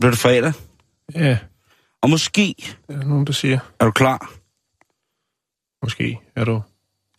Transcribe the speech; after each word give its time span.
Bliver 0.00 0.10
det 0.10 0.18
fredag. 0.20 0.52
Ja, 1.14 1.38
Og 2.02 2.10
måske 2.10 2.54
er 2.88 2.92
der 2.96 3.04
nogen, 3.04 3.26
der 3.26 3.32
siger. 3.32 3.58
er 3.80 3.84
du 3.84 3.90
klar 3.90 4.32
Måske 5.82 6.18
er 6.36 6.44
du. 6.44 6.62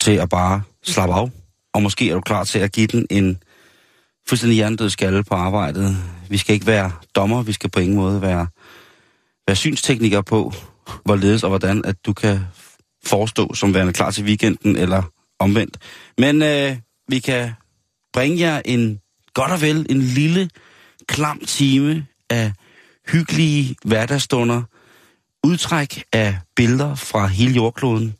til 0.00 0.12
at 0.12 0.28
bare 0.28 0.62
slappe 0.82 1.14
af. 1.14 1.30
Og 1.74 1.82
måske 1.82 2.10
er 2.10 2.14
du 2.14 2.20
klar 2.20 2.44
til 2.44 2.58
at 2.58 2.72
give 2.72 2.86
den 2.86 3.06
en 3.10 3.42
fuldstændig 4.28 4.56
hjernedød 4.56 4.90
skalle 4.90 5.24
på 5.24 5.34
arbejdet. 5.34 5.96
Vi 6.28 6.36
skal 6.36 6.54
ikke 6.54 6.66
være 6.66 6.92
dommer, 7.14 7.42
vi 7.42 7.52
skal 7.52 7.70
på 7.70 7.80
ingen 7.80 7.96
måde 7.96 8.22
være, 8.22 8.46
være 9.46 9.56
synsteknikere 9.56 10.22
på, 10.24 10.52
hvorledes 11.04 11.42
og 11.42 11.48
hvordan, 11.48 11.84
at 11.84 12.06
du 12.06 12.12
kan 12.12 12.40
forestå 13.04 13.54
som 13.54 13.74
værende 13.74 13.92
klar 13.92 14.10
til 14.10 14.24
weekenden, 14.24 14.76
eller 14.76 15.02
omvendt. 15.38 15.78
Men 16.18 16.42
øh, 16.42 16.76
vi 17.08 17.18
kan 17.18 17.52
bringe 18.12 18.38
jer 18.40 18.62
en 18.64 19.00
godt 19.34 19.52
og 19.52 19.60
vel 19.60 19.86
en 19.90 19.98
lille, 20.02 20.50
klam 21.06 21.40
time 21.46 22.06
af 22.30 22.52
hyggelige 23.12 23.76
hverdagsstunder, 23.84 24.62
udtræk 25.44 26.04
af 26.12 26.38
billeder 26.56 26.94
fra 26.94 27.26
hele 27.26 27.54
jordkloden 27.54 28.14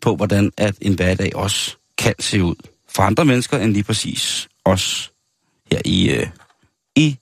på, 0.00 0.16
hvordan 0.16 0.52
at 0.56 0.74
en 0.80 0.94
hverdag 0.94 1.36
også 1.36 1.76
kan 1.98 2.14
se 2.20 2.44
ud 2.44 2.54
for 2.88 3.02
andre 3.02 3.24
mennesker 3.24 3.58
end 3.58 3.72
lige 3.72 3.84
præcis 3.84 4.48
os 4.64 5.12
her 5.72 5.80
i, 5.84 6.10
øh, 6.10 6.26
i, 6.96 7.18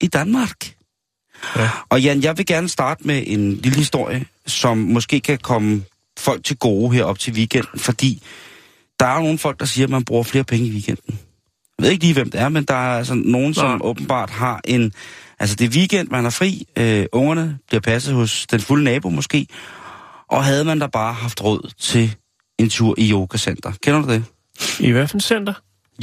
i 0.00 0.06
Danmark. 0.06 0.74
Ja. 1.56 1.70
Og 1.88 2.02
Jan, 2.02 2.22
jeg 2.22 2.38
vil 2.38 2.46
gerne 2.46 2.68
starte 2.68 3.06
med 3.06 3.24
en 3.26 3.54
lille 3.54 3.78
historie, 3.78 4.26
som 4.46 4.78
måske 4.78 5.20
kan 5.20 5.38
komme 5.38 5.84
folk 6.18 6.44
til 6.44 6.56
gode 6.56 6.94
her 6.94 7.04
op 7.04 7.18
til 7.18 7.32
weekenden, 7.32 7.80
fordi 7.80 8.22
der 9.00 9.06
er 9.06 9.18
nogle 9.20 9.38
folk, 9.38 9.60
der 9.60 9.66
siger, 9.66 9.86
at 9.86 9.90
man 9.90 10.04
bruger 10.04 10.22
flere 10.22 10.44
penge 10.44 10.66
i 10.66 10.70
weekenden. 10.70 11.18
Jeg 11.78 11.84
ved 11.84 11.90
ikke 11.90 12.04
lige, 12.04 12.14
hvem 12.14 12.30
det 12.30 12.40
er, 12.40 12.48
men 12.48 12.64
der 12.64 12.74
er 12.74 12.98
altså 12.98 13.14
nogen, 13.14 13.54
som 13.54 13.70
Nej. 13.70 13.78
åbenbart 13.80 14.30
har 14.30 14.60
en... 14.64 14.92
Altså, 15.40 15.56
det 15.56 15.64
er 15.64 15.78
weekend, 15.78 16.08
man 16.08 16.26
er 16.26 16.30
fri. 16.30 16.66
Øh, 16.76 17.06
ungerne 17.12 17.58
bliver 17.66 17.80
passet 17.80 18.14
hos 18.14 18.46
den 18.50 18.60
fulde 18.60 18.84
nabo 18.84 19.08
måske. 19.08 19.46
Og 20.30 20.44
havde 20.44 20.64
man 20.64 20.78
da 20.78 20.86
bare 20.86 21.12
haft 21.12 21.44
råd 21.44 21.70
til 21.78 22.16
en 22.58 22.70
tur 22.70 22.94
i 22.98 23.10
yogacenter. 23.10 23.72
Kender 23.82 24.02
du 24.02 24.08
det? 24.08 24.24
I 24.80 24.90
hvad 24.90 25.08
for 25.08 25.18
center? 25.18 25.54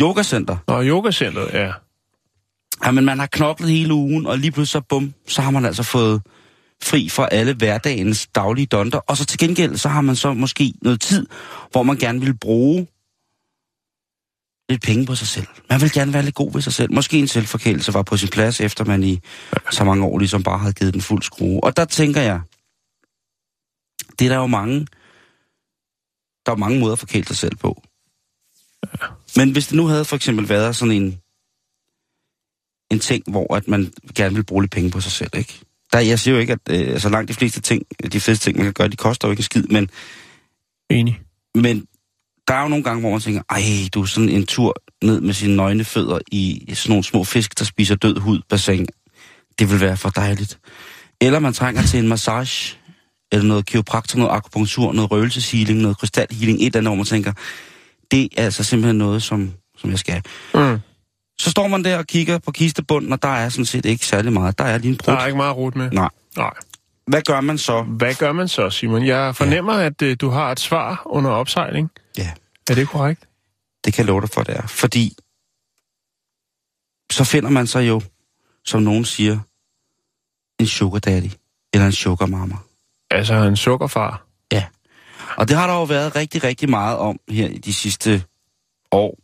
Yogacenter. 0.01 0.57
Nå, 0.67 0.83
yogacenteret, 0.83 1.53
ja. 1.53 1.71
Ja, 2.85 2.91
men 2.91 3.05
man 3.05 3.19
har 3.19 3.25
knoklet 3.25 3.69
hele 3.69 3.93
ugen, 3.93 4.25
og 4.25 4.37
lige 4.37 4.51
pludselig 4.51 4.71
så 4.71 4.81
bum, 4.89 5.13
så 5.27 5.41
har 5.41 5.51
man 5.51 5.65
altså 5.65 5.83
fået 5.83 6.21
fri 6.83 7.09
fra 7.09 7.27
alle 7.31 7.53
hverdagens 7.53 8.27
daglige 8.35 8.65
donder. 8.65 8.97
Og 8.97 9.17
så 9.17 9.25
til 9.25 9.39
gengæld, 9.39 9.77
så 9.77 9.89
har 9.89 10.01
man 10.01 10.15
så 10.15 10.33
måske 10.33 10.73
noget 10.81 11.01
tid, 11.01 11.25
hvor 11.71 11.83
man 11.83 11.97
gerne 11.97 12.21
vil 12.21 12.37
bruge 12.37 12.87
lidt 14.71 14.81
penge 14.81 15.05
på 15.05 15.15
sig 15.15 15.27
selv. 15.27 15.47
Man 15.69 15.81
vil 15.81 15.91
gerne 15.91 16.13
være 16.13 16.23
lidt 16.23 16.35
god 16.35 16.53
ved 16.53 16.61
sig 16.61 16.73
selv. 16.73 16.93
Måske 16.93 17.19
en 17.19 17.27
selvforkælelse 17.27 17.93
var 17.93 18.01
på 18.01 18.17
sin 18.17 18.29
plads, 18.29 18.61
efter 18.61 18.85
man 18.85 19.03
i 19.03 19.19
så 19.71 19.83
mange 19.83 20.05
år 20.05 20.19
ligesom 20.19 20.43
bare 20.43 20.59
havde 20.59 20.73
givet 20.73 20.93
den 20.93 21.01
fuld 21.01 21.23
skrue. 21.23 21.63
Og 21.63 21.77
der 21.77 21.85
tænker 21.85 22.21
jeg, 22.21 22.41
det 24.19 24.25
er 24.25 24.29
der 24.29 24.37
jo 24.37 24.47
mange, 24.47 24.87
der 26.45 26.51
er 26.51 26.55
mange 26.55 26.79
måder 26.79 26.93
at 26.93 26.99
forkæle 26.99 27.25
sig 27.25 27.37
selv 27.37 27.55
på. 27.55 27.83
Men 29.35 29.51
hvis 29.51 29.67
det 29.67 29.77
nu 29.77 29.85
havde 29.85 30.05
for 30.05 30.15
eksempel 30.15 30.49
været 30.49 30.75
sådan 30.75 30.93
en, 30.93 31.21
en 32.91 32.99
ting, 32.99 33.23
hvor 33.27 33.55
at 33.55 33.67
man 33.67 33.93
gerne 34.15 34.35
vil 34.35 34.45
bruge 34.45 34.63
lidt 34.63 34.71
penge 34.71 34.91
på 34.91 35.01
sig 35.01 35.11
selv, 35.11 35.29
ikke? 35.37 35.59
Der, 35.93 35.99
jeg 35.99 36.19
siger 36.19 36.33
jo 36.35 36.41
ikke, 36.41 36.53
at 36.53 36.59
øh, 36.69 36.93
altså 36.93 37.09
langt 37.09 37.27
de 37.27 37.33
fleste 37.33 37.61
ting, 37.61 37.83
de 38.11 38.19
fleste 38.19 38.45
ting, 38.45 38.57
man 38.57 38.65
kan 38.65 38.73
gøre, 38.73 38.87
de 38.87 38.95
koster 38.95 39.27
jo 39.27 39.31
ikke 39.31 39.39
en 39.39 39.43
skid, 39.43 39.63
men, 39.63 39.89
Enig. 40.89 41.21
men 41.55 41.87
der 42.47 42.53
er 42.53 42.61
jo 42.61 42.67
nogle 42.67 42.83
gange, 42.83 42.99
hvor 43.01 43.11
man 43.11 43.19
tænker, 43.19 43.41
ej, 43.49 43.61
du 43.93 44.01
er 44.01 44.05
sådan 44.05 44.29
en 44.29 44.45
tur 44.45 44.75
ned 45.03 45.21
med 45.21 45.33
sine 45.33 45.55
nøgne 45.55 45.83
fødder 45.83 46.19
i 46.31 46.65
sådan 46.73 46.89
nogle 46.91 47.03
små 47.03 47.23
fisk, 47.23 47.59
der 47.59 47.65
spiser 47.65 47.95
død 47.95 48.19
hud 48.19 48.41
bassin. 48.49 48.87
Det 49.59 49.71
vil 49.71 49.81
være 49.81 49.97
for 49.97 50.09
dejligt. 50.09 50.59
Eller 51.21 51.39
man 51.39 51.53
trænger 51.53 51.81
til 51.83 51.99
en 51.99 52.07
massage, 52.07 52.77
eller 53.31 53.45
noget 53.47 53.65
kiropraktor, 53.65 54.19
noget 54.19 54.31
akupunktur, 54.31 54.93
noget 54.93 55.11
røgelseshealing, 55.11 55.79
noget 55.79 55.97
krystalhealing, 55.97 56.59
et 56.59 56.65
eller 56.65 56.77
andet, 56.77 56.89
hvor 56.89 56.95
man 56.95 57.05
tænker, 57.05 57.33
det 58.11 58.29
er 58.37 58.43
altså 58.43 58.63
simpelthen 58.63 58.97
noget, 58.97 59.23
som, 59.23 59.51
som 59.77 59.89
jeg 59.89 59.99
skal. 59.99 60.21
Mm. 60.53 60.77
Så 61.39 61.51
står 61.51 61.67
man 61.67 61.83
der 61.83 61.97
og 61.97 62.07
kigger 62.07 62.37
på 62.37 62.51
kistebunden, 62.51 63.13
og 63.13 63.21
der 63.21 63.27
er 63.29 63.49
sådan 63.49 63.65
set 63.65 63.85
ikke 63.85 64.05
særlig 64.05 64.33
meget. 64.33 64.57
Der 64.57 64.63
er 64.63 64.77
lige 64.77 64.91
en 64.91 64.97
Der 64.97 65.03
brud. 65.03 65.13
er 65.13 65.25
ikke 65.25 65.37
meget 65.37 65.55
rot 65.57 65.75
med. 65.75 65.91
Nej. 65.91 66.09
Nej. 66.37 66.51
Hvad 67.07 67.21
gør 67.21 67.41
man 67.41 67.57
så? 67.57 67.81
Hvad 67.81 68.15
gør 68.15 68.31
man 68.31 68.47
så, 68.47 68.69
Simon? 68.69 69.05
Jeg 69.05 69.35
fornemmer, 69.35 69.77
ja. 69.79 69.85
at 69.85 70.01
uh, 70.01 70.13
du 70.21 70.29
har 70.29 70.51
et 70.51 70.59
svar 70.59 71.01
under 71.05 71.29
opsejling. 71.29 71.91
Ja, 72.17 72.31
Er 72.69 72.75
det 72.75 72.87
korrekt? 72.87 73.27
det 73.85 73.93
kan 73.93 74.01
jeg 74.03 74.07
love 74.07 74.21
dig 74.21 74.29
for, 74.29 74.43
det 74.43 74.57
er. 74.57 74.67
Fordi 74.67 75.15
så 77.11 77.23
finder 77.23 77.49
man 77.49 77.67
sig 77.67 77.87
jo, 77.87 78.01
som 78.65 78.81
nogen 78.81 79.05
siger, 79.05 79.39
en 80.59 80.67
sugar 80.67 80.99
daddy 80.99 81.29
eller 81.73 81.85
en 81.85 81.91
sugar 81.91 82.25
mama. 82.25 82.55
Altså 83.11 83.33
en 83.33 83.57
sukkerfar. 83.57 84.25
Og 85.37 85.47
det 85.47 85.57
har 85.57 85.67
der 85.67 85.73
jo 85.73 85.83
været 85.83 86.15
rigtig, 86.15 86.43
rigtig 86.43 86.69
meget 86.69 86.97
om 86.97 87.19
her 87.29 87.47
i 87.47 87.57
de 87.57 87.73
sidste 87.73 88.23
år 88.91 89.17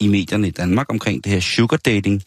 i 0.00 0.08
medierne 0.08 0.48
i 0.48 0.50
Danmark 0.50 0.86
omkring 0.90 1.24
det 1.24 1.32
her 1.32 1.40
sugar 1.40 1.76
dating, 1.76 2.22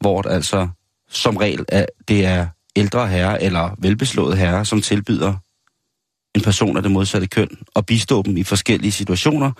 hvor 0.00 0.22
det 0.22 0.30
altså 0.30 0.68
som 1.08 1.36
regel 1.36 1.64
er, 1.68 1.86
det 2.08 2.24
er 2.24 2.46
ældre 2.76 3.08
herrer 3.08 3.38
eller 3.40 3.70
velbeslåede 3.78 4.36
herrer, 4.36 4.64
som 4.64 4.82
tilbyder 4.82 5.34
en 6.34 6.42
person 6.42 6.76
af 6.76 6.82
det 6.82 6.92
modsatte 6.92 7.26
køn 7.26 7.48
og 7.74 7.86
bistå 7.86 8.22
dem 8.22 8.36
i 8.36 8.42
forskellige 8.42 8.92
situationer. 8.92 9.52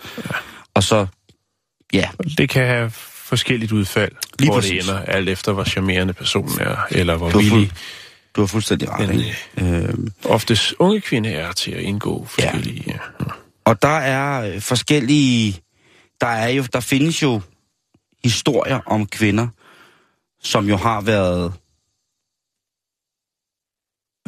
Og 0.73 0.83
så, 0.83 1.07
ja, 1.93 2.09
Det 2.37 2.49
kan 2.49 2.67
have 2.67 2.89
forskelligt 2.89 3.71
udfald, 3.71 4.11
Lige 4.39 4.51
hvor 4.51 4.59
præcis. 4.59 4.85
det 4.85 4.91
ender, 4.91 5.01
alt 5.01 5.29
efter 5.29 5.53
hvor 5.53 5.63
charmerende 5.63 6.13
personen 6.13 6.59
er, 6.59 6.75
eller 6.91 7.17
hvor 7.17 7.29
Du 7.29 7.39
villig 7.39 7.71
du 8.37 8.41
har 8.41 8.47
fuldstændig 8.47 8.89
ret, 8.91 9.13
ikke? 9.13 9.35
Øhm, 9.57 10.13
oftest 10.25 10.73
unge 10.79 11.01
kvinde 11.01 11.29
er 11.29 11.51
til 11.51 11.71
at 11.71 11.81
indgå 11.81 12.25
forskellige... 12.25 12.83
Ja. 12.87 13.25
Og 13.65 13.81
der 13.81 13.97
er 13.97 14.53
øh, 14.53 14.61
forskellige, 14.61 15.61
der 16.21 16.27
er 16.27 16.47
jo, 16.47 16.65
der 16.73 16.79
findes 16.79 17.23
jo 17.23 17.41
historier 18.23 18.79
om 18.85 19.05
kvinder, 19.05 19.47
som 20.43 20.69
jo 20.69 20.77
har 20.77 21.01
været, 21.01 21.53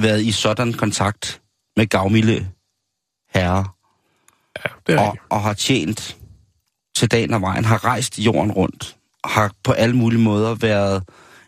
været 0.02 0.22
i 0.22 0.32
sådan 0.32 0.74
kontakt 0.74 1.42
med 1.78 1.88
gavmilde 1.88 2.50
herrer, 3.34 3.78
ja, 4.58 4.70
det 4.88 4.96
er 4.96 5.00
og, 5.00 5.06
rigtigt. 5.06 5.24
og 5.30 5.42
har 5.42 5.54
tjent 5.54 6.18
til 6.96 7.12
dagen 7.12 7.34
og 7.34 7.42
vejen, 7.42 7.66
har 7.66 7.86
rejst 7.86 8.20
jorden 8.20 8.52
rundt, 8.52 8.98
har 9.24 9.54
på 9.64 9.72
alle 9.72 9.96
mulige 9.96 10.22
måder 10.22 10.56
været 10.56 11.04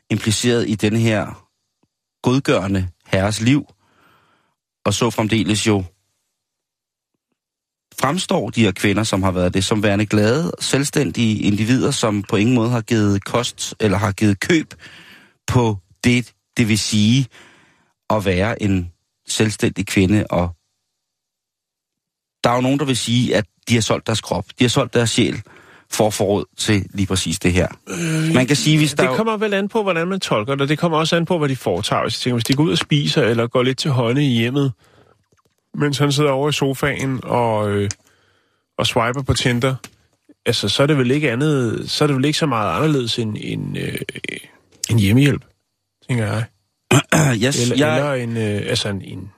impliceret 0.09 0.69
i 0.69 0.75
den 0.75 0.95
her 0.95 1.47
godgørende 2.23 2.87
herres 3.05 3.41
liv, 3.41 3.65
og 4.85 4.93
så 4.93 5.09
fremdeles 5.09 5.67
jo 5.67 5.83
fremstår 7.99 8.49
de 8.49 8.63
her 8.63 8.71
kvinder, 8.71 9.03
som 9.03 9.23
har 9.23 9.31
været 9.31 9.53
det, 9.53 9.65
som 9.65 9.83
værende 9.83 10.05
glade, 10.05 10.51
selvstændige 10.59 11.39
individer, 11.39 11.91
som 11.91 12.23
på 12.23 12.35
ingen 12.35 12.55
måde 12.55 12.69
har 12.69 12.81
givet 12.81 13.23
kost 13.23 13.75
eller 13.79 13.97
har 13.97 14.11
givet 14.11 14.39
køb 14.39 14.73
på 15.47 15.77
det, 16.03 16.33
det 16.57 16.67
vil 16.67 16.79
sige 16.79 17.27
at 18.11 18.25
være 18.25 18.61
en 18.61 18.91
selvstændig 19.27 19.87
kvinde. 19.87 20.25
Og 20.29 20.49
der 22.43 22.49
er 22.49 22.55
jo 22.55 22.61
nogen, 22.61 22.79
der 22.79 22.85
vil 22.85 22.97
sige, 22.97 23.35
at 23.35 23.45
de 23.69 23.73
har 23.73 23.81
solgt 23.81 24.07
deres 24.07 24.21
krop, 24.21 24.45
de 24.59 24.63
har 24.63 24.69
solgt 24.69 24.93
deres 24.93 25.09
sjæl 25.09 25.41
for 25.89 26.07
at 26.07 26.13
få 26.13 26.23
råd 26.23 26.45
til 26.57 26.85
lige 26.93 27.07
præcis 27.07 27.39
det 27.39 27.53
her. 27.53 27.67
Man 28.33 28.47
kan 28.47 28.55
sige, 28.55 28.77
hvis 28.77 28.93
der... 28.93 29.07
Det 29.07 29.17
kommer 29.17 29.37
vel 29.37 29.53
an 29.53 29.69
på, 29.69 29.83
hvordan 29.83 30.07
man 30.07 30.19
tolker 30.19 30.55
det. 30.55 30.69
Det 30.69 30.79
kommer 30.79 30.97
også 30.97 31.15
an 31.15 31.25
på, 31.25 31.37
hvad 31.37 31.49
de 31.49 31.55
foretager. 31.55 32.01
Hvis, 32.01 32.19
tænker, 32.19 32.35
hvis 32.35 32.43
de 32.43 32.53
går 32.53 32.63
ud 32.63 32.71
og 32.71 32.77
spiser, 32.77 33.23
eller 33.23 33.47
går 33.47 33.63
lidt 33.63 33.77
til 33.77 33.91
hånden 33.91 34.23
i 34.23 34.37
hjemmet 34.37 34.73
mens 35.73 35.97
han 35.97 36.11
sidder 36.11 36.31
over 36.31 36.49
i 36.49 36.53
sofaen 36.53 37.19
og, 37.23 37.71
øh, 37.71 37.89
og 38.77 38.87
swiper 38.87 39.21
på 39.21 39.33
Tinder, 39.33 39.75
altså, 40.45 40.69
så 40.69 40.83
er 40.83 40.87
det 40.87 40.97
vel 40.97 41.11
ikke 41.11 41.31
andet, 41.31 41.89
så 41.91 42.03
er 42.03 42.07
det 42.07 42.15
vel 42.15 42.25
ikke 42.25 42.37
så 42.37 42.45
meget 42.45 42.75
anderledes 42.75 43.19
end, 43.19 43.37
end, 43.39 43.77
øh, 43.77 43.97
en 44.89 44.99
hjemmehjælp, 44.99 45.45
tænker 46.07 46.25
jeg. 46.25 46.45
yes, 47.45 47.71
Eller, 47.71 47.75
jeg, 47.87 47.97
eller 47.97 48.13
en, 48.13 48.37
øh, 48.37 48.61
altså 48.69 48.89
en, 48.89 49.01
en, 49.01 49.31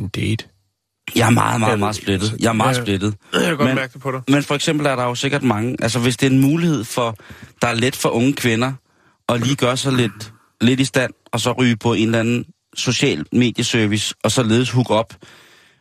en 0.00 0.08
date. 0.08 0.44
jeg 1.16 1.26
er 1.26 1.30
meget, 1.30 1.60
meget, 1.60 1.78
meget 1.78 1.96
splittet. 1.96 2.36
Jeg 2.40 2.48
er 2.48 2.52
meget 2.52 2.76
Ja. 2.76 2.82
splittet. 2.82 3.14
Jeg 3.32 3.42
kan 3.42 3.56
godt 3.56 3.68
Men- 3.68 3.76
mærke 3.76 3.92
det 3.92 4.00
på 4.02 4.10
dig. 4.12 4.20
Men 4.28 4.42
for 4.42 4.54
eksempel 4.54 4.86
er 4.86 4.96
der 4.96 5.04
jo 5.04 5.14
sikkert 5.14 5.42
mange, 5.42 5.76
altså 5.82 5.98
hvis 5.98 6.16
det 6.16 6.26
er 6.26 6.30
en 6.30 6.40
mulighed 6.40 6.84
for, 6.84 7.16
der 7.62 7.68
er 7.68 7.74
let 7.74 7.96
for 7.96 8.08
unge 8.08 8.32
kvinder 8.32 8.72
at 9.28 9.40
lige 9.40 9.56
gøre 9.56 9.76
sig 9.76 9.92
lidt, 9.92 10.32
lidt 10.60 10.80
i 10.80 10.84
stand, 10.84 11.12
og 11.32 11.40
så 11.40 11.52
ryge 11.52 11.76
på 11.76 11.92
en 11.92 12.04
eller 12.06 12.20
anden 12.20 12.44
social 12.76 13.24
medieservice, 13.32 14.14
og 14.24 14.30
så 14.32 14.42
ledes 14.42 14.70
hook 14.70 14.90
op 14.90 15.14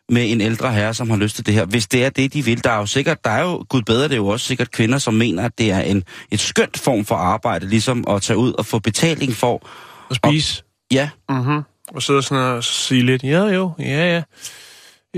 med 0.10 0.32
en 0.32 0.42
ældre 0.42 0.74
herre, 0.74 0.94
som 0.94 1.10
har 1.10 1.18
lyst 1.18 1.36
til 1.36 1.46
det 1.46 1.54
her. 1.54 1.66
Hvis 1.66 1.88
det 1.88 2.06
er 2.06 2.10
det, 2.10 2.34
de 2.34 2.46
vil, 2.46 2.64
der 2.64 2.72
er 2.72 2.78
jo 2.78 2.86
sikkert, 2.86 3.24
der 3.26 3.30
er 3.32 3.42
jo, 3.42 3.66
gud 3.70 3.82
bedre, 3.82 4.04
det 4.04 4.12
er 4.12 4.16
jo 4.16 4.28
også 4.28 4.46
sikkert 4.46 4.72
kvinder, 4.72 4.98
som 4.98 5.14
mener, 5.14 5.44
at 5.46 5.52
det 5.58 5.72
er 5.72 5.80
en 5.82 6.04
et 6.32 6.40
skønt 6.40 6.80
form 6.80 7.06
for 7.06 7.16
arbejde, 7.16 7.68
ligesom 7.70 8.04
at 8.10 8.22
tage 8.22 8.38
ud 8.38 8.54
og 8.54 8.66
få 8.66 8.80
betaling 8.80 9.34
for. 9.34 9.68
Og 10.10 10.16
spise. 10.16 10.64
Ja, 10.92 11.10
Mm-hmm. 11.30 11.62
Og 11.88 12.02
sidde 12.04 12.22
sådan 12.22 12.44
og 12.44 12.64
sige 12.64 13.06
lidt, 13.06 13.24
ja 13.24 13.44
jo, 13.44 13.72
ja 13.80 14.14
ja. 14.16 14.24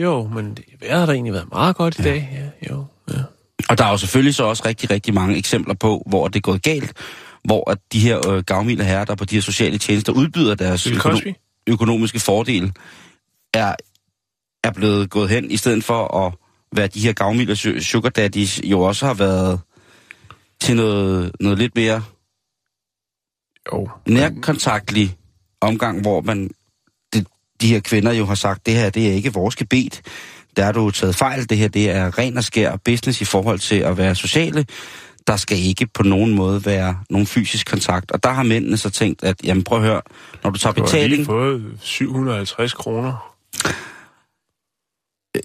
Jo, 0.02 0.28
men 0.28 0.54
det 0.56 0.64
vejret 0.82 1.00
har 1.00 1.06
da 1.06 1.12
egentlig 1.12 1.34
været 1.34 1.52
meget 1.52 1.76
godt 1.76 2.00
i 2.00 2.02
dag. 2.02 2.30
Ja, 2.34 2.74
jo, 2.74 2.86
ja. 3.10 3.22
Og 3.70 3.78
der 3.78 3.86
er 3.86 3.90
jo 3.90 3.98
selvfølgelig 3.98 4.36
så 4.36 4.44
også 4.44 4.64
rigtig, 4.66 4.90
rigtig 4.90 5.14
mange 5.14 5.38
eksempler 5.38 5.74
på, 5.74 6.04
hvor 6.08 6.28
det 6.28 6.36
er 6.36 6.42
gået 6.42 6.62
galt, 6.64 6.94
hvor 7.44 7.72
at 7.72 7.78
de 7.94 8.00
her 8.00 8.30
øh, 8.30 8.44
gavmilde 8.44 8.84
herrer, 8.84 9.06
der 9.06 9.16
på 9.16 9.26
de 9.26 9.36
her 9.36 9.42
sociale 9.42 9.78
tjenester 9.78 10.14
udbyder 10.14 10.56
deres 10.56 10.88
økono- 10.88 11.64
økonomiske 11.68 12.20
fordel, 12.20 12.72
er, 13.54 13.76
er 14.64 14.72
blevet 14.72 15.10
gået 15.10 15.30
hen, 15.30 15.52
i 15.52 15.58
stedet 15.58 15.84
for 15.84 16.18
at 16.26 16.34
være 16.76 16.88
de 16.88 17.00
her 17.00 17.14
gavmilde 17.14 17.54
su- 17.54 17.80
sugar 17.82 18.10
daddies, 18.10 18.62
jo 18.64 18.82
også 18.82 19.06
har 19.06 19.14
været 19.14 19.60
til 20.62 20.76
noget, 20.76 21.32
noget 21.40 21.58
lidt 21.58 21.76
mere 21.76 22.04
Jo. 23.74 23.90
nærkontaktlig 24.08 25.18
omgang, 25.64 26.02
hvor 26.02 26.22
man 26.22 26.50
det, 27.14 27.28
de 27.62 27.68
her 27.68 27.80
kvinder 27.80 28.12
jo 28.12 28.26
har 28.26 28.36
sagt, 28.36 28.66
det 28.66 28.74
her 28.74 28.90
det 28.90 29.08
er 29.08 29.14
ikke 29.14 29.34
vores 29.34 29.56
gebet, 29.56 30.02
der 30.58 30.66
er 30.66 30.72
du 30.72 30.92
taget 30.92 31.16
fejl, 31.16 31.50
det 31.50 31.58
her 31.58 31.68
det 31.68 31.90
er 31.90 32.18
ren 32.18 32.38
og 32.38 32.44
skær 32.44 32.76
business 32.76 33.22
i 33.22 33.26
forhold 33.26 33.60
til 33.60 33.76
at 33.76 33.98
være 33.98 34.16
sociale, 34.16 34.66
der 35.28 35.36
skal 35.36 35.58
ikke 35.58 35.88
på 35.94 36.04
nogen 36.04 36.36
måde 36.36 36.66
være 36.66 36.98
nogen 37.10 37.28
fysisk 37.28 37.70
kontakt. 37.70 38.12
Og 38.12 38.24
der 38.24 38.30
har 38.30 38.44
mændene 38.44 38.78
så 38.78 38.90
tænkt, 38.90 39.24
at 39.24 39.36
jamen 39.44 39.64
prøv 39.64 39.78
at 39.78 39.84
høre, 39.84 40.02
når 40.44 40.50
du 40.50 40.60
tager 40.60 40.74
Du 40.74 40.82
har 40.82 40.88
lige 40.92 41.10
betaling, 41.10 41.26
fået 41.26 41.78
750 41.82 42.74
kroner. 42.74 43.34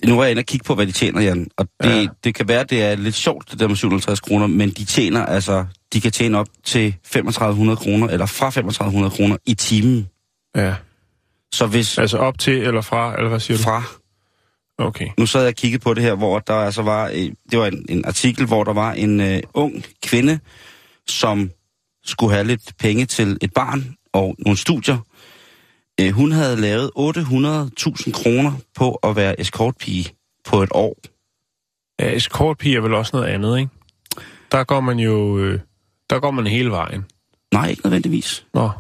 Nu 0.06 0.18
er 0.18 0.22
jeg 0.22 0.30
inde 0.30 0.40
og 0.40 0.46
kigge 0.46 0.64
på, 0.64 0.74
hvad 0.74 0.86
de 0.86 0.92
tjener, 0.92 1.20
Jan, 1.20 1.48
og 1.56 1.66
det, 1.82 1.88
Ja. 1.90 1.96
ja. 1.96 2.06
det 2.24 2.34
kan 2.34 2.48
være, 2.48 2.64
det 2.64 2.82
er 2.82 2.96
lidt 2.96 3.14
sjovt, 3.14 3.50
det 3.50 3.60
der 3.60 3.68
med 3.68 3.76
57 3.76 4.20
kroner, 4.20 4.46
men 4.46 4.70
de 4.70 4.84
tjener 4.84 5.26
altså, 5.26 5.64
de 5.92 6.00
kan 6.00 6.12
tjene 6.12 6.38
op 6.38 6.48
til 6.64 6.94
3500 7.04 7.76
kroner, 7.76 8.08
eller 8.08 8.26
fra 8.26 8.50
3500 8.50 9.10
kroner 9.10 9.36
i 9.46 9.54
timen. 9.54 10.08
Ja. 10.56 10.74
Så 11.52 11.66
hvis 11.66 11.98
Altså 11.98 12.18
op 12.18 12.38
til 12.38 12.54
eller 12.54 12.80
fra, 12.80 13.14
eller 13.16 13.28
hvad 13.28 13.40
siger 13.40 13.56
du? 13.56 13.62
fra 13.62 13.82
Okay. 14.78 15.08
Nu 15.18 15.26
sad 15.26 15.40
jeg 15.40 15.48
og 15.48 15.54
kiggede 15.54 15.82
på 15.82 15.94
det 15.94 16.02
her, 16.02 16.14
hvor 16.14 16.38
der 16.38 16.54
altså 16.54 16.82
var, 16.82 17.08
øh, 17.14 17.30
det 17.50 17.58
var 17.58 17.66
en, 17.66 17.86
en 17.88 18.04
artikel, 18.04 18.46
hvor 18.46 18.64
der 18.64 18.72
var 18.72 18.92
en 18.92 19.20
øh, 19.20 19.40
ung 19.54 19.84
kvinde, 20.02 20.38
som 21.06 21.50
skulle 22.04 22.34
have 22.34 22.46
lidt 22.46 22.72
penge 22.78 23.06
til 23.06 23.38
et 23.42 23.52
barn 23.52 23.94
og 24.12 24.34
nogle 24.38 24.56
studier. 24.58 24.98
Øh, 26.00 26.10
hun 26.10 26.32
havde 26.32 26.60
lavet 26.60 26.90
800.000 26.98 28.12
kroner 28.12 28.52
på 28.74 28.94
at 28.94 29.16
være 29.16 29.40
escortpige 29.40 30.14
på 30.44 30.62
et 30.62 30.68
år. 30.72 30.96
Ja, 32.00 32.16
escortpige 32.16 32.76
er 32.76 32.80
vel 32.80 32.94
også 32.94 33.16
noget 33.16 33.28
andet, 33.28 33.58
ikke? 33.58 33.70
Der 34.52 34.64
går 34.64 34.80
man 34.80 34.98
jo... 34.98 35.38
Øh, 35.38 35.60
der 36.10 36.20
går 36.20 36.30
man 36.30 36.46
hele 36.46 36.70
vejen. 36.70 37.04
Nej, 37.52 37.68
ikke 37.68 37.82
nødvendigvis. 37.82 38.46
Nå. 38.54 38.70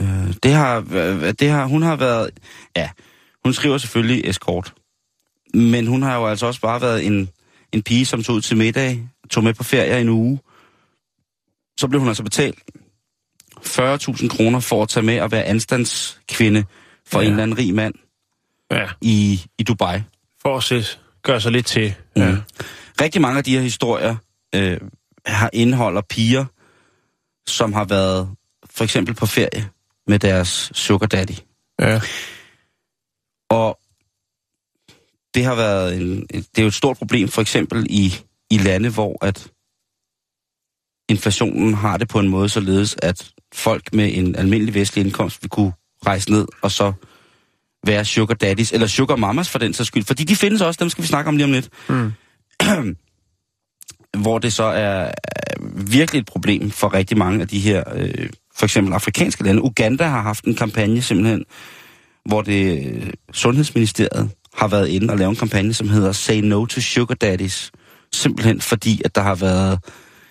Øh, 0.00 0.34
det 0.42 0.52
har, 0.52 0.80
det 1.32 1.50
har, 1.50 1.66
hun 1.66 1.82
har 1.82 1.96
været, 1.96 2.30
ja, 2.76 2.90
hun 3.44 3.52
skriver 3.52 3.78
selvfølgelig 3.78 4.30
escort. 4.30 4.74
Men 5.54 5.86
hun 5.86 6.02
har 6.02 6.16
jo 6.16 6.26
altså 6.26 6.46
også 6.46 6.60
bare 6.60 6.80
været 6.80 7.06
en, 7.06 7.28
en 7.72 7.82
pige, 7.82 8.06
som 8.06 8.22
tog 8.22 8.36
ud 8.36 8.40
til 8.40 8.56
middag, 8.56 9.08
tog 9.30 9.44
med 9.44 9.54
på 9.54 9.64
ferie 9.64 9.98
i 9.98 10.00
en 10.00 10.08
uge. 10.08 10.40
Så 11.78 11.88
blev 11.88 12.00
hun 12.00 12.08
altså 12.08 12.22
betalt 12.22 12.58
40.000 13.60 14.28
kroner 14.28 14.60
for 14.60 14.82
at 14.82 14.88
tage 14.88 15.06
med 15.06 15.20
og 15.20 15.32
være 15.32 15.44
anstandskvinde 15.44 16.64
for 17.06 17.18
Ja. 17.18 17.22
ja. 17.22 17.26
en 17.26 17.32
eller 17.32 17.42
anden 17.42 17.58
rig 17.58 17.74
mand 17.74 17.94
Ja, 18.70 18.88
i, 19.00 19.40
i 19.58 19.62
Dubai. 19.62 20.00
for 20.42 20.56
at 20.56 20.62
se, 20.64 20.84
gøre 21.22 21.40
sig 21.40 21.52
lidt 21.52 21.66
til. 21.66 21.94
Ja. 22.16 22.30
Mm. 22.30 22.40
Rigtig 23.00 23.20
mange 23.20 23.38
af 23.38 23.44
de 23.44 23.54
her 23.54 23.60
historier 23.60 24.16
øh, 24.54 24.80
har 25.26 25.50
indeholder 25.52 26.00
piger, 26.10 26.44
som 27.46 27.72
har 27.72 27.84
været 27.84 28.30
for 28.70 28.84
eksempel 28.84 29.14
på 29.14 29.26
ferie 29.26 29.68
med 30.06 30.18
deres 30.18 30.70
sugar 30.74 31.06
daddy. 31.06 31.32
ja. 31.80 32.00
Og 33.50 33.78
det 35.34 35.44
har 35.44 35.54
været 35.54 35.96
en, 35.96 36.26
det 36.26 36.58
er 36.58 36.62
jo 36.62 36.68
et 36.68 36.74
stort 36.74 36.96
problem 36.98 37.28
for 37.28 37.40
eksempel 37.42 37.86
i, 37.90 38.14
i 38.50 38.58
lande, 38.58 38.88
hvor 38.90 39.24
at 39.24 39.48
inflationen 41.08 41.74
har 41.74 41.96
det 41.96 42.08
på 42.08 42.18
en 42.20 42.28
måde 42.28 42.48
således, 42.48 42.96
at 43.02 43.30
folk 43.56 43.94
med 43.94 44.10
en 44.14 44.36
almindelig 44.36 44.74
vestlig 44.74 45.04
indkomst 45.04 45.42
vil 45.42 45.50
kunne 45.50 45.72
rejse 46.06 46.30
ned 46.30 46.46
og 46.62 46.70
så 46.70 46.92
være 47.86 48.04
sugar 48.04 48.34
daddies, 48.34 48.72
eller 48.72 48.86
sugar 48.86 49.16
mamas 49.16 49.48
for 49.48 49.58
den 49.58 49.74
sags 49.74 49.86
skyld. 49.86 50.04
Fordi 50.04 50.24
de 50.24 50.36
findes 50.36 50.60
også, 50.60 50.78
dem 50.80 50.88
skal 50.88 51.02
vi 51.02 51.08
snakke 51.08 51.28
om 51.28 51.36
lige 51.36 51.44
om 51.44 51.52
lidt. 51.52 51.68
Mm. 51.88 52.12
hvor 54.22 54.38
det 54.38 54.52
så 54.52 54.64
er 54.64 55.12
virkelig 55.76 56.18
et 56.18 56.26
problem 56.26 56.70
for 56.70 56.94
rigtig 56.94 57.18
mange 57.18 57.40
af 57.40 57.48
de 57.48 57.58
her, 57.58 57.84
øh, 57.94 58.28
for 58.56 58.66
eksempel 58.66 58.92
afrikanske 58.92 59.44
lande. 59.44 59.62
Uganda 59.62 60.04
har 60.04 60.22
haft 60.22 60.44
en 60.44 60.54
kampagne 60.54 61.02
simpelthen, 61.02 61.44
hvor 62.24 62.42
det 62.42 62.86
øh, 62.86 63.12
Sundhedsministeriet 63.32 64.30
har 64.54 64.68
været 64.68 64.88
inde 64.88 65.12
og 65.12 65.18
lavet 65.18 65.30
en 65.30 65.36
kampagne, 65.36 65.74
som 65.74 65.88
hedder 65.88 66.12
Say 66.12 66.40
No 66.40 66.66
to 66.66 66.80
Sugar 66.80 67.14
Daddies. 67.14 67.72
Simpelthen 68.12 68.60
fordi, 68.60 69.02
at 69.04 69.14
der 69.14 69.22
har 69.22 69.34
været, 69.34 69.78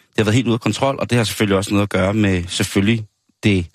det 0.09 0.17
har 0.17 0.23
været 0.23 0.35
helt 0.35 0.47
ude 0.47 0.53
af 0.53 0.59
kontrol, 0.59 0.97
og 0.99 1.09
det 1.09 1.17
har 1.17 1.25
selvfølgelig 1.25 1.57
også 1.57 1.71
noget 1.71 1.83
at 1.83 1.89
gøre 1.89 2.13
med 2.13 2.43
selvfølgelig 2.47 3.05
det, 3.45 3.65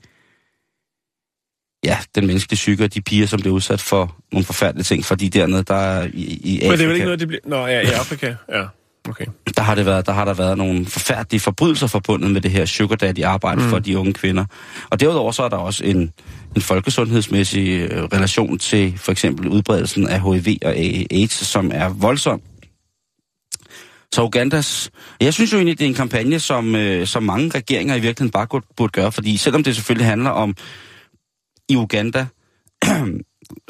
ja, 1.84 1.98
den 2.14 2.26
menneskelige 2.26 2.56
psyke 2.56 2.84
og 2.84 2.94
de 2.94 3.00
piger, 3.00 3.26
som 3.26 3.40
bliver 3.40 3.54
udsat 3.54 3.80
for 3.80 4.16
nogle 4.32 4.44
forfærdelige 4.44 4.84
ting, 4.84 5.04
fordi 5.04 5.28
dernede, 5.28 5.62
der 5.62 5.74
er 5.74 6.08
i, 6.14 6.40
i 6.44 6.60
Afrika, 6.60 6.68
Men 6.68 6.78
det 6.78 6.84
er 6.84 6.86
vel 6.86 6.94
ikke 6.94 7.04
noget, 7.04 7.20
det 7.20 7.28
bliver... 7.28 7.40
Nå, 7.46 7.66
ja, 7.66 7.80
i 7.80 7.84
Afrika. 7.84 8.34
Ja, 8.52 8.64
okay. 9.08 9.26
der 9.56 9.62
har, 9.62 9.74
det 9.74 9.86
været, 9.86 10.06
der 10.06 10.12
har 10.12 10.24
der 10.24 10.34
været 10.34 10.58
nogle 10.58 10.86
forfærdelige 10.86 11.40
forbrydelser 11.40 11.86
forbundet 11.86 12.30
med 12.30 12.40
det 12.40 12.50
her 12.50 12.64
sugar 12.64 12.96
daddy 12.96 13.22
arbejde 13.22 13.62
mm. 13.62 13.68
for 13.68 13.78
de 13.78 13.98
unge 13.98 14.12
kvinder. 14.12 14.44
Og 14.90 15.00
derudover 15.00 15.32
så 15.32 15.42
er 15.42 15.48
der 15.48 15.56
også 15.56 15.84
en, 15.84 16.12
en 16.56 16.62
folkesundhedsmæssig 16.62 17.68
øh, 17.68 18.04
relation 18.04 18.58
til 18.58 18.98
for 18.98 19.12
eksempel 19.12 19.48
udbredelsen 19.48 20.08
af 20.08 20.22
HIV 20.22 20.58
og 20.62 20.74
AIDS, 21.10 21.32
som 21.32 21.70
er 21.74 21.88
voldsom. 21.88 22.42
Så 24.14 24.22
Ugandas... 24.22 24.90
Jeg 25.20 25.34
synes 25.34 25.52
jo 25.52 25.56
egentlig, 25.56 25.78
det 25.78 25.84
er 25.84 25.88
en 25.88 25.94
kampagne, 25.94 26.40
som, 26.40 26.76
øh, 26.76 27.06
som 27.06 27.22
mange 27.22 27.50
regeringer 27.54 27.94
i 27.94 28.00
virkeligheden 28.00 28.30
bare 28.30 28.46
burde, 28.46 28.66
burde 28.76 28.92
gøre, 28.92 29.12
fordi 29.12 29.36
selvom 29.36 29.64
det 29.64 29.74
selvfølgelig 29.76 30.06
handler 30.06 30.30
om 30.30 30.54
i 31.68 31.76
Uganda 31.76 32.26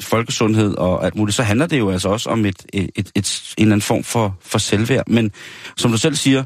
folkesundhed 0.01 0.75
og 0.75 1.05
alt 1.05 1.15
muligt, 1.15 1.35
så 1.35 1.43
handler 1.43 1.67
det 1.67 1.79
jo 1.79 1.91
altså 1.91 2.09
også 2.09 2.29
om 2.29 2.45
et, 2.45 2.65
et, 2.73 2.89
et, 2.95 3.11
et, 3.15 3.53
en 3.57 3.63
eller 3.63 3.73
anden 3.73 3.81
form 3.81 4.03
for, 4.03 4.37
for 4.41 4.57
selvværd. 4.57 5.03
Men 5.07 5.31
som 5.77 5.91
du 5.91 5.97
selv 5.97 6.15
siger, 6.15 6.43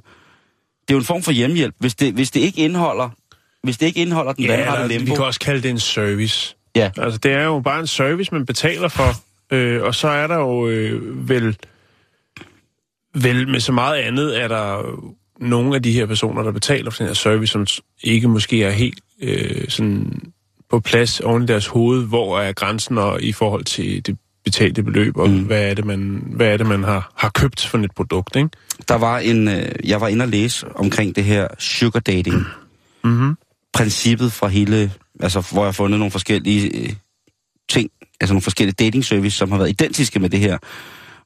det 0.81 0.89
er 0.89 0.93
jo 0.93 0.97
en 0.97 1.05
form 1.05 1.23
for 1.23 1.31
hjemmehjælp. 1.31 1.75
Hvis 1.79 1.95
det, 1.95 2.13
hvis 2.13 2.31
det 2.31 2.39
ikke 2.39 2.61
indeholder 2.61 3.09
hvis 3.65 3.77
det 3.77 3.85
ikke 3.85 3.99
indeholder 3.99 4.33
den 4.33 4.43
Ja, 4.43 4.55
vandrette 4.55 4.87
limbo... 4.87 5.11
vi 5.11 5.15
kan 5.15 5.25
også 5.25 5.39
kalde 5.39 5.61
det 5.61 5.69
en 5.69 5.79
service. 5.79 6.55
Ja, 6.75 6.91
Altså, 6.97 7.17
det 7.17 7.31
er 7.31 7.43
jo 7.43 7.59
bare 7.59 7.79
en 7.79 7.87
service, 7.87 8.33
man 8.33 8.45
betaler 8.45 8.87
for. 8.87 9.09
Øh, 9.51 9.83
og 9.83 9.95
så 9.95 10.07
er 10.07 10.27
der 10.27 10.35
jo 10.35 10.67
øh, 10.67 11.29
vel... 11.29 11.57
Vel, 13.15 13.47
med 13.47 13.59
så 13.59 13.71
meget 13.71 13.97
andet 13.97 14.41
er 14.41 14.47
der 14.47 14.81
nogle 15.39 15.75
af 15.75 15.83
de 15.83 15.91
her 15.91 16.05
personer, 16.05 16.43
der 16.43 16.51
betaler 16.51 16.91
for 16.91 16.97
den 16.97 17.07
her 17.07 17.13
service, 17.13 17.51
som 17.51 17.65
ikke 18.03 18.27
måske 18.27 18.63
er 18.63 18.71
helt 18.71 18.99
øh, 19.21 19.69
sådan 19.69 20.21
på 20.69 20.79
plads 20.79 21.19
oven 21.19 21.43
i 21.43 21.45
deres 21.45 21.67
hoved, 21.67 22.05
hvor 22.07 22.39
er 22.39 22.53
grænsen 22.53 22.97
og, 22.97 23.21
i 23.21 23.31
forhold 23.31 23.63
til 23.63 24.05
det 24.05 24.17
betalte 24.43 24.83
beløb, 24.83 25.17
og 25.17 25.29
mm. 25.29 25.39
hvad 25.39 25.69
er 25.69 25.73
det, 25.73 25.85
man, 25.85 26.23
hvad 26.35 26.47
er 26.47 26.57
det, 26.57 26.67
man 26.67 26.83
har, 26.83 27.11
har 27.15 27.29
købt 27.29 27.65
for 27.65 27.77
et 27.77 27.91
produkt, 27.95 28.35
ikke? 28.35 28.49
der 28.87 28.95
var 28.95 29.19
en... 29.19 29.47
Øh, 29.47 29.71
jeg 29.83 30.01
var 30.01 30.07
inde 30.07 30.23
og 30.23 30.29
læse 30.29 30.67
omkring 30.75 31.15
det 31.15 31.23
her 31.23 31.47
sugar 31.59 31.99
dating. 31.99 32.43
Mm-hmm. 33.03 33.37
Princippet 33.73 34.31
fra 34.31 34.47
hele... 34.47 34.91
Altså, 35.19 35.47
hvor 35.51 35.61
jeg 35.61 35.67
har 35.67 35.71
fundet 35.71 35.99
nogle 35.99 36.11
forskellige 36.11 36.81
øh, 36.81 36.93
ting, 37.69 37.89
altså 38.21 38.33
nogle 38.33 38.41
forskellige 38.41 38.75
dating 38.79 39.05
service, 39.05 39.37
som 39.37 39.51
har 39.51 39.57
været 39.57 39.69
identiske 39.69 40.19
med 40.19 40.29
det 40.29 40.39
her, 40.39 40.57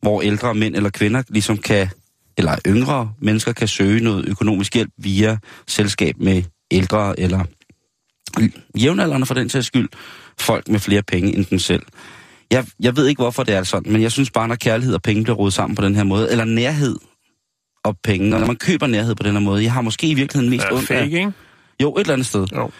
hvor 0.01 0.21
ældre 0.21 0.55
mænd 0.55 0.75
eller 0.75 0.89
kvinder 0.89 1.23
ligesom 1.29 1.57
kan, 1.57 1.89
eller 2.37 2.55
yngre 2.67 3.13
mennesker 3.21 3.53
kan 3.53 3.67
søge 3.67 4.03
noget 4.03 4.27
økonomisk 4.27 4.73
hjælp 4.73 4.91
via 4.97 5.37
selskab 5.67 6.15
med 6.17 6.43
ældre 6.71 7.19
eller 7.19 7.45
jævnaldrende 8.77 9.25
for 9.25 9.33
den 9.33 9.49
sags 9.49 9.67
skyld, 9.67 9.89
folk 10.39 10.67
med 10.67 10.79
flere 10.79 11.03
penge 11.03 11.35
end 11.35 11.45
dem 11.45 11.59
selv. 11.59 11.83
Jeg, 12.51 12.65
jeg 12.79 12.95
ved 12.95 13.07
ikke, 13.07 13.21
hvorfor 13.21 13.43
det 13.43 13.55
er 13.55 13.63
sådan, 13.63 13.91
men 13.91 14.01
jeg 14.01 14.11
synes 14.11 14.31
bare, 14.31 14.47
når 14.47 14.55
kærlighed 14.55 14.95
og 14.95 15.01
penge 15.01 15.23
bliver 15.23 15.35
rodet 15.35 15.53
sammen 15.53 15.75
på 15.75 15.85
den 15.85 15.95
her 15.95 16.03
måde, 16.03 16.31
eller 16.31 16.45
nærhed 16.45 16.95
og 17.83 17.97
penge, 18.03 18.35
og 18.35 18.39
når 18.39 18.47
man 18.47 18.55
køber 18.55 18.87
nærhed 18.87 19.15
på 19.15 19.23
den 19.23 19.33
her 19.33 19.39
måde, 19.39 19.63
jeg 19.63 19.73
har 19.73 19.81
måske 19.81 20.07
i 20.07 20.13
virkeligheden 20.13 20.49
mest 20.49 20.65
ondt 20.71 20.91
af... 20.91 21.05
ikke? 21.05 21.31
Jo, 21.81 21.95
et 21.95 21.99
eller 21.99 22.13
andet 22.13 22.27
sted. 22.27 22.47
Jo. 22.55 22.71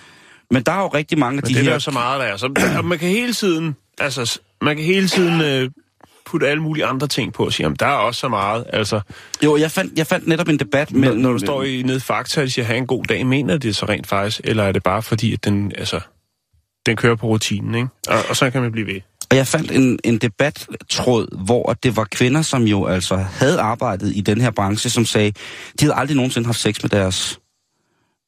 Men 0.52 0.64
der 0.64 0.72
er 0.72 0.82
jo 0.82 0.88
rigtig 0.88 1.20
mange 1.20 1.38
af 1.38 1.44
Men 1.44 1.50
de 1.50 1.54
det 1.54 1.60
er 1.60 1.64
her... 1.64 1.74
jo 1.74 1.80
så 1.80 1.92
meget, 1.92 2.20
der 2.20 2.26
er. 2.26 2.38
Så, 2.38 2.74
og 2.78 2.86
man 2.86 3.00
kan 3.00 3.10
hele 3.10 3.34
tiden, 3.34 3.76
altså, 3.98 4.40
man 4.62 4.76
kan 4.76 4.86
hele 4.86 5.08
tiden 5.08 5.42
øh, 5.42 5.70
putte 6.32 6.48
alle 6.48 6.64
mulige 6.64 6.86
andre 6.86 7.08
ting 7.08 7.34
på 7.34 7.46
og 7.46 7.54
sige, 7.54 7.64
jamen, 7.64 7.76
der 7.80 7.86
er 7.86 7.96
også 7.96 8.20
så 8.20 8.28
meget. 8.28 8.64
Altså, 8.74 9.02
Jo, 9.44 9.58
jeg 9.58 9.72
fandt, 9.72 9.98
jeg 9.98 10.08
fandt 10.08 10.28
netop 10.28 10.48
en 10.48 10.60
debat 10.60 10.92
når, 10.92 11.00
mellem... 11.00 11.20
når 11.20 11.32
du 11.32 11.40
står 11.40 11.64
i 11.64 11.82
nede 11.82 11.98
i 11.98 12.00
Fakta, 12.00 12.42
og 12.42 12.48
de 12.48 12.52
siger, 12.52 12.66
have 12.66 12.78
en 12.78 12.88
god 12.88 13.04
dag, 13.04 13.26
mener 13.26 13.58
det 13.58 13.76
så 13.76 13.86
rent 13.86 14.08
faktisk, 14.08 14.42
eller 14.44 14.64
er 14.64 14.72
det 14.72 14.84
bare 14.84 15.02
fordi, 15.02 15.34
at 15.34 15.46
den, 15.46 15.72
altså, 15.78 16.00
den 16.86 16.96
kører 16.96 17.16
på 17.16 17.28
rutinen, 17.28 17.76
ikke? 17.76 17.88
Og, 18.08 18.24
og 18.30 18.36
så 18.36 18.50
kan 18.50 18.62
man 18.62 18.72
blive 18.72 18.88
ved. 18.88 19.02
Og 19.32 19.38
jeg 19.38 19.48
fandt 19.48 19.72
en, 19.72 20.00
en 20.04 20.18
debattråd, 20.18 21.44
hvor 21.46 21.74
det 21.84 21.96
var 21.96 22.04
kvinder, 22.04 22.42
som 22.42 22.64
jo 22.64 22.86
altså 22.86 23.16
havde 23.16 23.60
arbejdet 23.60 24.16
i 24.16 24.22
den 24.22 24.42
her 24.42 24.52
branche, 24.52 24.90
som 24.90 25.06
sagde, 25.06 25.32
de 25.80 25.86
havde 25.86 25.96
aldrig 25.96 26.16
nogensinde 26.16 26.46
haft 26.46 26.60
sex 26.60 26.84
med 26.84 26.90
deres, 26.90 27.40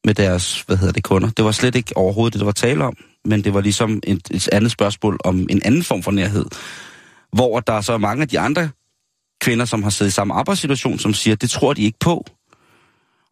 med 0.05 0.13
deres 0.13 0.61
hvad 0.61 0.77
hedder 0.77 0.93
det, 0.93 1.03
kunder. 1.03 1.29
Det 1.29 1.45
var 1.45 1.51
slet 1.51 1.75
ikke 1.75 1.97
overhovedet 1.97 2.33
det, 2.33 2.39
der 2.39 2.45
var 2.45 2.51
tale 2.51 2.83
om, 2.83 2.97
men 3.25 3.43
det 3.43 3.53
var 3.53 3.61
ligesom 3.61 3.99
et, 4.03 4.27
et 4.31 4.49
andet 4.51 4.71
spørgsmål 4.71 5.19
om 5.23 5.47
en 5.49 5.61
anden 5.65 5.83
form 5.83 6.03
for 6.03 6.11
nærhed. 6.11 6.45
Hvor 7.33 7.59
der 7.59 7.81
så 7.81 7.93
er 7.93 7.97
mange 7.97 8.21
af 8.21 8.27
de 8.27 8.39
andre 8.39 8.69
kvinder, 9.41 9.65
som 9.65 9.83
har 9.83 9.89
siddet 9.89 10.11
i 10.11 10.13
samme 10.13 10.33
arbejdssituation, 10.33 10.99
som 10.99 11.13
siger, 11.13 11.35
det 11.35 11.49
tror 11.49 11.73
de 11.73 11.83
ikke 11.83 11.99
på. 11.99 12.25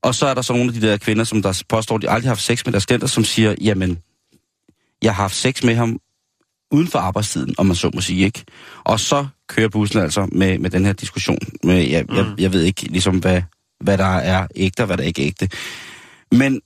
Og 0.02 0.16
så 0.16 0.28
er 0.28 0.34
der 0.34 0.42
så 0.42 0.54
nogle 0.54 0.68
af 0.68 0.74
de 0.74 0.88
der 0.88 0.98
kvinder, 0.98 1.24
som 1.24 1.42
der 1.42 1.64
påstår, 1.70 1.96
at 1.96 2.02
de 2.02 2.10
aldrig 2.10 2.30
har 2.30 2.36
haft 2.36 2.42
sex 2.42 2.66
med 2.66 2.74
deres 2.74 2.86
klienter, 2.86 3.08
som 3.08 3.24
siger, 3.24 3.56
jamen, 3.62 4.00
jeg 5.02 5.16
har 5.16 5.24
haft 5.24 5.36
sex 5.36 5.64
med 5.64 5.76
ham 5.76 6.00
uden 6.72 6.88
for 6.88 7.00
arbejdstiden, 7.00 7.56
om 7.58 7.66
man 7.66 7.76
så 7.76 7.92
må 7.94 8.02
sige, 8.02 8.26
ikke? 8.26 8.44
Og 8.84 9.00
så 9.00 9.28
kører 9.48 9.70
bussen 9.70 10.00
altså 10.00 10.28
med, 10.32 10.60
med 10.60 10.70
den 10.70 10.86
her 10.86 10.94
diskussion. 10.94 11.40
Med, 11.64 11.76
jeg, 11.76 12.06
mm. 12.10 12.16
jeg, 12.16 12.26
jeg 12.38 12.54
ved 12.54 12.64
ikke 12.64 12.84
ligesom, 12.84 13.18
hvad, 13.18 13.42
hvad 13.80 13.98
der 13.98 14.06
er 14.06 14.48
ægte 14.56 14.82
og 14.82 14.88
hvad 14.88 14.98
der 14.98 15.04
ikke 15.04 15.22
er 15.22 15.28
ægte. 15.28 15.50
Men 16.32 16.62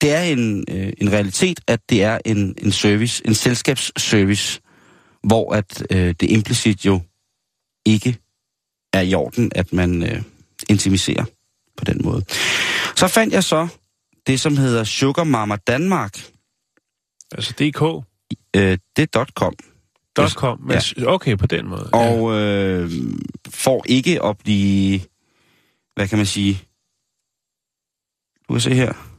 det 0.00 0.12
er 0.12 0.22
en, 0.22 0.64
øh, 0.70 0.92
en 0.98 1.12
realitet, 1.12 1.60
at 1.66 1.80
det 1.90 2.02
er 2.02 2.18
en, 2.24 2.54
en 2.58 2.72
service, 2.72 3.26
en 3.26 3.34
selskabsservice, 3.34 4.60
hvor 5.22 5.54
at 5.54 5.86
øh, 5.90 6.14
det 6.20 6.30
implicit 6.30 6.86
jo 6.86 7.00
ikke 7.86 8.18
er 8.92 9.00
i 9.00 9.14
orden, 9.14 9.52
at 9.54 9.72
man 9.72 10.02
øh, 10.02 10.22
intimiserer 10.68 11.24
på 11.76 11.84
den 11.84 12.00
måde. 12.04 12.24
Så 12.96 13.08
fandt 13.08 13.34
jeg 13.34 13.44
så 13.44 13.68
det, 14.26 14.40
som 14.40 14.56
hedder 14.56 14.84
Sugar 14.84 15.24
Mama 15.24 15.56
Danmark. 15.56 16.18
Altså 17.32 17.52
DK. 17.52 17.82
Øh, 18.56 18.78
det 18.96 19.16
er 19.16 19.24
.com. 19.34 19.54
.com. 20.34 20.60
Men, 20.60 20.80
Okay, 21.06 21.36
på 21.36 21.46
den 21.46 21.68
måde. 21.68 21.90
Og 21.92 22.32
øh, 22.40 22.90
for 23.48 23.82
ikke 23.88 24.24
at 24.24 24.38
blive, 24.38 25.00
hvad 25.94 26.08
kan 26.08 26.18
man 26.18 26.26
sige, 26.26 26.62
du 28.48 28.54
kan 28.54 28.60
se 28.60 28.74
her, 28.74 29.11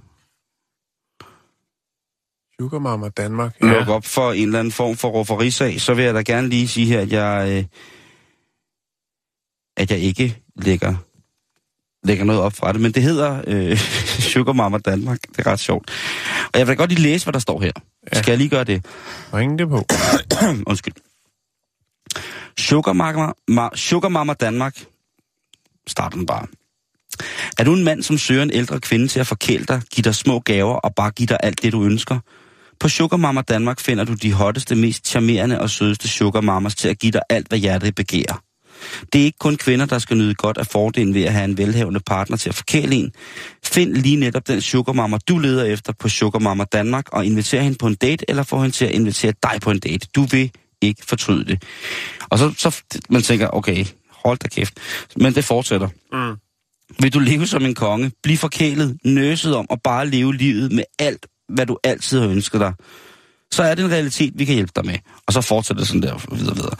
Sugar 2.63 2.79
Mama 2.79 3.10
Danmark. 3.10 3.55
ja. 3.62 3.67
lukke 3.67 3.93
op 3.93 4.05
for 4.05 4.32
en 4.32 4.43
eller 4.43 4.60
anden 4.60 4.72
form 4.72 4.98
for 4.98 5.10
rufferisag, 5.10 5.82
så 5.82 5.93
vil 5.93 6.05
jeg 6.05 6.13
da 6.13 6.22
gerne 6.22 6.50
lige 6.50 6.67
sige 6.67 6.88
her, 6.88 7.00
at 7.00 7.12
jeg, 7.12 7.50
øh, 7.50 7.65
at 9.77 9.91
jeg 9.91 10.00
ikke 10.00 10.38
lægger, 10.55 10.96
lægger 12.03 12.25
noget 12.25 12.41
op 12.41 12.53
fra 12.53 12.74
det, 12.74 12.82
men 12.82 12.91
det 12.91 13.03
hedder 13.03 13.41
øh, 13.48 13.77
Sugar 14.32 14.53
Mama 14.53 14.77
Danmark. 14.77 15.20
Det 15.22 15.39
er 15.39 15.51
ret 15.51 15.60
sjovt. 15.60 15.91
Og 16.53 16.60
jeg 16.60 16.67
vil 16.67 16.77
da 16.77 16.82
godt 16.82 16.89
lige 16.89 17.01
læse, 17.01 17.25
hvad 17.25 17.34
der 17.34 17.39
står 17.39 17.62
her. 17.62 17.72
Ja. 18.13 18.22
Skal 18.22 18.32
jeg 18.32 18.38
lige 18.38 18.50
gøre 18.50 18.63
det? 18.63 18.86
Ring 19.34 19.60
det 19.60 19.70
på. 19.70 19.86
Undskyld. 20.72 20.93
Sugar 22.58 22.93
Mama, 22.93 23.32
Ma, 23.48 23.70
Sugar 23.75 24.10
Mama 24.10 24.34
Danmark. 24.34 24.86
Starter 25.88 26.17
den 26.17 26.25
bare. 26.25 26.48
Er 27.58 27.63
du 27.63 27.74
en 27.74 27.84
mand, 27.84 28.03
som 28.03 28.17
søger 28.17 28.43
en 28.43 28.51
ældre 28.51 28.79
kvinde 28.79 29.08
til 29.08 29.20
at 29.20 29.27
forkæle 29.27 29.65
dig, 29.65 29.82
give 29.91 30.03
dig 30.03 30.15
små 30.15 30.39
gaver 30.39 30.75
og 30.75 30.96
bare 30.96 31.12
give 31.12 31.27
dig 31.27 31.38
alt 31.43 31.63
det, 31.63 31.74
du 31.74 31.84
ønsker? 31.84 32.20
På 32.79 32.89
Sugar 32.89 33.17
Mama 33.17 33.41
Danmark 33.41 33.79
finder 33.79 34.03
du 34.03 34.13
de 34.13 34.33
hotteste, 34.33 34.75
mest 34.75 35.07
charmerende 35.07 35.61
og 35.61 35.69
sødeste 35.69 36.07
Sugar 36.07 36.41
Mamas 36.41 36.75
til 36.75 36.89
at 36.89 36.99
give 36.99 37.11
dig 37.11 37.21
alt, 37.29 37.47
hvad 37.47 37.57
hjertet 37.57 37.95
begærer. 37.95 38.43
Det 39.13 39.21
er 39.21 39.25
ikke 39.25 39.37
kun 39.37 39.55
kvinder, 39.55 39.85
der 39.85 39.99
skal 39.99 40.17
nyde 40.17 40.35
godt 40.35 40.57
af 40.57 40.67
fordelen 40.67 41.13
ved 41.13 41.23
at 41.23 41.33
have 41.33 41.45
en 41.45 41.57
velhavende 41.57 41.99
partner 41.99 42.37
til 42.37 42.49
at 42.49 42.55
forkæle 42.55 42.95
en. 42.95 43.11
Find 43.63 43.93
lige 43.93 44.15
netop 44.15 44.47
den 44.47 44.61
Sugar 44.61 44.93
Mama, 44.93 45.17
du 45.27 45.37
leder 45.37 45.65
efter 45.65 45.93
på 45.99 46.09
Sugar 46.09 46.39
Mama 46.39 46.63
Danmark, 46.63 47.05
og 47.11 47.25
inviter 47.25 47.61
hende 47.61 47.77
på 47.77 47.87
en 47.87 47.95
date, 47.95 48.25
eller 48.29 48.43
få 48.43 48.61
hende 48.61 48.75
til 48.75 48.85
at 48.85 48.91
invitere 48.91 49.33
dig 49.43 49.61
på 49.61 49.71
en 49.71 49.79
date. 49.79 50.07
Du 50.15 50.23
vil 50.23 50.51
ikke 50.81 51.05
fortryde 51.05 51.45
det. 51.45 51.63
Og 52.29 52.39
så, 52.39 52.53
så 52.57 52.81
man 53.09 53.21
tænker, 53.21 53.47
okay, 53.47 53.85
hold 54.09 54.37
da 54.37 54.47
kæft. 54.47 54.79
Men 55.17 55.35
det 55.35 55.43
fortsætter. 55.43 55.87
Mm. 56.13 56.37
Vil 56.99 57.13
du 57.13 57.19
leve 57.19 57.47
som 57.47 57.65
en 57.65 57.75
konge, 57.75 58.11
blive 58.23 58.37
forkælet, 58.37 58.97
nøset 59.05 59.55
om 59.55 59.65
og 59.69 59.81
bare 59.81 60.07
leve 60.07 60.35
livet 60.35 60.71
med 60.71 60.83
alt, 60.99 61.25
hvad 61.50 61.65
du 61.65 61.77
altid 61.83 62.19
har 62.19 62.29
ønsket 62.29 62.59
dig, 62.62 62.73
så 63.51 63.63
er 63.63 63.75
det 63.75 63.85
en 63.85 63.91
realitet, 63.91 64.33
vi 64.35 64.45
kan 64.45 64.55
hjælpe 64.55 64.71
dig 64.75 64.85
med. 64.85 64.97
Og 65.27 65.33
så 65.33 65.41
fortsætter 65.41 65.81
det 65.81 65.88
sådan 65.88 66.01
der, 66.01 66.35
videre, 66.35 66.55
videre. 66.55 66.75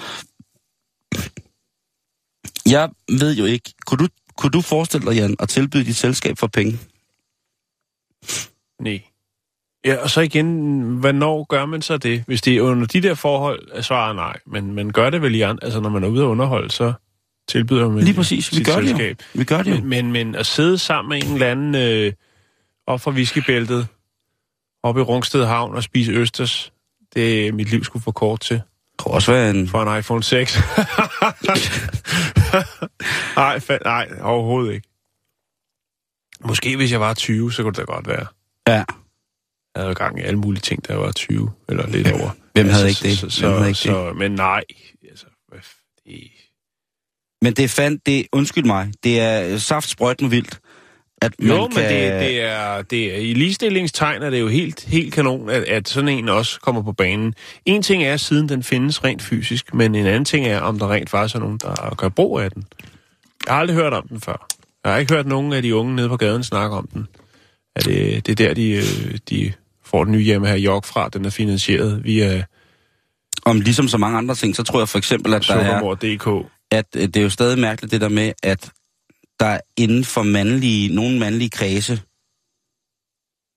Jeg 2.66 2.90
ved 3.10 3.36
jo 3.36 3.46
ikke, 3.46 3.74
kunne 3.86 3.98
du, 3.98 4.08
kunne 4.38 4.52
du 4.52 4.62
forestille 4.62 5.08
dig, 5.08 5.16
Jan, 5.16 5.36
at 5.40 5.50
tilbyde 5.50 5.84
dit 5.84 5.96
selskab 5.96 6.38
for 6.38 6.48
penge? 6.48 6.80
Nej. 8.82 9.02
Ja, 9.86 9.96
og 9.96 10.10
så 10.10 10.22
igen, 10.22 10.80
hvornår 10.98 11.44
gør 11.44 11.66
man 11.66 11.82
så 11.82 11.98
det? 11.98 12.24
Hvis 12.28 12.42
det 12.42 12.58
er 12.58 12.62
under 12.62 12.88
de 12.88 13.02
der 13.02 13.14
forhold, 13.14 13.68
er 13.72 13.82
svaret 13.82 14.16
nej. 14.16 14.40
Men 14.46 14.74
man 14.74 14.90
gør 14.92 15.10
det 15.10 15.22
vel 15.22 15.36
i 15.36 15.42
andre, 15.42 15.64
altså 15.64 15.80
når 15.80 15.90
man 15.90 16.04
er 16.04 16.08
ude 16.08 16.22
at 16.22 16.28
underholde, 16.28 16.72
så 16.72 16.94
tilbyder 17.48 17.90
man 17.90 18.04
Lige 18.04 18.16
præcis, 18.16 18.58
vi 18.58 18.64
gør 18.64 18.76
det 18.76 18.82
jo. 18.82 18.88
selskab. 18.88 19.22
Vi 19.34 19.44
gør 19.44 19.64
det 19.64 19.72
jo. 19.72 19.76
Men, 19.76 19.90
men, 19.90 20.12
men 20.12 20.36
at 20.36 20.46
sidde 20.46 20.78
sammen 20.78 21.10
med 21.10 21.28
en 21.28 21.34
eller 21.34 21.52
anden 21.52 21.76
øh, 21.76 22.14
op 22.88 23.02
fra 23.02 23.12
whiskybæltet, 23.12 23.88
oppe 24.84 25.02
i 25.02 25.04
Rungsted 25.04 25.46
Havn 25.46 25.76
og 25.76 25.84
spise 25.84 26.12
østers, 26.12 26.74
det 27.14 27.48
er 27.48 27.52
mit 27.52 27.70
liv 27.70 27.84
skulle 27.84 28.04
for 28.04 28.12
kort 28.12 28.40
til. 28.42 28.56
Det 28.56 28.98
kunne 28.98 29.14
også 29.14 29.32
være 29.32 29.50
en... 29.50 29.68
For 29.68 29.84
en 29.84 30.00
iPhone 30.00 30.24
6. 30.24 30.56
nej, 33.36 33.58
fa- 33.58 33.84
nej, 33.84 34.10
overhovedet 34.22 34.74
ikke. 34.74 34.88
Måske 36.46 36.76
hvis 36.76 36.92
jeg 36.92 37.00
var 37.00 37.14
20, 37.14 37.54
så 37.54 37.64
kunne 37.64 37.72
det 37.72 37.78
da 37.78 37.84
godt 37.84 38.08
være. 38.08 38.26
Ja, 38.68 38.84
Jeg 39.76 39.84
havde 39.84 39.96
gang 39.96 40.20
i 40.20 40.22
alle 40.22 40.40
mulige 40.40 40.62
ting, 40.62 40.88
der 40.88 40.96
var 40.96 41.12
20 41.12 41.52
eller 41.70 41.88
lidt 41.88 42.12
over. 42.12 42.30
hvem 42.54 42.70
havde 42.70 42.86
Altså, 42.88 43.08
ikke 43.08 43.22
det? 43.22 43.34
Så, 43.34 43.42
Hvem 43.42 43.54
havde 43.58 43.68
ikke 43.70 43.80
så, 43.80 44.14
men 44.16 44.32
nej, 44.32 44.64
altså, 45.10 45.26
det, 46.06 46.32
Men 47.42 47.54
det 47.54 47.66
er 47.66 47.70
fandt, 47.70 48.06
det, 48.06 48.28
undskyld 48.32 48.64
mig, 48.66 48.94
det 49.04 49.20
er 49.20 49.58
saft 49.58 49.90
sprøjt 49.90 50.22
med 50.22 50.30
vildt. 50.30 50.60
At 51.24 51.34
man 51.40 51.48
Jo, 51.50 51.68
men 51.68 51.72
kan... 51.72 51.84
det, 51.84 52.22
det, 52.22 52.42
er, 52.42 52.82
det 52.82 53.16
er, 53.16 53.18
i 53.18 53.34
ligestillingstegn 53.34 54.22
er 54.22 54.30
det 54.30 54.40
jo 54.40 54.48
helt, 54.48 54.86
helt 54.88 55.14
kanon, 55.14 55.50
at, 55.50 55.64
at 55.64 55.90
sådan 55.90 56.10
en 56.10 56.30
også 56.30 56.60
kommer 56.60 56.82
på 56.82 56.92
banen. 56.92 57.34
En 57.66 57.82
ting 57.82 58.04
er, 58.04 58.18
siden 58.18 58.50
den 58.50 58.64
findes 58.64 59.04
rent 59.04 59.22
fysisk, 59.22 59.74
men 59.74 59.96
en 59.96 60.06
anden 60.06 60.26
ting 60.26 60.48
er, 60.48 60.60
om 60.60 60.80
der 60.80 60.92
rent 60.92 61.10
faktisk 61.10 61.36
er 61.36 61.40
nogen, 61.40 61.58
der 61.58 61.96
gør 61.98 62.10
brug 62.10 62.40
af 62.40 62.52
den. 62.52 62.64
Jeg 63.46 63.54
har 63.54 63.60
aldrig 63.60 63.78
hørt 63.78 63.94
om 63.94 64.08
den 64.08 64.22
før. 64.22 64.48
Jeg 64.84 64.92
har 64.92 65.00
ikke 65.00 65.14
hørt 65.14 65.28
nogen 65.28 65.54
af 65.54 65.62
de 65.62 65.76
unge 65.76 65.96
nede 65.96 66.10
på 66.10 66.18
gaden 66.18 66.44
snakke 66.44 66.76
om 66.76 66.88
den. 66.94 67.08
Er 67.76 67.82
det, 67.82 68.28
det 68.28 68.40
er 68.40 68.48
der, 68.48 68.54
de, 68.54 68.72
øh, 68.72 69.18
de 69.30 69.54
får 69.86 70.04
den 70.04 70.14
nye 70.14 70.24
hjemme 70.24 70.48
her 70.48 70.56
i 70.56 70.66
York 70.66 70.86
fra. 70.86 71.10
Den 71.10 71.26
er 71.26 71.30
finansieret 71.30 72.04
via 72.04 72.44
Om 73.46 73.60
ligesom 73.60 73.88
så 73.88 73.98
mange 73.98 74.18
andre 74.18 74.36
ting, 74.36 74.56
så 74.56 74.64
tror 74.64 74.80
jeg 74.80 74.90
for 74.90 74.98
eksempel, 74.98 75.34
at 75.34 75.48
der 75.48 75.54
er... 75.56 75.64
Sukkermor.dk. 75.64 76.48
at 76.72 76.86
øh, 76.96 77.02
det 77.02 77.18
er 77.18 77.24
jo 77.24 77.30
stadig 77.30 77.60
mærkeligt 77.60 77.92
det 77.92 78.02
der 78.02 78.10
med, 78.10 78.34
at 78.44 78.72
der 79.40 79.46
er 79.46 79.60
inden 79.78 80.04
for 80.04 80.24
mandlige, 80.24 80.96
nogle 80.96 81.20
mandlige 81.20 81.50
kredse, 81.50 82.02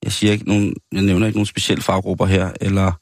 jeg 0.04 0.12
siger 0.12 0.33
ikke 0.33 0.49
nogen, 0.49 0.76
jeg 0.92 1.02
nævner 1.02 1.26
ikke 1.26 1.38
nogen 1.38 1.47
specielle 1.47 1.83
faggrupper 1.83 2.26
her, 2.26 2.52
eller, 2.61 2.92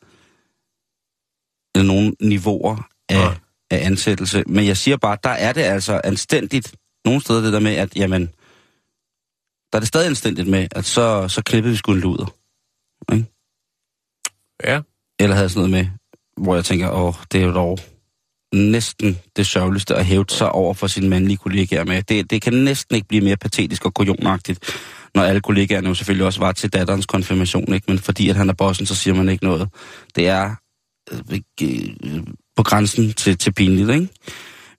eller 1.74 1.86
nogen 1.86 2.16
niveauer 2.20 2.88
af, 3.08 3.40
af 3.70 3.86
ansættelse, 3.86 4.44
men 4.46 4.66
jeg 4.66 4.76
siger 4.76 4.96
bare, 4.96 5.18
der 5.22 5.30
er 5.30 5.52
det 5.52 5.60
altså 5.60 6.00
anstændigt, 6.04 6.74
nogle 7.04 7.20
steder 7.20 7.40
det 7.40 7.52
der 7.52 7.60
med, 7.60 7.74
at 7.74 7.96
jamen, 7.96 8.26
der 9.72 9.78
er 9.78 9.80
det 9.80 9.88
stadig 9.88 10.06
anstændigt 10.06 10.48
med, 10.48 10.68
at 10.70 10.84
så, 10.84 11.28
så 11.28 11.42
klipper 11.42 11.70
vi 11.70 11.76
sgu 11.76 11.92
en 11.92 12.00
luder. 12.00 12.34
Ja, 14.64 14.80
Eller 15.18 15.36
havde 15.36 15.48
sådan 15.48 15.70
noget 15.70 15.84
med, 15.84 15.98
hvor 16.36 16.54
jeg 16.54 16.64
tænker, 16.64 16.90
åh, 16.90 17.14
det 17.32 17.40
er 17.40 17.46
jo 17.46 17.54
dog 17.54 17.78
næsten 18.56 19.18
det 19.36 19.46
sørgeligste 19.46 19.94
at 19.94 20.06
hæve 20.06 20.24
sig 20.28 20.52
over 20.52 20.74
for 20.74 20.86
sine 20.86 21.08
mandlige 21.08 21.36
kollegaer 21.36 21.84
med. 21.84 22.02
Det, 22.02 22.30
det 22.30 22.42
kan 22.42 22.52
næsten 22.52 22.96
ikke 22.96 23.08
blive 23.08 23.24
mere 23.24 23.36
patetisk 23.36 23.84
og 23.84 23.94
kujonagtigt, 23.94 24.60
når 25.14 25.22
alle 25.22 25.40
kollegaerne 25.40 25.88
jo 25.88 25.94
selvfølgelig 25.94 26.26
også 26.26 26.40
var 26.40 26.52
til 26.52 26.72
datterens 26.72 27.06
konfirmation, 27.06 27.74
ikke? 27.74 27.84
men 27.88 27.98
fordi 27.98 28.28
at 28.28 28.36
han 28.36 28.48
er 28.48 28.54
bossen, 28.54 28.86
så 28.86 28.94
siger 28.94 29.14
man 29.14 29.28
ikke 29.28 29.44
noget. 29.44 29.68
Det 30.16 30.28
er 30.28 30.54
øh, 31.12 31.40
øh 31.62 32.22
på 32.56 32.62
grænsen 32.62 33.12
til, 33.12 33.38
til 33.38 33.52
pinligt, 33.52 33.90
ikke? 33.90 34.08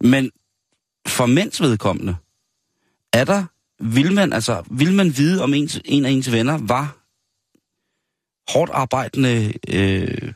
Men 0.02 0.32
for 1.08 1.26
mænds 1.26 1.62
vedkommende, 1.62 2.16
er 3.14 3.24
der, 3.24 3.44
vil 3.80 4.14
man, 4.14 4.34
altså, 4.34 4.64
vil 4.72 4.94
man 4.94 5.18
vide, 5.18 5.44
om 5.44 5.54
ens, 5.54 5.82
en 5.86 6.06
af 6.06 6.10
ens 6.10 6.32
venner 6.32 6.58
var 6.58 6.98
hårdt 8.54 8.72
arbejdende 8.74 9.54
øh, 9.68 10.34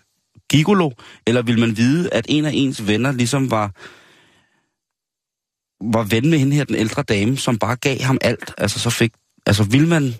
gigolo, 0.50 0.92
eller 1.28 1.42
vil 1.42 1.60
man 1.60 1.78
vide, 1.78 2.14
at 2.14 2.26
en 2.30 2.46
af 2.46 2.52
ens 2.54 2.88
venner 2.88 3.12
ligesom 3.12 3.52
var 3.52 3.72
var 5.94 6.04
ven 6.04 6.30
med 6.30 6.40
hende 6.40 6.56
her, 6.56 6.64
den 6.64 6.76
ældre 6.76 7.04
dame, 7.04 7.38
som 7.38 7.60
bare 7.60 7.76
gav 7.76 8.00
ham 8.02 8.18
alt. 8.22 8.54
Altså, 8.58 8.80
så 8.80 8.90
fik, 8.90 9.12
altså 9.46 9.64
vil 9.64 9.88
man 9.88 10.16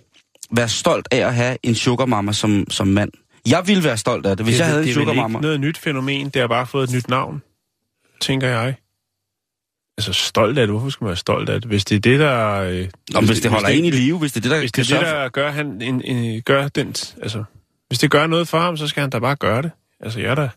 være 0.50 0.68
stolt 0.68 1.08
af 1.10 1.18
at 1.18 1.34
have 1.34 1.56
en 1.62 1.74
sugarmama 1.74 2.32
som, 2.32 2.70
som 2.70 2.86
mand? 2.86 3.10
Jeg 3.46 3.62
ville 3.66 3.84
være 3.84 3.96
stolt 3.96 4.26
af 4.26 4.36
det, 4.36 4.46
hvis 4.46 4.54
det, 4.54 4.60
jeg 4.60 4.66
havde 4.66 4.82
det, 4.82 4.88
en 4.88 4.94
det 4.94 5.00
er 5.00 5.04
sugarmama. 5.04 5.38
ikke 5.38 5.42
noget 5.42 5.60
nyt 5.60 5.78
fænomen. 5.78 6.28
Det 6.28 6.40
har 6.40 6.48
bare 6.48 6.66
fået 6.66 6.88
et 6.88 6.94
nyt 6.94 7.08
navn, 7.08 7.42
tænker 8.20 8.48
jeg. 8.48 8.74
Altså 9.98 10.12
stolt 10.12 10.58
af 10.58 10.66
det. 10.66 10.72
Hvorfor 10.72 10.90
skal 10.90 11.04
man 11.04 11.08
være 11.08 11.16
stolt 11.16 11.48
af 11.48 11.60
det? 11.60 11.68
Hvis 11.70 11.84
det 11.84 11.96
er 11.96 12.00
det, 12.00 12.20
der... 12.20 12.60
Øh, 12.60 12.88
Om 13.14 13.26
hvis 13.26 13.40
det 13.40 13.50
holder 13.50 13.68
en 13.68 13.84
i 13.84 13.90
live, 13.90 14.18
hvis 14.18 14.32
det 14.32 14.40
er 14.40 14.42
det, 14.42 14.50
der 14.50 14.58
Hvis 14.58 14.72
det 14.72 14.90
er 14.90 14.98
det, 14.98 15.06
der 15.06 15.28
gør, 15.28 15.50
han, 15.50 15.82
en, 15.82 16.02
en, 16.02 16.42
gør 16.42 16.68
den... 16.68 16.86
Altså, 17.22 17.44
hvis 17.88 17.98
det 17.98 18.10
gør 18.10 18.26
noget 18.26 18.48
for 18.48 18.60
ham, 18.60 18.76
så 18.76 18.88
skal 18.88 19.00
han 19.00 19.10
da 19.10 19.18
bare 19.18 19.36
gøre 19.36 19.62
det. 19.62 19.70
Altså, 20.00 20.20
jeg 20.20 20.30
er 20.30 20.34
da... 20.34 20.48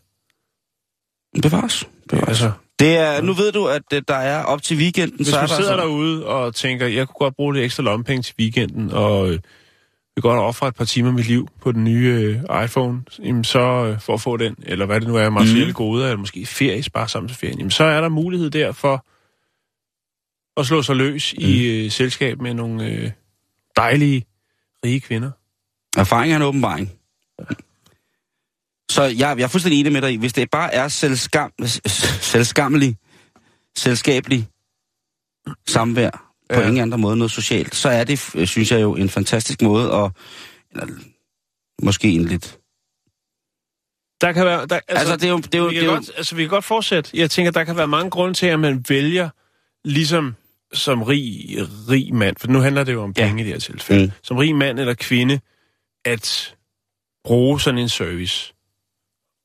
Bevares. 1.42 1.88
Bevares. 2.08 2.28
Altså, 2.28 2.52
Det 2.78 2.96
er, 2.96 3.22
nu 3.22 3.32
ved 3.32 3.52
du, 3.52 3.66
at 3.66 3.82
øh, 3.92 4.02
der 4.08 4.14
er 4.14 4.44
op 4.44 4.62
til 4.62 4.76
weekenden, 4.76 5.16
hvis 5.16 5.26
så 5.26 5.36
der 5.40 5.46
sidder 5.46 5.72
altså... 5.72 5.86
derude 5.86 6.26
og 6.26 6.54
tænker, 6.54 6.86
jeg 6.86 7.06
kunne 7.08 7.18
godt 7.18 7.36
bruge 7.36 7.54
lidt 7.54 7.64
ekstra 7.64 7.82
lommepenge 7.82 8.22
til 8.22 8.34
weekenden, 8.38 8.90
og 8.90 9.26
øh, 9.30 9.38
vil 10.16 10.22
godt 10.22 10.38
ofre 10.40 10.68
et 10.68 10.74
par 10.74 10.84
timer 10.84 11.08
af 11.08 11.14
mit 11.14 11.26
liv 11.26 11.48
på 11.60 11.72
den 11.72 11.84
nye 11.84 12.40
øh, 12.50 12.64
iPhone, 12.64 13.02
jamen 13.18 13.44
så 13.44 13.58
øh, 13.58 14.00
for 14.00 14.14
at 14.14 14.20
få 14.20 14.36
den, 14.36 14.54
eller 14.62 14.86
hvad 14.86 15.00
det 15.00 15.08
nu 15.08 15.16
er, 15.16 15.30
materielle 15.30 15.60
Mhm. 15.64 15.68
mm. 15.68 15.74
goder, 15.74 16.04
eller 16.04 16.16
måske 16.18 16.46
ferie, 16.46 16.82
spare 16.82 17.08
sammen 17.08 17.28
til 17.28 17.36
ferien, 17.36 17.58
jamen 17.58 17.70
så 17.70 17.84
er 17.84 18.00
der 18.00 18.08
mulighed 18.08 18.50
der 18.50 18.72
for 18.72 19.06
at 20.60 20.66
slå 20.66 20.82
sig 20.82 20.96
løs 20.96 21.34
mm. 21.38 21.44
i 21.44 21.66
øh, 21.84 21.90
selskab 21.90 22.40
med 22.40 22.54
nogle 22.54 22.86
øh, 22.86 23.10
dejlige, 23.76 24.24
rige 24.84 25.00
kvinder. 25.00 25.30
Erfaring 25.96 26.32
er 26.32 26.36
en 26.36 26.42
åbenbaring. 26.42 26.92
Så 28.94 29.02
jeg, 29.02 29.18
jeg 29.38 29.44
er 29.44 29.48
fuldstændig 29.48 29.80
enig 29.80 29.92
med 29.92 30.02
dig 30.02 30.12
i, 30.12 30.16
hvis 30.16 30.32
det 30.32 30.50
bare 30.50 30.74
er 30.74 30.88
selvskam, 30.88 31.52
selvskammelig, 32.32 32.96
selskabelig 33.78 34.48
samvær, 35.68 36.10
på 36.54 36.60
Ja. 36.60 36.66
ingen 36.66 36.82
anden 36.82 37.00
måde 37.00 37.16
noget 37.16 37.30
socialt, 37.30 37.74
så 37.74 37.88
er 37.88 38.04
det, 38.04 38.30
øh, 38.34 38.46
synes 38.46 38.72
jeg 38.72 38.82
jo, 38.82 38.94
en 38.94 39.08
fantastisk 39.08 39.62
måde 39.62 39.92
at, 39.94 40.10
eller, 40.72 40.86
måske 41.82 42.08
en 42.08 42.24
lidt... 42.24 42.58
Der 44.20 44.32
kan 44.32 44.44
være... 44.46 44.66
Der, 44.66 44.74
altså, 44.74 44.84
Altså, 44.88 45.16
det 45.16 45.24
er 45.24 45.28
jo... 45.30 45.36
Det 45.38 45.54
er 45.54 45.58
jo, 45.58 45.64
vi, 45.64 45.74
det 45.74 45.80
kan 45.80 45.88
er 45.88 45.92
jo 45.92 45.98
godt, 45.98 46.10
altså, 46.16 46.36
vi 46.36 46.42
kan 46.42 46.50
godt 46.50 46.64
fortsætte. 46.64 47.10
Jeg 47.14 47.30
tænker, 47.30 47.52
der 47.52 47.64
kan 47.64 47.76
være 47.76 47.88
mange 47.88 48.10
grunde 48.10 48.34
til, 48.34 48.46
at 48.46 48.60
man 48.60 48.84
vælger, 48.88 49.28
ligesom 49.84 50.34
som 50.72 51.02
rig, 51.02 51.56
rig 51.90 52.14
mand, 52.14 52.36
for 52.40 52.48
nu 52.48 52.60
handler 52.60 52.84
det 52.84 52.92
jo 52.92 53.02
om 53.02 53.14
Ja. 53.16 53.26
penge 53.26 53.42
i 53.42 53.44
det 53.44 53.52
her 53.52 53.60
tilfælde, 53.60 54.04
Mm. 54.04 54.12
som 54.22 54.36
rig 54.36 54.54
mand 54.56 54.78
eller 54.80 54.94
kvinde, 54.94 55.40
at 56.04 56.54
bruge 57.24 57.60
sådan 57.60 57.78
en 57.78 57.88
service. 57.88 58.53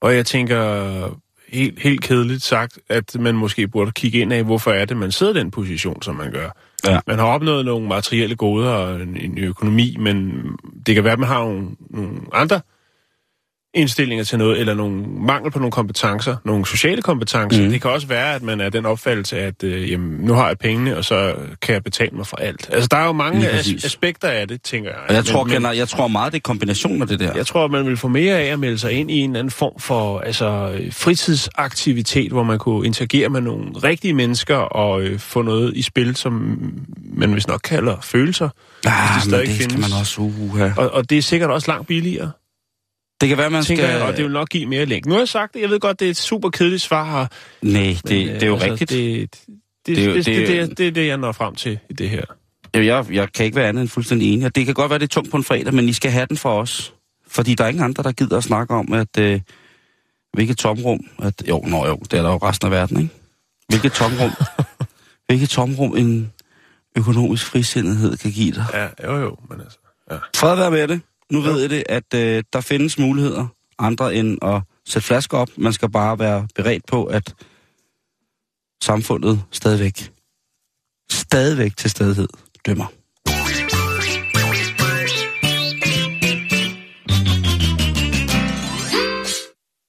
Og 0.02 0.16
jeg 0.16 0.26
tænker, 0.26 1.20
helt, 1.52 1.80
helt 1.80 2.02
kedeligt 2.02 2.44
sagt, 2.44 2.80
at 2.90 3.16
man 3.20 3.36
måske 3.36 3.68
burde 3.68 3.92
kigge 3.92 4.20
ind 4.20 4.34
af, 4.34 4.44
hvorfor 4.44 4.72
er 4.72 4.86
det, 4.86 4.98
man 4.98 5.12
sidder 5.12 5.34
i 5.34 5.40
den 5.40 5.52
position, 5.52 6.02
som 6.02 6.16
man 6.16 6.32
gør. 6.32 6.50
Ja. 6.88 7.00
Man 7.08 7.20
har 7.20 7.26
opnået 7.26 7.66
nogle 7.66 7.88
materielle 7.88 8.36
goder 8.36 8.70
og 8.70 9.02
en, 9.02 9.18
en 9.18 9.38
økonomi, 9.38 9.96
men 10.00 10.46
det 10.86 10.96
kan 10.96 11.04
være, 11.04 11.14
at 11.14 11.20
man 11.20 11.28
har 11.28 11.40
nogle, 11.40 11.68
nogle 11.90 12.12
andre 12.34 12.62
indstillinger 13.74 14.24
til 14.24 14.38
noget, 14.38 14.60
eller 14.60 14.74
nogle 14.74 15.04
mangel 15.08 15.52
på 15.52 15.60
nogle 15.60 15.72
kompetencer, 15.72 16.36
nogle 16.46 16.66
sociale 16.66 17.02
kompetencer. 17.02 17.64
Mm. 17.64 17.70
Det 17.70 17.82
kan 17.82 17.92
også 17.92 18.08
være, 18.08 18.36
at 18.36 18.44
man 18.44 18.62
er 18.62 18.70
den 18.70 18.86
opfattelse, 18.86 19.40
at 19.40 19.64
øh, 19.64 19.92
jamen, 19.92 20.20
nu 20.26 20.34
har 20.34 20.48
jeg 20.48 20.58
pengene, 20.58 20.98
og 20.98 21.06
så 21.06 21.36
kan 21.62 21.74
jeg 21.74 21.84
betale 21.84 22.10
mig 22.14 22.28
for 22.28 22.38
alt. 22.38 22.70
Altså, 22.74 22.88
der 22.92 22.98
er 22.98 23.06
jo 23.06 23.12
mange 23.12 23.50
as- 23.50 23.86
aspekter 23.86 24.28
af 24.28 24.48
det, 24.48 24.62
tænker 24.62 24.90
jeg. 24.90 25.00
og 25.10 25.16
jeg, 25.16 25.26
tror, 25.26 25.44
men, 25.44 25.62
men, 25.62 25.76
jeg 25.76 25.88
tror 25.88 26.08
meget, 26.08 26.34
det 26.34 26.40
er 26.40 26.42
kombinationen 26.42 27.02
af 27.02 27.08
det 27.08 27.20
der. 27.20 27.34
jeg 27.36 27.48
tror, 27.48 27.66
at 27.66 27.72
man 27.72 27.86
vil 27.86 27.98
få 27.98 28.08
mere 28.08 28.40
af 28.40 28.46
at 28.46 28.60
melde 28.60 28.78
sig 28.78 28.92
ind 28.92 29.12
i 29.12 29.20
en 29.20 29.30
eller 29.30 29.40
anden 29.40 29.52
form 29.52 29.80
for 29.80 30.20
altså, 30.20 30.80
fritidsaktivitet, 30.92 32.32
hvor 32.32 32.44
man 32.44 32.60
kunne 32.60 32.86
interagere 32.86 33.30
med 33.30 33.42
nogle 33.42 33.72
rigtige 33.84 34.14
mennesker 34.14 34.56
og 34.56 35.02
øh, 35.02 35.20
få 35.20 35.42
noget 35.42 35.78
i 35.78 35.82
spil, 35.82 36.16
som 36.16 36.62
man 37.14 37.36
vist 37.36 37.48
nok 37.48 37.62
kalder 37.64 37.96
følelser. 38.02 38.50
ah, 38.86 39.22
det 39.24 39.32
men 39.32 39.40
det 39.40 39.56
skal 39.56 39.80
man 39.80 39.90
også 40.00 40.22
uha. 40.22 40.70
Og, 40.78 40.94
og 40.94 41.10
det 41.10 41.18
er 41.18 41.22
sikkert 41.22 41.50
også 41.52 41.72
langt 41.72 41.88
billigere, 41.88 42.32
Det 43.22 43.30
kan 43.30 43.38
være, 43.38 43.50
man 43.50 43.64
tænker 43.64 43.84
skal... 43.84 43.96
jeg, 43.96 44.06
og 44.08 44.18
det 44.18 44.24
vil 44.26 44.32
nok 44.32 44.50
give 44.50 44.66
mere 44.66 44.86
længde. 44.86 45.10
Nu 45.10 45.16
har 45.16 45.22
jeg 45.22 45.28
sagt 45.28 45.54
det, 45.54 45.62
jeg 45.62 45.70
ved 45.70 45.80
godt, 45.80 46.00
det 46.00 46.06
er 46.06 46.10
et 46.10 46.18
super 46.18 46.50
kedeligt 46.50 46.82
svar 46.82 47.12
her. 47.20 47.28
Nej, 47.62 47.96
det, 48.08 48.28
men, 48.28 48.36
det 48.36 48.44
er 48.44 48.48
jo 48.48 48.56
øh, 48.56 48.62
rigtigt. 48.62 48.90
Det, 48.90 49.32
det, 49.32 49.48
det, 49.88 49.96
Det 49.98 50.04
er 50.04 50.06
jo- 50.06 50.14
det, 50.16 50.26
det, 50.26 50.48
det 50.48 50.60
er 50.60 50.66
det, 50.66 50.78
det 50.78 50.88
er 50.88 50.92
det, 50.92 51.08
jeg 51.08 51.18
når 51.18 51.32
frem 51.32 51.56
til 51.56 51.80
i 51.90 51.94
det 51.94 52.10
her. 52.10 52.24
Jeg, 52.74 52.86
jeg, 52.86 53.06
jeg 53.12 53.34
kan 53.34 53.46
ikke 53.46 53.56
være 53.56 53.68
andet 53.68 53.82
end 53.82 53.90
fuldstændig 53.90 54.34
enig. 54.34 54.46
Og 54.46 54.56
det 54.56 54.66
kan 54.66 54.74
godt 54.76 54.90
være, 54.90 55.00
det 55.00 55.04
er 55.06 55.08
tungt 55.08 55.32
på 55.32 55.38
en 55.38 55.44
fredag, 55.44 55.74
men 55.74 55.90
I 55.90 55.94
skal 55.94 56.12
have 56.12 56.26
den 56.26 56.38
for 56.38 56.62
os. 56.62 56.94
Fordi 57.28 57.54
der 57.56 57.64
er 57.64 57.68
ingen 57.68 57.84
andre, 57.84 58.04
der 58.04 58.12
gider 58.12 58.38
at 58.38 58.44
snakke 58.44 58.74
om, 58.74 58.94
at 58.94 59.18
øh, 59.20 59.42
hvilket 60.34 60.58
tomrum... 60.58 61.00
At, 61.22 61.34
jo, 61.50 61.64
nå 61.68 61.88
jo, 61.88 61.96
det 62.12 62.14
er 62.20 62.22
der 62.24 62.30
jo 62.32 62.38
resten 62.38 62.66
af 62.66 62.72
verden, 62.72 62.98
ikke? 63.02 63.14
Hvilket 63.70 63.92
tomrum, 63.94 64.32
hvilket 65.28 65.50
tomrum 65.50 65.98
en 65.98 66.32
økonomisk 66.98 67.46
frisindighed 67.46 68.18
kan 68.18 68.32
give 68.32 68.52
dig. 68.52 68.66
Ja, 68.74 68.88
jo 69.12 69.18
jo, 69.22 69.38
men 69.50 69.62
altså... 69.62 69.78
Ja. 70.12 70.16
Fred 70.36 70.56
være 70.56 70.72
med 70.72 70.88
det. 70.88 71.02
Nu 71.32 71.42
ved 71.42 71.62
jeg 71.62 71.70
det, 71.70 71.84
at 71.90 72.14
øh, 72.16 72.44
der 72.54 72.62
findes 72.62 73.00
muligheder 73.00 73.48
andre 73.80 74.16
end 74.16 74.38
at 74.42 74.62
sætte 74.88 75.08
flasker 75.08 75.38
op. 75.38 75.50
Man 75.58 75.74
skal 75.74 75.90
bare 75.90 76.20
være 76.20 76.48
beredt 76.56 76.86
på, 76.86 77.06
at 77.06 77.36
samfundet 78.84 79.44
stadigvæk, 79.52 80.12
stadigvæk 81.12 81.78
til 81.78 81.90
stedighed 81.90 82.28
dømmer. 82.66 82.86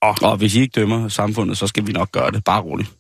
Og, 0.03 0.15
og 0.23 0.37
hvis 0.37 0.55
I 0.57 0.61
ikke 0.61 0.73
dømmer 0.81 1.09
samfundet, 1.09 1.59
så 1.59 1.67
skal 1.67 1.87
vi 1.87 1.93
nok 1.93 2.13
gøre 2.13 2.31
det. 2.31 2.45
Bare 2.45 2.63
roligt. 2.63 2.91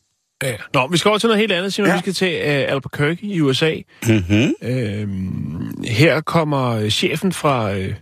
Ja. 0.42 0.56
Nå, 0.74 0.86
vi 0.86 0.96
skal 0.96 1.08
over 1.08 1.18
til 1.18 1.26
noget 1.26 1.40
helt 1.40 1.52
andet, 1.52 1.74
Simon. 1.74 1.88
Ja. 1.88 1.94
Vi 1.94 2.00
skal 2.00 2.12
til 2.12 2.34
uh, 2.34 2.72
Albuquerque 2.72 3.26
i 3.26 3.40
USA. 3.40 3.74
Mm-hmm. 4.06 4.54
Øhm, 4.62 5.84
her 5.84 6.20
kommer 6.20 6.88
chefen 6.88 7.32
fra, 7.32 7.74
øh, 7.74 7.94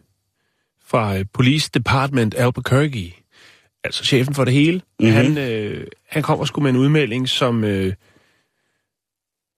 fra 0.91 1.19
øh, 1.19 1.25
Police 1.33 1.71
Department 1.75 2.35
Albuquerque, 2.39 3.13
altså 3.85 4.05
chefen 4.05 4.35
for 4.35 4.45
det 4.45 4.55
hele, 4.55 4.81
Mhm. 5.01 5.09
mm-hmm. 5.09 5.17
han, 5.17 5.39
øh, 5.39 5.87
han 6.09 6.23
kommer 6.23 6.45
sgu 6.45 6.61
med 6.61 6.71
en 6.71 6.77
udmelding, 6.77 7.29
som, 7.29 7.65
øh, 7.65 7.95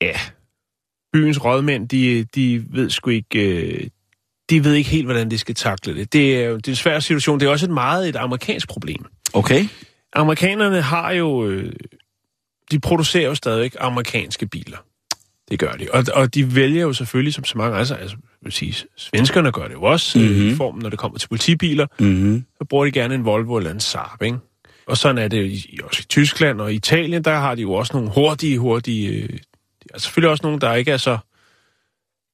ja, 0.00 0.12
byens 1.12 1.44
rådmænd, 1.44 1.88
de, 1.88 2.24
de 2.24 2.64
ved 2.74 2.90
sgu 2.90 3.10
ikke, 3.10 3.56
øh, 3.56 3.88
de 4.50 4.64
ved 4.64 4.74
ikke 4.74 4.90
helt, 4.90 5.04
hvordan 5.06 5.30
de 5.30 5.38
skal 5.38 5.54
takle 5.54 5.94
det. 5.94 6.12
Det 6.12 6.44
er 6.44 6.50
det 6.50 6.68
er 6.68 6.72
en 6.72 6.76
svær 6.76 7.00
situation. 7.00 7.40
Det 7.40 7.46
er 7.46 7.50
også 7.50 7.66
et 7.66 7.72
meget 7.72 8.08
et 8.08 8.16
amerikansk 8.16 8.68
problem. 8.68 9.04
Okay. 9.32 9.64
Amerikanerne 10.12 10.82
har 10.82 11.10
jo... 11.12 11.46
Øh, 11.48 11.72
de 12.70 12.80
producerer 12.80 13.26
jo 13.28 13.34
stadig 13.34 13.70
amerikanske 13.80 14.46
biler. 14.46 14.78
Det 15.50 15.58
gør 15.58 15.72
de. 15.72 15.86
Og, 15.92 16.04
og 16.14 16.34
de 16.34 16.54
vælger 16.56 16.82
jo 16.82 16.92
selvfølgelig, 16.92 17.34
som 17.34 17.44
så 17.44 17.58
mange 17.58 17.78
altså, 17.78 17.94
altså 17.94 18.16
vil 18.42 18.52
sige, 18.52 18.74
svenskerne 18.96 19.52
gør 19.52 19.64
det 19.66 19.72
jo 19.74 19.82
også, 19.82 20.18
mm-hmm. 20.18 20.34
Mhm. 20.36 20.48
i 20.48 20.54
formen, 20.54 20.82
når 20.82 20.90
det 20.90 20.98
kommer 20.98 21.18
til 21.18 21.28
politibiler, 21.28 21.86
Mm-hmm. 21.98 22.44
så 22.58 22.64
bruger 22.64 22.84
de 22.84 22.90
gerne 22.92 23.14
en 23.14 23.24
Volvo 23.24 23.56
eller 23.56 23.70
en 23.70 23.80
Saab, 23.80 24.22
ikke? 24.22 24.38
Og 24.86 24.96
sådan 24.96 25.18
er 25.18 25.28
det 25.28 25.46
i, 25.46 25.78
også 25.84 26.00
i 26.00 26.06
Tyskland 26.08 26.60
og 26.60 26.74
Italien, 26.74 27.24
der 27.24 27.34
har 27.38 27.54
de 27.54 27.62
jo 27.62 27.72
også 27.72 27.92
nogle 27.92 28.10
hurtige, 28.10 28.58
hurtige... 28.58 29.08
Øh, 29.08 29.38
er 29.94 29.98
selvfølgelig 29.98 30.30
også 30.30 30.40
nogle, 30.44 30.60
der 30.60 30.74
ikke 30.74 30.90
er 30.90 30.96
så... 30.96 31.18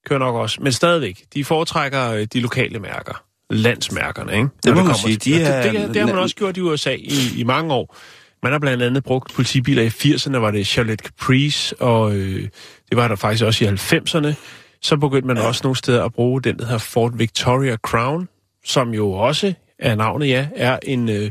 Kører 0.06 0.18
nok 0.18 0.34
også, 0.34 0.58
men 0.62 0.72
stadigvæk. 0.72 1.24
De 1.34 1.44
foretrækker 1.44 2.10
øh, 2.10 2.26
de 2.32 2.40
lokale 2.40 2.78
mærker. 2.78 3.22
Landsmærkerne, 3.50 4.32
ikke? 4.32 4.48
Når 4.64 4.74
må 4.74 4.82
man 4.84 4.94
sige, 4.94 5.16
de 5.16 5.30
det, 5.30 5.42
er- 5.46 5.62
det, 5.62 5.80
det, 5.80 5.88
det 5.88 5.96
har 5.96 6.06
man 6.06 6.18
også 6.18 6.36
gjort 6.36 6.56
i 6.56 6.60
USA 6.60 6.92
i, 6.94 7.10
i 7.36 7.42
mange 7.44 7.74
år. 7.74 7.96
Man 8.42 8.52
har 8.52 8.58
blandt 8.58 8.82
andet 8.82 9.04
brugt 9.04 9.34
politibiler 9.34 9.82
i 9.82 9.86
80'erne, 9.86 10.36
var 10.36 10.50
det 10.50 10.66
Charlotte 10.66 11.04
Caprice, 11.04 11.76
og 11.80 12.16
øh, 12.16 12.42
det 12.90 12.96
var 12.96 13.08
der 13.08 13.16
faktisk 13.16 13.44
også 13.44 13.64
i 13.64 13.68
90'erne. 13.68 14.34
Så 14.82 14.96
begyndte 14.96 15.26
man 15.26 15.38
også 15.38 15.60
nogle 15.64 15.76
steder 15.76 16.04
at 16.04 16.12
bruge 16.12 16.42
den, 16.42 16.58
der 16.58 16.64
hedder 16.64 16.78
Ford 16.78 17.16
Victoria 17.16 17.76
Crown, 17.76 18.28
som 18.64 18.94
jo 18.94 19.12
også 19.12 19.52
er 19.78 19.94
navnet, 19.94 20.28
ja, 20.28 20.48
er 20.56 20.78
en 20.82 21.08
øh, 21.08 21.30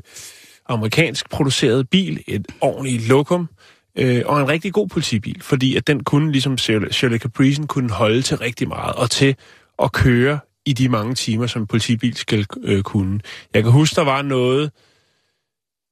amerikansk 0.70 1.30
produceret 1.30 1.90
bil, 1.90 2.24
et 2.28 2.48
ordentligt 2.62 3.08
lokum, 3.08 3.50
øh, 3.98 4.22
og 4.26 4.42
en 4.42 4.48
rigtig 4.48 4.74
god 4.74 4.88
politibil, 4.88 5.42
fordi 5.42 5.76
at 5.76 5.88
den 5.88 6.04
kunne, 6.04 6.32
ligesom 6.32 6.58
Shirley 6.58 7.20
Caprice'en, 7.20 7.66
kunne 7.66 7.90
holde 7.90 8.22
til 8.22 8.38
rigtig 8.38 8.68
meget, 8.68 8.96
og 8.96 9.12
til 9.12 9.36
at 9.84 9.92
køre 9.92 10.40
i 10.66 10.74
de 10.74 10.90
mange 10.90 11.16
timer, 11.16 11.48
som 11.48 11.68
politibil 11.68 12.16
skal 12.16 12.46
øh, 12.64 12.84
kunne. 12.84 13.20
Jeg 13.54 13.64
kan 13.64 13.72
huske, 13.72 13.96
der 13.96 14.04
var 14.04 14.22
noget, 14.22 14.72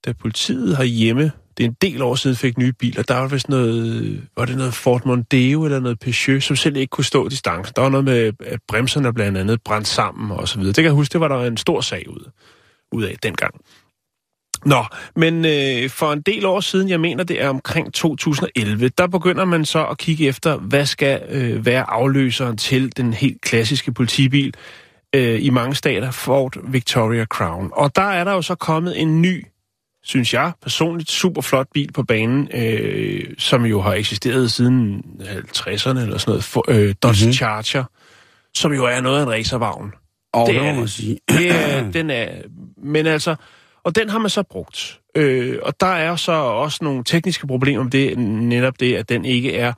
da 0.06 0.14
politiet 0.14 0.78
herhjemme, 0.78 1.32
det 1.58 1.64
er 1.64 1.68
en 1.68 1.78
del 1.82 2.02
år 2.02 2.16
siden, 2.16 2.36
fik 2.36 2.58
nye 2.58 2.74
biler, 2.74 3.04
der 3.04 3.18
var 3.18 3.28
vist 3.28 3.50
noget, 3.50 4.28
var 4.38 4.46
det 4.46 4.58
noget 4.58 4.74
Ford 4.74 5.06
Mondeo 5.06 5.66
eller 5.66 5.80
noget 5.80 6.00
Peugeot, 6.00 6.44
som 6.44 6.56
selv 6.56 6.76
ikke 6.76 6.92
kunne 6.92 7.06
stå 7.06 7.30
distancen. 7.30 7.74
Der 7.76 7.82
var 7.82 7.90
noget 7.90 8.06
med, 8.06 8.34
at 8.46 8.60
bremserne 8.68 9.14
blandt 9.14 9.38
andet 9.38 9.62
brændte 9.62 9.90
sammen 9.90 10.32
og 10.32 10.48
så 10.48 10.58
videre. 10.58 10.68
Det 10.68 10.76
kan 10.76 10.86
jeg 10.86 10.94
huske, 10.94 11.14
det 11.14 11.22
var 11.22 11.28
der 11.28 11.46
en 11.46 11.58
stor 11.58 11.82
sag 11.82 12.10
ud, 12.10 12.32
ud 12.92 13.04
af 13.04 13.16
dengang. 13.24 13.54
Nå, 14.66 14.86
men 15.16 15.46
øh, 15.46 15.90
for 15.90 16.14
en 16.14 16.22
del 16.22 16.46
år 16.46 16.60
siden, 16.60 16.90
jeg 16.90 17.00
mener 17.00 17.24
det 17.24 17.42
er 17.42 17.50
omkring 17.50 17.94
2011, 17.94 18.90
der 18.90 19.08
begynder 19.08 19.46
man 19.46 19.66
så 19.66 19.86
at 19.86 19.98
kigge 19.98 20.28
efter, 20.28 20.58
hvad 20.58 20.86
skal 20.86 21.22
øh, 21.30 21.66
være 21.66 21.90
afløseren 21.90 22.58
til 22.58 22.98
den 22.98 23.14
helt 23.14 23.42
klassiske 23.42 23.94
politibil 23.94 24.54
øh, 25.16 25.46
i 25.46 25.50
mange 25.50 25.76
stater, 25.76 26.12
Ford 26.12 26.72
Victoria 26.72 27.26
Crown. 27.26 27.70
Og 27.74 27.96
der 27.96 28.02
er 28.02 28.24
der 28.24 28.32
jo 28.32 28.42
så 28.42 28.56
kommet 28.56 29.02
en 29.02 29.22
ny 29.22 29.46
synes 30.04 30.34
jeg, 30.34 30.52
personligt 30.62 31.12
super 31.12 31.42
flot 31.42 31.68
bil 31.74 31.92
på 31.92 32.04
banen, 32.04 32.48
øh, 32.54 33.26
som 33.38 33.66
jo 33.66 33.82
har 33.82 33.94
eksisteret 33.94 34.52
siden 34.52 35.04
50'erne 35.20 36.00
eller 36.00 36.18
sådan 36.18 36.32
noget, 36.32 36.44
for, 36.44 36.66
øh, 36.68 36.76
Dodge 36.76 36.94
Mhm. 36.94 37.06
mm-hmm. 37.06 37.34
Charger, 37.34 37.84
som 38.56 38.74
jo 38.74 38.86
er 38.86 39.02
noget 39.02 39.20
af 39.20 39.24
en 39.24 39.30
racervagn. 39.32 39.92
Og 40.34 40.48
det, 40.48 40.56
Det 40.56 40.68
er 40.68 40.76
man 40.76 40.88
sige. 40.88 41.20
Det 41.30 41.52
er, 41.52 41.92
den 41.98 42.10
er, 42.10 42.28
men 42.78 43.06
altså, 43.08 43.36
og 43.84 43.96
den 43.96 44.10
har 44.10 44.20
man 44.20 44.30
så 44.30 44.44
brugt. 44.44 45.00
Øh, 45.16 45.60
og 45.62 45.80
der 45.80 45.86
er 45.88 46.16
så 46.16 46.32
også 46.32 46.80
nogle 46.82 47.04
tekniske 47.04 47.48
problemer 47.48 47.84
med 47.84 47.92
det, 47.92 48.18
netop 48.20 48.80
det, 48.80 48.96
at 48.96 49.10
den 49.10 49.26
ikke 49.26 49.56
er, 49.56 49.74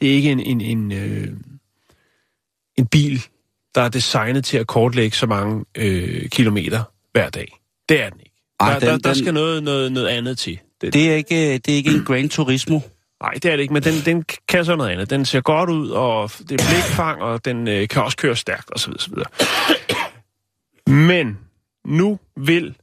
det 0.00 0.10
er 0.10 0.12
ikke 0.14 0.30
en, 0.30 0.40
en, 0.40 0.60
en, 0.60 0.92
øh, 0.92 1.28
en 2.78 2.86
bil, 2.86 3.22
der 3.74 3.80
er 3.80 3.88
designet 3.88 4.44
til 4.44 4.58
at 4.58 4.66
kortlægge 4.66 5.16
så 5.16 5.26
mange 5.26 5.64
øh, 5.76 6.28
kilometer 6.28 6.82
hver 7.12 7.30
dag. 7.30 7.58
Det 7.88 8.02
er 8.02 8.10
den 8.10 8.20
ikke. 8.20 8.31
Ej, 8.60 8.72
der, 8.72 8.78
den- 8.78 8.88
der, 8.88 8.96
der 8.98 9.12
den- 9.14 9.14
skal 9.22 9.34
noget, 9.34 9.62
noget, 9.62 9.92
noget 9.92 10.08
andet 10.08 10.38
til. 10.38 10.58
Det, 10.80 10.92
Det 10.92 11.10
er 11.10 11.14
ikke, 11.14 11.52
det 11.58 11.68
er 11.68 11.76
ikke 11.76 11.90
en 11.90 12.04
Gran 12.04 12.28
Turismo. 12.28 12.80
Nej, 13.22 13.32
det 13.32 13.44
er 13.44 13.50
det 13.56 13.60
ikke, 13.62 13.74
men 13.74 13.82
den, 13.82 13.94
den 14.04 14.24
kan 14.48 14.64
så 14.64 14.76
noget 14.76 14.90
andet. 14.90 15.10
Den 15.10 15.24
ser 15.24 15.40
godt 15.40 15.70
ud, 15.70 15.88
og 15.90 16.30
det 16.38 16.60
er 16.60 16.64
blikfang, 16.70 17.22
og 17.22 17.44
den 17.44 17.68
øh, 17.68 17.88
kan 17.88 18.02
også 18.02 18.16
køre 18.16 18.36
stærkt, 18.36 18.68
osv. 18.72 18.92
osv. 18.92 19.12
Men 20.86 21.38
nu 21.84 22.18
vil 22.36 22.74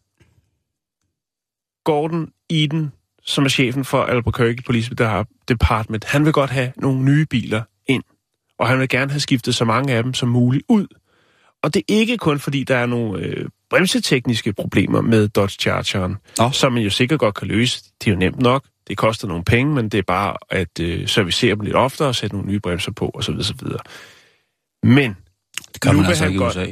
Gordon 1.85 2.31
Eden, 2.49 2.91
som 3.23 3.45
er 3.45 3.49
chefen 3.49 3.85
for 3.85 4.03
Albuquerque 4.03 4.63
Police 4.65 4.91
Department, 5.47 6.05
han 6.05 6.25
vil 6.25 6.33
godt 6.33 6.49
have 6.49 6.71
nogle 6.77 7.03
nye 7.03 7.25
biler 7.25 7.61
ind, 7.87 8.03
og 8.59 8.67
han 8.67 8.79
vil 8.79 8.89
gerne 8.89 9.11
have 9.11 9.19
skiftet 9.19 9.55
så 9.55 9.65
mange 9.65 9.93
af 9.93 10.03
dem 10.03 10.13
som 10.13 10.29
muligt 10.29 10.63
ud. 10.69 10.87
Og 11.63 11.73
det 11.73 11.79
er 11.79 11.83
ikke 11.87 12.17
kun, 12.17 12.39
fordi 12.39 12.63
der 12.63 12.77
er 12.77 12.85
nogle 12.85 13.19
øh, 13.19 13.45
bremsetekniske 13.69 14.53
problemer 14.53 15.01
med 15.01 15.27
Dodge 15.27 15.55
Chargeren, 15.59 16.17
Nå. 16.37 16.51
som 16.51 16.73
man 16.73 16.83
jo 16.83 16.89
sikkert 16.89 17.19
godt 17.19 17.35
kan 17.35 17.47
løse. 17.47 17.83
Det 18.01 18.07
er 18.07 18.11
jo 18.11 18.17
nemt 18.19 18.39
nok. 18.39 18.65
Det 18.87 18.97
koster 18.97 19.27
nogle 19.27 19.43
penge, 19.43 19.73
men 19.75 19.89
det 19.89 19.97
er 19.97 20.03
bare 20.07 20.35
at 20.49 20.79
øh, 20.81 21.07
servicere 21.07 21.55
dem 21.55 21.61
lidt 21.61 21.75
oftere 21.75 22.07
og 22.07 22.15
sætte 22.15 22.35
nogle 22.35 22.51
nye 22.51 22.59
bremser 22.59 22.91
på, 22.91 23.11
osv. 23.13 23.33
osv. 23.39 23.67
Men, 24.83 25.15
Det 25.73 25.81
kan 25.81 25.95
man 25.95 26.05
altså 26.05 26.25
ikke 26.25 26.35
i 26.35 26.39
godt- 26.39 26.57
USA. 26.57 26.65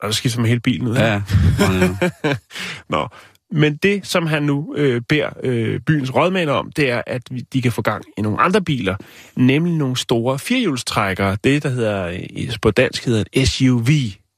og 0.00 0.06
der 0.06 0.10
skifter 0.10 0.40
man 0.40 0.48
hele 0.48 0.60
bilen 0.60 0.88
ud. 0.88 0.96
Ja. 0.96 1.22
ja. 1.60 2.36
Nå, 2.88 3.08
men 3.50 3.76
det, 3.76 4.06
som 4.06 4.26
han 4.26 4.42
nu 4.42 4.74
øh, 4.76 5.00
beder 5.08 5.28
øh, 5.42 5.80
byens 5.80 6.14
rådmænd 6.14 6.50
om, 6.50 6.72
det 6.72 6.90
er, 6.90 7.02
at 7.06 7.22
de 7.52 7.62
kan 7.62 7.72
få 7.72 7.82
gang 7.82 8.04
i 8.18 8.20
nogle 8.20 8.40
andre 8.40 8.62
biler, 8.62 8.96
nemlig 9.36 9.74
nogle 9.74 9.96
store 9.96 10.38
firehjulstrækkere. 10.38 11.36
Det, 11.44 11.62
der 11.62 11.68
hedder 11.68 12.06
øh, 12.06 12.48
på 12.62 12.70
dansk 12.70 13.04
hedder 13.04 13.24
et 13.32 13.48
SUV. 13.48 13.88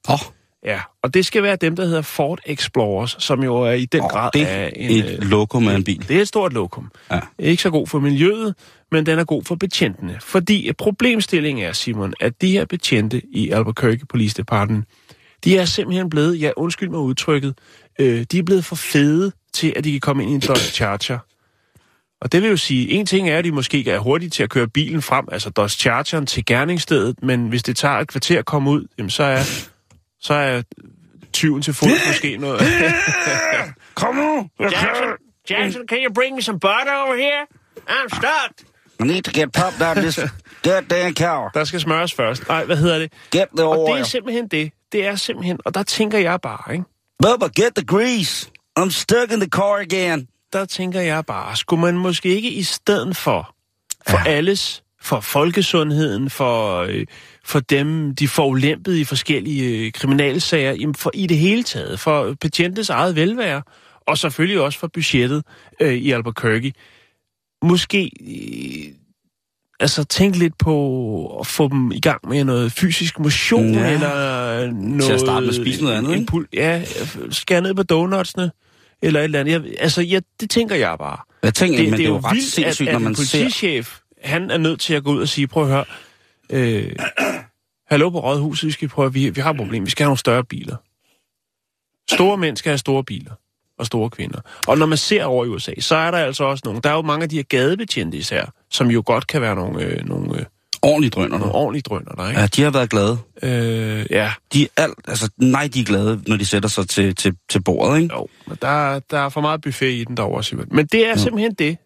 Åh, 0.09 0.13
oh, 0.13 0.19
Ja, 0.63 0.81
og 1.03 1.13
det 1.13 1.25
skal 1.25 1.43
være 1.43 1.55
dem, 1.55 1.75
der 1.75 1.85
hedder 1.85 2.01
Ford 2.01 2.39
Explorers, 2.45 3.15
som 3.19 3.43
jo 3.43 3.55
er 3.55 3.71
i 3.71 3.85
den 3.85 4.01
Åh, 4.01 4.07
grad 4.07 4.29
det 4.33 4.41
er 4.41 4.47
er 4.47 4.69
en... 4.75 4.91
et 4.91 5.23
lokum 5.23 5.67
af 5.67 5.75
en 5.75 5.83
bil. 5.83 6.07
Det 6.07 6.17
er 6.17 6.21
et 6.21 6.27
stort 6.27 6.53
lokum. 6.53 6.91
Ja. 7.11 7.19
Ikke 7.39 7.63
så 7.63 7.69
god 7.69 7.87
for 7.87 7.99
miljøet, 7.99 8.55
men 8.91 9.05
den 9.05 9.19
er 9.19 9.23
god 9.23 9.43
for 9.43 9.55
betjentene. 9.55 10.17
Fordi 10.21 10.71
problemstillingen 10.77 11.65
er, 11.65 11.71
Simon, 11.71 12.13
at 12.19 12.41
de 12.41 12.51
her 12.51 12.65
betjente 12.65 13.21
i 13.31 13.49
Albuquerque 13.49 14.05
Police 14.05 14.37
Department, 14.37 14.85
de 15.43 15.57
er 15.57 15.65
simpelthen 15.65 16.09
blevet, 16.09 16.41
ja 16.41 16.51
undskyld 16.57 16.89
mig 16.89 16.99
udtrykket, 16.99 17.57
øh, 17.99 18.25
de 18.31 18.39
er 18.39 18.43
blevet 18.43 18.65
for 18.65 18.75
fede 18.75 19.31
til, 19.53 19.73
at 19.75 19.83
de 19.83 19.91
kan 19.91 19.99
komme 19.99 20.23
ind 20.23 20.31
i 20.31 20.35
en 20.35 20.41
Dodge 20.41 20.71
Charger. 20.79 21.19
Og 22.21 22.31
det 22.31 22.41
vil 22.41 22.49
jo 22.49 22.57
sige, 22.57 22.89
en 22.89 23.05
ting 23.05 23.29
er, 23.29 23.37
at 23.37 23.43
de 23.43 23.51
måske 23.51 23.89
er 23.89 23.99
hurtige 23.99 24.29
til 24.29 24.43
at 24.43 24.49
køre 24.49 24.67
bilen 24.67 25.01
frem, 25.01 25.25
altså 25.31 25.49
Dodge 25.49 25.69
Chargeren 25.77 26.25
til 26.25 26.45
gerningsstedet, 26.45 27.23
men 27.23 27.47
hvis 27.47 27.63
det 27.63 27.77
tager 27.77 27.95
et 27.95 28.07
kvarter 28.07 28.39
at 28.39 28.45
komme 28.45 28.69
ud, 28.69 28.87
jamen 28.97 29.09
så 29.09 29.23
er, 29.23 29.69
så 30.19 30.33
er 30.33 30.61
tyven 31.33 31.61
til 31.61 31.73
fod 31.73 31.89
måske 32.07 32.37
noget. 32.45 32.61
Kom 33.95 34.15
nu! 34.15 34.49
Jackson, 34.61 35.07
Jackson, 35.49 35.81
can 35.89 35.97
you 36.07 36.13
bring 36.13 36.35
me 36.35 36.41
some 36.41 36.59
butter 36.59 36.93
over 37.05 37.15
here? 37.15 37.45
I'm 37.89 38.09
stuck. 38.17 38.69
I 38.99 39.03
need 39.03 39.21
to 39.23 39.31
get 39.31 39.51
popped 39.53 39.81
out 39.81 39.97
this 39.97 40.19
goddamn 40.63 41.13
car. 41.15 41.49
Der 41.53 41.63
skal 41.63 41.79
smøres 41.79 42.13
først. 42.13 42.47
Nej, 42.47 42.65
hvad 42.65 42.77
hedder 42.77 42.99
det? 42.99 43.13
Get 43.31 43.45
the 43.57 43.65
Og 43.65 43.75
det 43.87 43.93
oil. 43.93 44.01
er 44.01 44.05
simpelthen 44.05 44.47
det. 44.47 44.71
Det 44.91 45.05
er 45.05 45.15
simpelthen, 45.15 45.59
og 45.65 45.73
der 45.73 45.83
tænker 45.83 46.17
jeg 46.17 46.39
bare, 46.41 46.73
ikke? 46.73 46.85
Bubba, 47.23 47.49
get 47.53 47.75
the 47.75 47.85
grease. 47.85 48.51
I'm 48.79 48.89
stuck 48.89 49.31
in 49.31 49.39
the 49.39 49.49
car 49.49 49.77
again. 49.79 50.27
Der 50.53 50.65
tænker 50.65 51.01
jeg 51.01 51.25
bare, 51.25 51.55
skulle 51.55 51.81
man 51.81 51.97
måske 51.97 52.29
ikke 52.29 52.51
i 52.51 52.63
stedet 52.63 53.17
for, 53.17 53.55
for 54.09 54.17
ja. 54.17 54.31
alles, 54.31 54.83
for 55.01 55.19
folkesundheden, 55.19 56.29
for, 56.29 56.77
øh, 56.81 57.05
for 57.45 57.59
dem, 57.59 58.15
de 58.15 58.27
forulempede 58.27 59.01
i 59.01 59.03
forskellige 59.03 59.85
øh, 59.85 59.91
kriminalsager, 59.91 60.71
jamen 60.71 60.95
for 60.95 61.11
i 61.13 61.27
det 61.27 61.37
hele 61.37 61.63
taget, 61.63 61.99
for 61.99 62.35
patientens 62.41 62.89
eget 62.89 63.15
velvære, 63.15 63.61
og 64.07 64.17
selvfølgelig 64.17 64.61
også 64.61 64.79
for 64.79 64.87
budgettet 64.87 65.43
øh, 65.79 65.93
i 65.93 66.11
Albuquerque, 66.11 66.73
måske 67.63 68.11
øh, 68.21 68.93
altså 69.79 70.03
tænk 70.03 70.35
lidt 70.35 70.57
på 70.57 71.37
at 71.39 71.47
få 71.47 71.67
dem 71.67 71.91
i 71.91 71.99
gang 71.99 72.29
med 72.29 72.43
noget 72.43 72.71
fysisk 72.71 73.19
motion, 73.19 73.73
Ja. 73.73 73.93
eller 73.93 74.71
noget... 74.71 75.03
Til 75.03 75.13
at 75.13 75.19
starte 75.19 75.41
med 75.41 75.49
at 75.49 75.55
spise 75.55 75.83
noget 75.83 75.97
andet, 75.97 76.15
ikke? 76.15 76.31
impul- 76.31 76.47
Ja, 76.53 76.83
skære 77.29 77.61
ned 77.61 77.73
på 77.73 77.83
donutsene, 77.83 78.51
eller 79.01 79.19
et 79.19 79.23
eller 79.23 79.39
andet. 79.39 79.51
Jeg, 79.51 79.61
altså, 79.79 80.01
ja, 80.01 80.19
det 80.39 80.49
tænker 80.49 80.75
jeg 80.75 80.95
bare. 80.97 81.17
Jeg 81.43 81.53
tænker, 81.53 81.77
Det, 81.77 81.89
men 81.89 81.99
det, 81.99 82.05
er 82.05 82.09
jo 82.09 82.17
ret 82.17 82.43
sindssygt, 82.43 82.89
at, 82.89 82.93
når 82.93 82.99
man 82.99 83.15
ser... 83.15 83.37
politichef, 83.39 83.97
han 84.23 84.51
er 84.51 84.57
nødt 84.57 84.79
til 84.79 84.93
at 84.93 85.03
gå 85.03 85.11
ud 85.11 85.21
og 85.21 85.27
sige, 85.27 85.47
prøv 85.47 85.63
at 85.63 85.69
høre, 85.69 85.85
øh, 86.49 86.95
hallo 87.91 88.09
på 88.09 88.19
Rådhuset, 88.19 88.67
vi 88.67 88.71
skal 88.71 88.87
prøve, 88.87 89.13
vi, 89.13 89.29
vi 89.29 89.41
har 89.41 89.49
et 89.51 89.57
problem, 89.57 89.85
vi 89.85 89.89
skal 89.89 90.03
have 90.03 90.09
nogle 90.09 90.17
større 90.19 90.43
biler. 90.43 90.75
Store 92.15 92.37
mænd 92.37 92.57
skal 92.57 92.69
have 92.69 92.77
store 92.77 93.03
biler, 93.03 93.31
og 93.79 93.85
store 93.85 94.09
kvinder. 94.09 94.39
Og 94.67 94.77
når 94.77 94.85
man 94.85 94.97
ser 94.97 95.23
over 95.23 95.45
i 95.45 95.47
USA, 95.47 95.71
så 95.79 95.95
er 95.95 96.11
der 96.11 96.17
altså 96.17 96.43
også 96.43 96.61
nogle, 96.65 96.81
der 96.81 96.89
er 96.89 96.93
jo 96.93 97.01
mange 97.01 97.23
af 97.23 97.29
de 97.29 97.35
her 97.35 97.43
gadebetjente 97.43 98.17
især, 98.17 98.45
som 98.71 98.91
jo 98.91 99.03
godt 99.05 99.27
kan 99.27 99.41
være 99.41 99.55
nogle, 99.55 99.83
øh, 99.83 100.05
nogle, 100.05 100.39
øh, 100.39 100.45
Ordentligt 100.81 101.15
drøner 101.15 101.37
nogle 101.37 101.53
ordentlige 101.53 101.81
drønner, 101.81 102.11
der, 102.11 102.29
ikke? 102.29 102.39
Ja, 102.41 102.47
de 102.47 102.61
har 102.61 102.69
været 102.69 102.89
glade. 102.89 103.17
Øh, 103.43 104.05
ja, 104.09 104.31
De 104.53 104.63
er 104.63 104.67
alt, 104.83 104.93
altså, 105.07 105.29
nej, 105.37 105.69
de 105.73 105.79
er 105.79 105.83
glade, 105.83 106.21
når 106.27 106.37
de 106.37 106.45
sætter 106.45 106.69
sig 106.69 106.89
til, 106.89 107.15
til, 107.15 107.33
til 107.49 107.63
bordet, 107.63 108.01
ikke? 108.01 108.15
jo, 108.15 108.27
men 108.47 108.57
der, 108.61 108.99
der 108.99 109.19
er 109.19 109.29
for 109.29 109.41
meget 109.41 109.61
buffet 109.61 109.91
i 109.91 110.03
den 110.03 110.17
derovre, 110.17 110.43
Simon. 110.43 110.65
Men 110.71 110.85
det 110.85 111.09
er 111.09 111.15
simpelthen 111.15 111.53
det. 111.53 111.77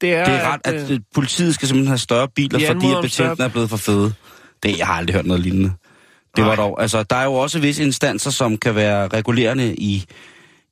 Det 0.00 0.14
er, 0.14 0.24
Det 0.24 0.34
er 0.34 0.52
ret, 0.52 0.60
at 0.64 0.90
øh, 0.90 1.00
politiet 1.14 1.54
skal 1.54 1.68
simpelthen 1.68 1.88
have 1.88 1.98
større 1.98 2.28
biler, 2.28 2.58
de 2.58 2.66
fordi 2.66 2.86
at 2.92 3.02
betjentene 3.02 3.44
er 3.44 3.48
blevet 3.48 3.70
for 3.70 3.76
fede. 3.76 4.12
Det, 4.62 4.78
jeg 4.78 4.86
har 4.86 4.94
aldrig 4.94 5.14
hørt 5.14 5.26
noget 5.26 5.42
lignende. 5.42 5.72
Det 6.36 6.44
var 6.44 6.56
Nej. 6.56 6.64
dog, 6.64 6.82
altså, 6.82 7.02
der 7.02 7.16
er 7.16 7.24
jo 7.24 7.34
også 7.34 7.58
visse 7.58 7.82
instanser, 7.82 8.30
som 8.30 8.56
kan 8.56 8.74
være 8.74 9.08
regulerende 9.08 9.74
i, 9.74 10.04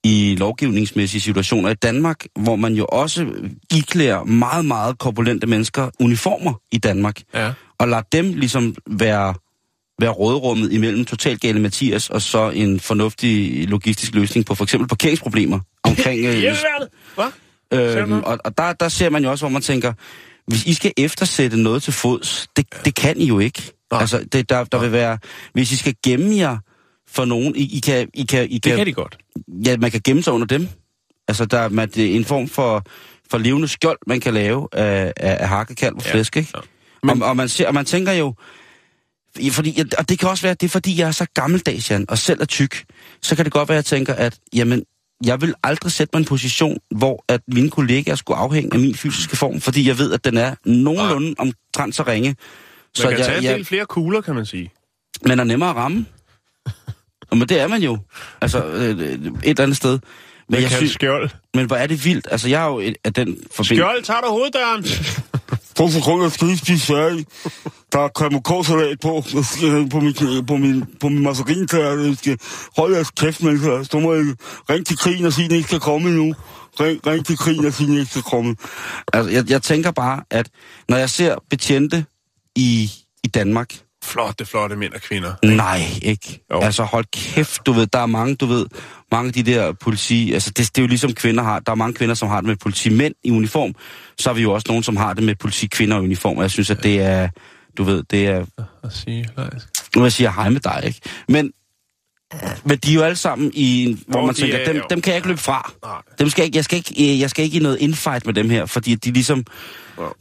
i 0.04 0.36
lovgivningsmæssige 0.38 1.20
situationer 1.20 1.70
i 1.70 1.74
Danmark, 1.74 2.26
hvor 2.40 2.56
man 2.56 2.74
jo 2.74 2.84
også 2.84 3.26
iklærer 3.72 4.24
meget, 4.24 4.64
meget 4.64 4.98
korpulente 4.98 5.46
mennesker 5.46 5.90
uniformer 6.00 6.54
i 6.72 6.78
Danmark, 6.78 7.20
Ja. 7.34 7.52
og 7.78 7.88
lader 7.88 8.02
dem 8.12 8.32
ligesom 8.32 8.74
være, 8.86 9.34
være 10.00 10.10
rådrummet 10.10 10.72
imellem 10.72 11.04
totalt 11.04 11.40
gale 11.40 11.60
Mathias 11.60 12.10
og 12.10 12.22
så 12.22 12.50
en 12.50 12.80
fornuftig 12.80 13.68
logistisk 13.68 14.14
løsning 14.14 14.46
på 14.46 14.54
for 14.54 14.64
eksempel 14.64 14.88
parkeringsproblemer 14.88 15.60
omkring... 15.82 16.24
øh! 16.26 16.42
Hvad? 17.14 17.26
Øhm, 17.72 18.12
og 18.12 18.38
og 18.44 18.58
der, 18.58 18.72
der 18.72 18.88
ser 18.88 19.10
man 19.10 19.24
jo 19.24 19.30
også, 19.30 19.42
hvor 19.42 19.52
man 19.52 19.62
tænker, 19.62 19.92
hvis 20.46 20.66
I 20.66 20.74
skal 20.74 20.92
eftersætte 20.96 21.62
noget 21.62 21.82
til 21.82 21.92
fods, 21.92 22.46
det, 22.56 22.66
det 22.84 22.94
kan 22.94 23.20
I 23.20 23.26
jo 23.26 23.38
ikke. 23.38 23.62
Nej. 23.92 24.00
Altså, 24.00 24.24
det, 24.32 24.48
der, 24.48 24.64
der 24.64 24.78
vil 24.78 24.92
være, 24.92 25.18
hvis 25.52 25.72
I 25.72 25.76
skal 25.76 25.94
gemme 26.04 26.36
jer 26.36 26.56
for 27.10 27.24
nogen, 27.24 27.56
I, 27.56 27.76
I 27.76 27.80
kan, 27.80 28.08
I 28.14 28.22
kan, 28.24 28.50
I 28.50 28.54
Det 28.54 28.62
kan, 28.62 28.76
kan 28.76 28.86
de 28.86 28.92
godt. 28.92 29.18
ja, 29.64 29.76
man 29.76 29.90
kan 29.90 30.00
gemme 30.04 30.22
sig 30.22 30.32
under 30.32 30.46
dem. 30.46 30.68
Altså, 31.28 31.44
der 31.44 31.58
er 31.58 31.68
man, 31.68 31.88
det 31.88 32.12
er 32.12 32.16
en 32.16 32.24
form 32.24 32.48
for, 32.48 32.84
for 33.30 33.38
levende 33.38 33.68
skjold, 33.68 33.98
man 34.06 34.20
kan 34.20 34.34
lave 34.34 34.68
af, 34.72 35.12
af, 35.16 35.36
af 35.40 35.48
hakkekalv 35.48 35.94
og 35.96 36.04
Ja, 36.04 36.12
flæsk, 36.12 36.36
ikke? 36.36 36.50
ja. 36.54 36.60
Men, 37.02 37.22
og, 37.22 37.28
og, 37.28 37.36
man 37.36 37.48
ser, 37.48 37.68
og 37.68 37.74
man 37.74 37.84
tænker 37.84 38.12
jo, 38.12 38.34
fordi, 39.50 39.82
og 39.98 40.08
det 40.08 40.18
kan 40.18 40.28
også 40.28 40.42
være, 40.42 40.54
det 40.54 40.62
er 40.66 40.68
fordi, 40.70 40.98
jeg 41.00 41.06
er 41.08 41.10
så 41.12 41.26
gammeldags, 41.34 41.90
Jan, 41.90 42.04
og 42.08 42.18
selv 42.18 42.40
er 42.40 42.44
tyk. 42.44 42.84
Så 43.22 43.36
kan 43.36 43.44
det 43.44 43.52
godt 43.52 43.68
være, 43.68 43.78
at 43.78 43.90
jeg 43.90 43.98
tænker, 43.98 44.14
at 44.14 44.38
jamen, 44.54 44.82
jeg 45.24 45.40
vil 45.40 45.54
aldrig 45.62 45.92
sætte 45.92 46.10
mig 46.14 46.20
i 46.20 46.22
en 46.22 46.26
position, 46.26 46.78
hvor 46.96 47.24
at 47.28 47.40
mine 47.48 47.70
kollegaer 47.70 48.14
skulle 48.14 48.38
afhænge 48.38 48.70
af 48.74 48.78
min 48.80 48.94
fysiske 48.94 49.36
form, 49.36 49.60
fordi 49.60 49.88
jeg 49.88 49.98
ved, 49.98 50.12
at 50.12 50.24
den 50.24 50.36
er 50.36 50.54
nogenlunde 50.64 51.34
omtrent 51.38 51.94
så 51.94 52.02
ringe. 52.02 52.36
Så 52.94 53.02
man 53.02 53.10
kan 53.10 53.18
jeg, 53.18 53.26
tage 53.42 53.56
jeg, 53.56 53.66
flere 53.66 53.86
kugler, 53.86 54.20
kan 54.20 54.34
man 54.34 54.46
sige. 54.46 54.70
man 55.26 55.40
er 55.40 55.44
nemmere 55.44 55.70
at 55.70 55.76
ramme. 55.76 56.06
Og 57.30 57.36
men 57.36 57.48
det 57.48 57.60
er 57.60 57.68
man 57.68 57.82
jo. 57.82 57.98
Altså, 58.40 58.64
øh, 58.64 58.90
et 59.00 59.20
eller 59.44 59.62
andet 59.62 59.76
sted. 59.76 59.90
Men, 59.92 60.00
Man 60.56 60.62
jeg 60.62 60.70
synes, 60.70 60.92
skjold. 60.92 61.30
men 61.54 61.66
hvor 61.66 61.76
er 61.76 61.86
det 61.86 62.04
vildt. 62.04 62.28
Altså, 62.30 62.48
jeg 62.48 62.62
er 62.62 62.66
jo 62.66 62.78
et, 62.78 62.96
af 63.04 63.14
den 63.14 63.26
forbindelse... 63.26 63.74
Skjold, 63.74 64.02
tager 64.02 64.20
du 64.20 64.28
hoveddøren? 64.28 64.84
To 65.76 65.90
sekunder, 65.90 66.24
jeg 66.24 66.32
skal 66.32 66.46
lige 66.46 66.58
spise 66.58 66.86
færdig. 66.86 67.26
Der 67.92 67.98
er 67.98 68.08
kamokåsalat 68.08 69.00
på, 69.00 69.24
jeg 69.34 69.44
skal- 69.44 69.88
på 69.88 70.00
min, 70.00 70.14
på 70.46 70.56
min, 70.56 70.84
på 71.00 71.08
min 71.08 71.22
margarintær. 71.22 71.92
Jeg 71.94 72.16
skal 72.16 72.38
holde 72.76 72.94
jeres 72.96 73.10
kæft, 73.10 73.42
men 73.42 73.60
så, 73.60 73.84
så 73.90 73.98
må 73.98 74.14
jeg 74.14 74.24
ringe 74.70 74.84
til 74.84 74.96
krigen 74.98 75.26
og 75.26 75.32
sige, 75.32 75.44
at 75.44 75.50
den 75.50 75.56
ikke 75.56 75.66
skal 75.68 75.80
komme 75.80 76.10
nu. 76.10 76.34
Ring, 76.80 77.06
ring 77.06 77.26
til 77.26 77.36
krigen 77.38 77.64
og 77.64 77.72
sige, 77.72 77.84
at 77.84 77.90
den 77.90 77.98
ikke 77.98 78.10
skal 78.10 78.22
komme. 78.22 78.56
Altså, 79.12 79.30
jeg, 79.32 79.50
jeg 79.50 79.62
tænker 79.62 79.90
bare, 79.90 80.22
at 80.30 80.48
når 80.88 80.96
jeg 80.96 81.10
ser 81.10 81.36
betjente 81.50 82.04
i, 82.56 82.90
i 83.24 83.28
Danmark, 83.28 83.74
Flotte, 84.08 84.44
flotte 84.44 84.76
mænd 84.76 84.92
og 84.92 85.00
kvinder. 85.00 85.34
Nej, 85.44 85.80
ikke. 86.02 86.44
Jo. 86.52 86.60
Altså 86.60 86.82
hold 86.82 87.04
kæft, 87.12 87.66
du 87.66 87.72
ved, 87.72 87.86
der 87.86 87.98
er 87.98 88.06
mange, 88.06 88.34
du 88.36 88.46
ved, 88.46 88.66
mange 89.12 89.26
af 89.28 89.32
de 89.32 89.42
der 89.42 89.72
politi... 89.72 90.32
Altså, 90.32 90.50
det, 90.50 90.56
det 90.56 90.78
er 90.78 90.82
jo 90.82 90.88
ligesom 90.88 91.14
kvinder 91.14 91.42
har... 91.42 91.60
Der 91.60 91.72
er 91.72 91.76
mange 91.76 91.94
kvinder, 91.94 92.14
som 92.14 92.28
har 92.28 92.40
det 92.40 92.48
med 92.48 92.56
politimænd 92.56 93.14
i 93.24 93.30
uniform. 93.30 93.74
Så 94.18 94.28
har 94.28 94.34
vi 94.34 94.42
jo 94.42 94.52
også 94.52 94.64
nogen, 94.68 94.82
som 94.82 94.96
har 94.96 95.14
det 95.14 95.24
med 95.24 95.34
politikvinder 95.34 95.96
i 95.96 96.00
uniform. 96.00 96.36
Og 96.36 96.42
jeg 96.42 96.50
synes, 96.50 96.70
at 96.70 96.82
det 96.82 97.00
er... 97.00 97.28
Du 97.78 97.84
ved, 97.84 98.02
det 98.10 98.26
er... 98.26 98.44
At 98.84 98.92
sige, 98.92 99.28
nej. 99.36 99.50
Nu 99.96 100.00
vil 100.00 100.02
jeg 100.02 100.12
sige 100.12 100.32
hej 100.32 100.48
med 100.48 100.60
dig, 100.60 100.82
ikke? 100.84 101.00
Men, 101.28 101.52
men 102.64 102.78
de 102.78 102.90
er 102.90 102.94
jo 102.94 103.02
alle 103.02 103.16
sammen 103.16 103.50
i... 103.54 103.96
Hvor 104.06 104.18
Hvor 104.18 104.26
man 104.26 104.34
de 104.34 104.40
tænker, 104.40 104.58
er- 104.58 104.64
dem, 104.66 104.76
jo. 104.76 104.82
dem 104.90 105.00
kan 105.00 105.10
jeg 105.10 105.16
ikke 105.16 105.28
løbe 105.28 105.40
fra. 105.40 105.72
Nej. 105.84 105.92
Dem 106.18 106.30
skal 106.30 106.42
jeg, 106.42 106.54
jeg, 106.54 106.64
skal 106.64 106.76
ikke, 106.76 107.20
jeg 107.20 107.30
skal 107.30 107.44
ikke 107.44 107.56
i 107.56 107.60
noget 107.62 107.76
infight 107.80 108.26
med 108.26 108.34
dem 108.34 108.50
her, 108.50 108.66
fordi 108.66 108.94
de 108.94 109.10
ligesom... 109.10 109.44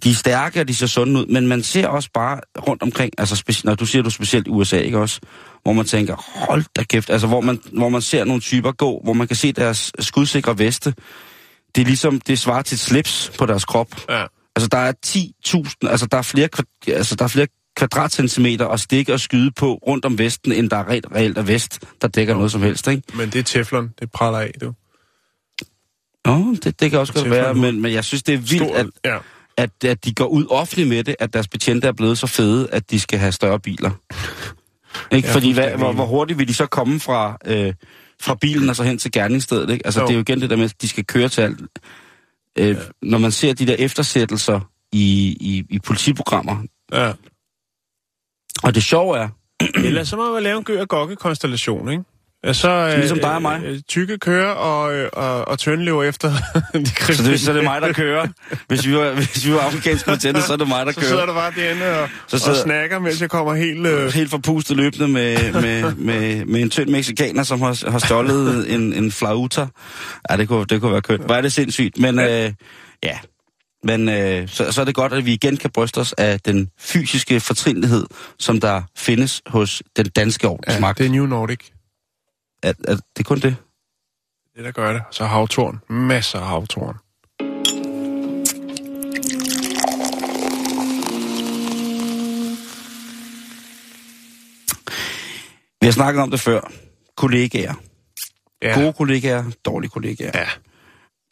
De 0.03 0.09
er 0.09 0.13
stærke, 0.13 0.61
og 0.61 0.67
de 0.67 0.75
ser 0.75 0.87
sunde 0.87 1.19
ud, 1.19 1.25
men 1.25 1.47
man 1.47 1.63
ser 1.63 1.87
også 1.87 2.09
bare 2.13 2.39
rundt 2.67 2.83
omkring, 2.83 3.13
altså 3.17 3.61
når 3.63 3.75
du 3.75 3.85
siger 3.85 4.03
du 4.03 4.09
specielt 4.09 4.47
i 4.47 4.49
USA, 4.49 4.77
ikke 4.79 4.97
også? 4.97 5.19
Hvor 5.63 5.73
man 5.73 5.85
tænker, 5.85 6.15
hold 6.47 6.63
da 6.75 6.83
kæft, 6.83 7.09
altså 7.09 7.27
hvor 7.27 7.41
man, 7.41 7.59
hvor 7.73 7.89
man 7.89 8.01
ser 8.01 8.23
nogle 8.23 8.41
typer 8.41 8.71
gå, 8.71 9.01
hvor 9.03 9.13
man 9.13 9.27
kan 9.27 9.35
se 9.35 9.51
deres 9.51 9.91
skudsikre 9.99 10.59
veste. 10.59 10.93
Det 11.75 11.81
er 11.81 11.85
ligesom, 11.85 12.21
det 12.21 12.39
svarer 12.39 12.61
til 12.61 12.75
et 12.75 12.79
slips 12.79 13.31
på 13.37 13.45
deres 13.45 13.65
krop. 13.65 13.87
Ja. 14.09 14.23
Altså 14.55 14.67
der 14.71 14.77
er 14.77 14.93
10.000, 15.07 15.89
altså 15.89 16.05
der 16.11 16.17
er 16.17 16.21
flere, 16.21 16.49
altså 16.87 17.15
der 17.15 17.23
er 17.23 17.29
flere 17.29 17.47
kvadratcentimeter 17.77 18.67
at 18.67 18.79
stikke 18.79 19.13
og 19.13 19.19
skyde 19.19 19.51
på 19.51 19.73
rundt 19.87 20.05
om 20.05 20.17
vesten, 20.17 20.51
end 20.51 20.69
der 20.69 20.77
er 20.77 20.89
reelt, 20.89 21.05
reelt 21.15 21.37
af 21.37 21.47
vest, 21.47 21.79
der 22.01 22.07
dækker 22.07 22.33
noget 22.35 22.51
som 22.51 22.61
helst, 22.61 22.87
ikke? 22.87 23.03
Men 23.13 23.29
det 23.29 23.39
er 23.39 23.43
teflon, 23.43 23.93
det 23.99 24.11
praller 24.11 24.39
af, 24.39 24.51
du. 24.61 24.73
Nå, 26.25 26.55
det, 26.63 26.79
det 26.79 26.91
kan 26.91 26.99
også 26.99 27.13
godt 27.13 27.23
Teflon 27.23 27.43
være, 27.43 27.53
men, 27.53 27.81
men 27.81 27.93
jeg 27.93 28.03
synes, 28.03 28.23
det 28.23 28.33
er 28.33 28.37
vildt, 28.37 28.63
Stor, 28.63 28.75
at, 28.75 28.87
ja. 29.05 29.17
at, 29.57 29.69
at 29.85 30.05
de 30.05 30.13
går 30.13 30.25
ud 30.25 30.45
offentligt 30.49 30.89
med 30.89 31.03
det, 31.03 31.15
at 31.19 31.33
deres 31.33 31.47
betjente 31.47 31.87
er 31.87 31.91
blevet 31.91 32.17
så 32.17 32.27
fede, 32.27 32.69
at 32.71 32.91
de 32.91 32.99
skal 32.99 33.19
have 33.19 33.31
større 33.31 33.59
biler. 33.59 33.91
Ikke? 35.11 35.27
Ja, 35.27 35.33
Fordi 35.33 35.53
hvad, 35.53 35.71
hvor, 35.71 35.91
hvor 35.93 36.05
hurtigt 36.05 36.39
vil 36.39 36.47
de 36.47 36.53
så 36.53 36.65
komme 36.65 36.99
fra, 36.99 37.37
øh, 37.45 37.73
fra 38.21 38.35
bilen 38.35 38.69
og 38.69 38.75
så 38.75 38.83
hen 38.83 38.97
til 38.97 39.11
gerningsstedet? 39.11 39.69
Ikke? 39.69 39.85
Altså, 39.85 40.01
Jo. 40.01 40.07
det 40.07 40.13
er 40.13 40.15
jo 40.15 40.21
igen 40.21 40.41
det 40.41 40.49
der 40.49 40.55
med, 40.55 40.65
at 40.65 40.81
de 40.81 40.87
skal 40.87 41.05
køre 41.05 41.29
til 41.29 41.41
alt. 41.41 41.59
Øh, 42.59 42.67
ja. 42.67 42.75
Når 43.01 43.17
man 43.17 43.31
ser 43.31 43.53
de 43.53 43.67
der 43.67 43.75
eftersættelser 43.79 44.59
i, 44.91 45.37
i, 45.39 45.65
i 45.69 45.79
politiprogrammer, 45.79 46.63
ja. 46.93 47.11
Og 48.63 48.75
det 48.75 48.83
sjove 48.83 49.17
er, 49.17 49.27
Eller 49.85 50.03
så 50.03 50.15
må 50.15 50.33
man 50.33 50.43
lave 50.43 50.57
en 50.57 50.63
gør 50.63 50.81
og 50.81 50.87
gokke 50.87 51.15
konstellation, 51.15 51.91
ikke? 51.91 52.03
Så, 52.53 52.69
øh, 52.71 52.97
Ligesom 52.97 53.19
dig 53.19 53.35
og 53.35 53.41
mig. 53.41 53.61
Øh, 53.65 53.79
tykke 53.89 54.17
kører, 54.17 54.49
og, 54.51 54.93
øh, 54.95 55.09
og, 55.13 55.47
og 55.47 55.59
Tønde 55.59 55.83
løber 55.85 56.03
efter 56.03 56.29
de 56.73 56.85
så 57.15 57.23
det, 57.23 57.39
så 57.39 57.51
er 57.51 57.55
det 57.55 57.63
mig, 57.63 57.81
der 57.81 57.93
kører. 57.93 58.27
Hvis 58.67 58.87
vi 58.87 58.95
var, 58.95 59.11
hvis 59.13 59.45
vi 59.47 59.53
var 59.53 59.59
afrikanske 59.59 60.11
betjente, 60.11 60.41
så 60.41 60.53
er 60.53 60.57
det 60.57 60.67
mig, 60.67 60.85
der 60.85 60.91
Så 60.91 61.01
sidder 61.01 61.15
kører. 61.15 61.25
du 61.25 61.33
bare 61.33 61.51
derinde 61.55 61.99
og, 61.99 62.09
Så 62.27 62.39
sidder- 62.39 62.57
og 62.57 62.63
snakker, 62.63 62.99
mens 62.99 63.21
jeg 63.21 63.29
kommer 63.29 63.55
helt... 63.55 63.87
Øh, 63.87 64.13
Helt 64.13 64.29
forpustet 64.29 64.77
løbende 64.77 65.07
med, 65.07 65.53
med, 65.53 65.95
med, 65.95 66.45
med 66.45 66.61
en 66.61 66.69
tynd 66.69 66.89
meksikaner, 66.89 67.43
som 67.43 67.61
har, 67.61 67.89
har 67.91 67.99
stjålet 67.99 68.73
en, 68.73 68.93
en 68.93 69.11
flauta. 69.11 69.67
Ja, 70.29 70.37
det 70.37 70.47
kunne, 70.47 70.65
det 70.65 70.81
kunne 70.81 70.91
være 70.91 71.01
kønt. 71.01 71.31
Er 71.31 71.41
det 71.41 71.51
sindssygt. 71.53 71.99
Men 71.99 72.19
øh, 72.19 72.51
ja, 73.03 73.17
men 73.83 74.09
øh, 74.09 74.47
så, 74.47 74.71
så 74.71 74.81
er 74.81 74.85
det 74.85 74.95
godt, 74.95 75.13
at 75.13 75.25
vi 75.25 75.33
igen 75.33 75.57
kan 75.57 75.69
bryste 75.69 75.97
os 75.97 76.13
af 76.13 76.39
den 76.39 76.71
fysiske 76.79 77.39
fortrinlighed, 77.39 78.05
som 78.39 78.59
der 78.59 78.81
findes 78.95 79.41
hos 79.47 79.83
den 79.97 80.05
danske 80.05 80.47
ja, 80.47 80.53
ordensmagt. 80.53 80.97
det 80.97 81.05
er 81.05 81.09
New 81.09 81.25
Nordic. 81.25 81.59
Er, 82.63 82.73
er, 82.87 82.95
det 82.95 83.19
er 83.19 83.23
kun 83.23 83.39
det. 83.39 83.55
Det, 84.55 84.65
der 84.65 84.71
gør 84.71 84.93
det. 84.93 85.01
Så 85.11 85.25
havtorn. 85.25 85.79
Masser 85.89 86.39
af 86.39 86.47
havtorn. 86.47 86.97
Vi 95.81 95.85
har 95.87 95.91
snakket 95.91 96.21
om 96.21 96.31
det 96.31 96.39
før. 96.39 96.71
Kollegaer. 97.17 97.73
Ja. 98.61 98.81
Gode 98.81 98.93
kollegaer, 98.93 99.43
dårlige 99.65 99.89
kollegaer. 99.89 100.31
Ja. 100.33 100.47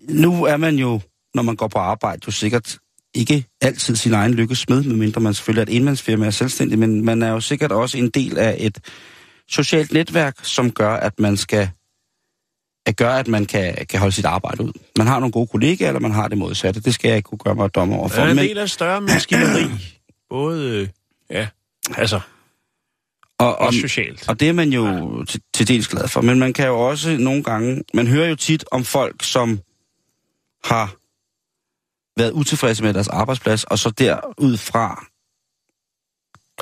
Nu 0.09 0.43
er 0.43 0.57
man 0.57 0.75
jo, 0.75 1.01
når 1.35 1.41
man 1.43 1.55
går 1.55 1.67
på 1.67 1.79
arbejde, 1.79 2.21
jo 2.27 2.31
sikkert 2.31 2.77
ikke 3.13 3.45
altid 3.61 3.95
sin 3.95 4.13
egen 4.13 4.33
lykkes 4.33 4.59
smed, 4.59 4.83
medmindre 4.83 5.21
man 5.21 5.33
selvfølgelig 5.33 5.61
er 5.61 5.65
et 5.65 5.77
enmandsfirma 5.77 6.23
og 6.23 6.27
er 6.27 6.31
selvstændig, 6.31 6.79
men 6.79 7.05
man 7.05 7.21
er 7.21 7.29
jo 7.29 7.39
sikkert 7.39 7.71
også 7.71 7.97
en 7.97 8.09
del 8.09 8.37
af 8.37 8.55
et 8.59 8.79
socialt 9.49 9.93
netværk, 9.93 10.35
som 10.43 10.71
gør, 10.71 10.93
at 10.93 11.19
man 11.19 11.37
skal 11.37 11.69
at 12.85 12.95
gøre, 12.97 13.19
at 13.19 13.27
man 13.27 13.45
kan, 13.45 13.85
kan 13.89 13.99
holde 13.99 14.15
sit 14.15 14.25
arbejde 14.25 14.63
ud. 14.63 14.71
Man 14.97 15.07
har 15.07 15.19
nogle 15.19 15.31
gode 15.31 15.47
kollegaer, 15.47 15.87
eller 15.87 15.99
man 15.99 16.11
har 16.11 16.27
det 16.27 16.37
modsatte. 16.37 16.81
Det 16.81 16.93
skal 16.93 17.07
jeg 17.07 17.17
ikke 17.17 17.27
kunne 17.27 17.39
gøre 17.39 17.55
mig 17.55 17.75
dommer 17.75 17.97
over 17.97 18.07
Det 18.07 18.15
for. 18.15 18.21
er 18.21 18.31
en 18.31 18.37
del 18.37 18.57
af 18.57 18.69
større 18.69 19.01
maskineri. 19.01 19.63
Både, 20.29 20.89
ja, 21.29 21.47
altså, 21.95 22.19
og, 23.39 23.47
og, 23.47 23.57
også 23.57 23.79
socialt. 23.79 24.29
Og 24.29 24.39
det 24.39 24.49
er 24.49 24.53
man 24.53 24.69
jo 24.69 25.23
til, 25.23 25.41
til 25.53 25.67
dels 25.67 25.87
glad 25.87 26.07
for. 26.07 26.21
Men 26.21 26.39
man 26.39 26.53
kan 26.53 26.67
jo 26.67 26.79
også 26.79 27.17
nogle 27.17 27.43
gange... 27.43 27.83
Man 27.93 28.07
hører 28.07 28.29
jo 28.29 28.35
tit 28.35 28.65
om 28.71 28.83
folk, 28.83 29.23
som 29.23 29.59
har 30.63 30.95
været 32.17 32.31
utilfredse 32.31 32.83
med 32.83 32.93
deres 32.93 33.07
arbejdsplads, 33.07 33.63
og 33.63 33.79
så 33.79 33.89
derudfra 33.89 35.05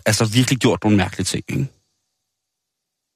altså 0.06 0.26
virkelig 0.26 0.60
gjort 0.60 0.84
nogle 0.84 0.98
mærkelige 0.98 1.26
ting. 1.26 1.44
Ikke? 1.50 1.68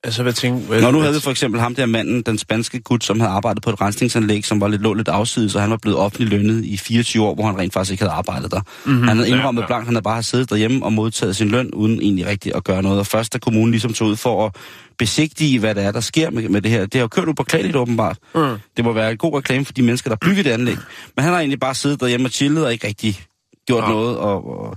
Altså, 0.08 0.24
hvad 0.24 0.34
tænker... 0.34 0.68
Hvad, 0.68 0.82
Når 0.82 0.92
nu 0.92 1.00
havde 1.00 1.14
vi 1.14 1.20
for 1.20 1.32
eksempel 1.32 1.62
ham 1.62 1.76
der 1.76 1.86
manden, 1.86 2.22
den 2.22 2.38
spanske 2.38 2.80
gut, 2.82 3.04
som 3.04 3.20
havde 3.20 3.32
arbejdet 3.32 3.64
på 3.64 3.70
et 3.70 3.82
rensningsanlæg, 3.82 4.46
som 4.46 4.62
var 4.62 4.68
lidt 4.68 4.82
lå 4.82 4.94
lidt 4.94 5.08
afsides, 5.08 5.56
og 5.56 5.62
han 5.62 5.72
var 5.72 5.78
blevet 5.78 5.98
offentlig 6.00 6.30
lønnet 6.30 6.66
i 6.66 6.78
24 6.78 7.24
år, 7.26 7.36
hvor 7.36 7.46
han 7.46 7.58
rent 7.58 7.74
faktisk 7.74 7.92
ikke 7.92 8.04
havde 8.04 8.14
arbejdet 8.14 8.52
der. 8.52 8.62
Mm-hmm. 8.86 9.08
Han 9.08 9.18
havde 9.18 9.30
indrømmet 9.30 9.62
Ja, 9.62 9.64
ja. 9.64 9.68
blankt, 9.68 9.86
han 9.86 9.96
havde 9.96 10.04
bare 10.04 10.24
siddet 10.24 10.50
derhjemme 10.50 10.86
og 10.86 10.94
modtaget 10.94 11.36
sin 11.36 11.48
løn, 11.50 11.74
uden 11.74 12.02
egentlig 12.02 12.26
rigtigt 12.28 12.56
at 12.56 12.64
gøre 12.64 12.84
noget. 12.84 13.00
Og 13.00 13.08
først 13.08 13.34
da 13.34 13.38
kommunen 13.38 13.72
ligesom 13.72 13.94
tog 13.94 14.08
ud 14.08 14.16
for 14.16 14.46
at 14.46 14.56
besigtige, 14.98 15.60
hvad 15.60 15.76
der 15.76 15.82
er, 15.82 15.92
der 15.92 16.00
sker 16.00 16.30
med, 16.30 16.50
med 16.50 16.62
det 16.62 16.72
her. 16.72 16.82
Det 16.82 16.94
har 16.94 17.02
jo 17.02 17.08
kørt 17.08 17.28
upåklageligt 17.28 17.76
åbenbart. 17.76 18.18
Mm. 18.36 18.42
Det 18.78 18.86
må 18.86 18.92
være 18.94 19.12
en 19.12 19.18
god 19.18 19.38
reklame 19.38 19.66
for 19.66 19.74
de 19.74 19.82
mennesker, 19.82 20.10
der 20.10 20.18
bygger 20.22 20.44
det 20.44 20.50
anlæg. 20.52 20.78
Men 21.16 21.24
han 21.24 21.34
har 21.34 21.40
egentlig 21.40 21.60
bare 21.60 21.76
siddet 21.76 22.00
derhjemme 22.00 22.28
og 22.28 22.32
chillet 22.32 22.66
og 22.66 22.72
ikke 22.74 22.88
rigtig 22.88 23.20
gjort 23.68 23.84
Ja. 23.84 23.90
noget. 23.90 24.18
Og, 24.18 24.60
og, 24.60 24.76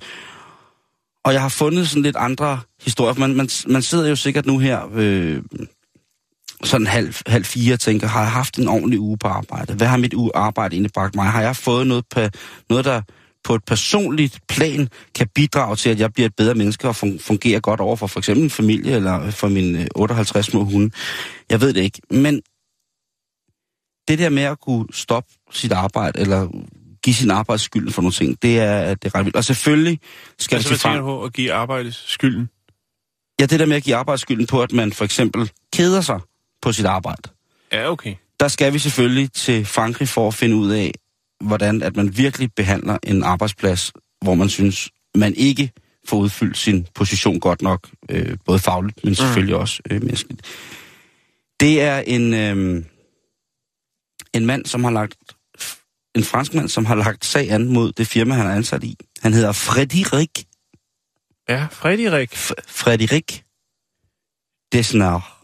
og 1.25 1.33
jeg 1.33 1.41
har 1.41 1.49
fundet 1.49 1.89
sådan 1.89 2.03
lidt 2.03 2.17
andre 2.17 2.61
historier. 2.83 3.15
Man, 3.15 3.35
man, 3.35 3.49
man 3.67 3.83
sidder 3.83 4.09
jo 4.09 4.17
sikkert 4.17 4.47
nu 4.47 4.59
her 4.59 4.89
øh, 4.95 5.43
sådan 6.65 6.87
halv, 6.87 7.15
halv 7.27 7.45
fire 7.45 7.75
og 7.75 7.81
tænker, 7.81 8.07
har 8.07 8.21
jeg 8.21 8.31
haft 8.31 8.59
en 8.59 8.69
ordentlig 8.69 9.01
uge 9.01 9.19
på 9.19 9.29
arbejde? 9.29 9.75
Hvad 9.75 9.87
har 9.87 9.97
mit 9.97 10.15
uge 10.15 10.31
arbejde 10.35 10.77
indebragt 10.77 11.15
mig? 11.15 11.27
Har 11.27 11.43
jeg 11.43 11.57
fået 11.57 11.87
noget, 11.87 12.05
på, 12.11 12.21
noget 12.71 12.85
der 12.85 13.03
på 13.45 13.55
et 13.55 13.65
personligt 13.65 14.41
plan 14.49 14.89
kan 15.15 15.29
bidrage 15.35 15.77
til, 15.77 15.91
at 15.91 16.01
jeg 16.01 16.13
bliver 16.13 16.27
et 16.27 16.37
bedre 16.37 16.55
menneske 16.55 16.89
og 16.89 16.97
fungerer 16.97 17.61
godt 17.61 17.81
over 17.81 17.97
for 17.97 18.07
for 18.07 18.21
eksempel 18.21 18.51
familie 18.51 18.97
eller 18.97 19.31
for 19.31 19.49
mine 19.49 19.81
øh, 19.81 19.87
58 19.95 20.47
små 20.47 20.65
hunde? 20.65 20.91
Jeg 21.51 21.61
ved 21.61 21.73
det 21.73 21.81
ikke. 21.81 22.01
Men 22.11 22.43
det 24.09 24.19
der 24.19 24.29
med 24.29 24.43
at 24.43 24.61
kunne 24.61 24.87
stoppe 24.93 25.33
sit 25.53 25.73
arbejde, 25.73 26.21
eller 26.21 26.49
give 27.03 27.15
sin 27.15 27.31
arbejdsskylden 27.31 27.93
for 27.93 28.03
nogle 28.03 28.13
ting, 28.13 28.43
det 28.43 28.59
er, 28.59 28.95
det 28.95 29.05
er 29.05 29.15
ret 29.15 29.25
vildt. 29.25 29.37
Og 29.37 29.45
selvfølgelig 29.45 30.01
skal 30.39 30.57
Altså, 30.57 30.75
frem... 30.75 30.99
du 30.99 31.05
på 31.05 31.25
at 31.25 31.33
give 31.33 31.53
arbejdet 31.53 31.95
skylden? 31.95 32.49
Ja, 33.41 33.47
det 33.47 33.61
der 33.61 33.67
med 33.67 33.77
at 33.77 33.83
give 33.83 33.97
arbejdsskylden 33.97 34.47
på, 34.47 34.63
at 34.63 34.73
man 34.73 34.93
for 34.93 35.05
eksempel 35.05 35.51
keder 35.73 36.01
sig 36.01 36.21
på 36.63 36.73
sit 36.73 36.87
arbejde. 36.87 37.23
Ja, 37.73 37.91
okay. 37.91 38.15
Der 38.41 38.49
skal 38.49 38.73
vi 38.73 38.79
selvfølgelig 38.79 39.33
til 39.33 39.65
Frankrig 39.67 40.09
for 40.09 40.29
at 40.29 40.35
finde 40.35 40.57
ud 40.57 40.71
af, 40.71 40.93
hvordan 41.41 41.83
at 41.83 41.97
man 41.97 42.17
virkelig 42.17 42.53
behandler 42.57 42.99
en 43.03 43.23
arbejdsplads, 43.23 43.93
hvor 44.23 44.35
man 44.35 44.49
synes, 44.49 44.91
man 45.15 45.35
ikke 45.35 45.73
får 46.09 46.17
udfyldt 46.17 46.57
sin 46.57 46.87
position 46.95 47.41
godt 47.41 47.63
nok, 47.63 47.89
øh, 48.11 48.37
både 48.45 48.59
fagligt, 48.59 49.05
men 49.05 49.15
selvfølgelig 49.15 49.57
også 49.57 49.83
øh, 49.91 50.03
menneskeligt. 50.03 50.43
Det 51.61 51.83
er 51.83 51.99
en, 51.99 52.35
øh, 52.35 52.85
en 54.35 54.47
mand, 54.47 54.67
som 54.67 54.85
har 54.85 54.91
lagt 54.91 55.17
en 56.15 56.25
fransk 56.25 56.55
mand, 56.55 56.69
som 56.69 56.87
har 56.87 56.95
lagt 56.95 57.25
sag 57.25 57.51
an 57.51 57.73
mod 57.73 57.93
det 57.93 58.07
firma, 58.07 58.35
han 58.35 58.47
er 58.47 58.55
ansat 58.55 58.85
i. 58.85 58.97
Han 59.23 59.33
hedder 59.33 59.53
Frédéric 59.53 60.45
Ja, 61.49 61.67
Frederik. 61.71 62.33
F- 62.33 62.51
Frederik 62.69 63.45
Desnar. 64.73 65.37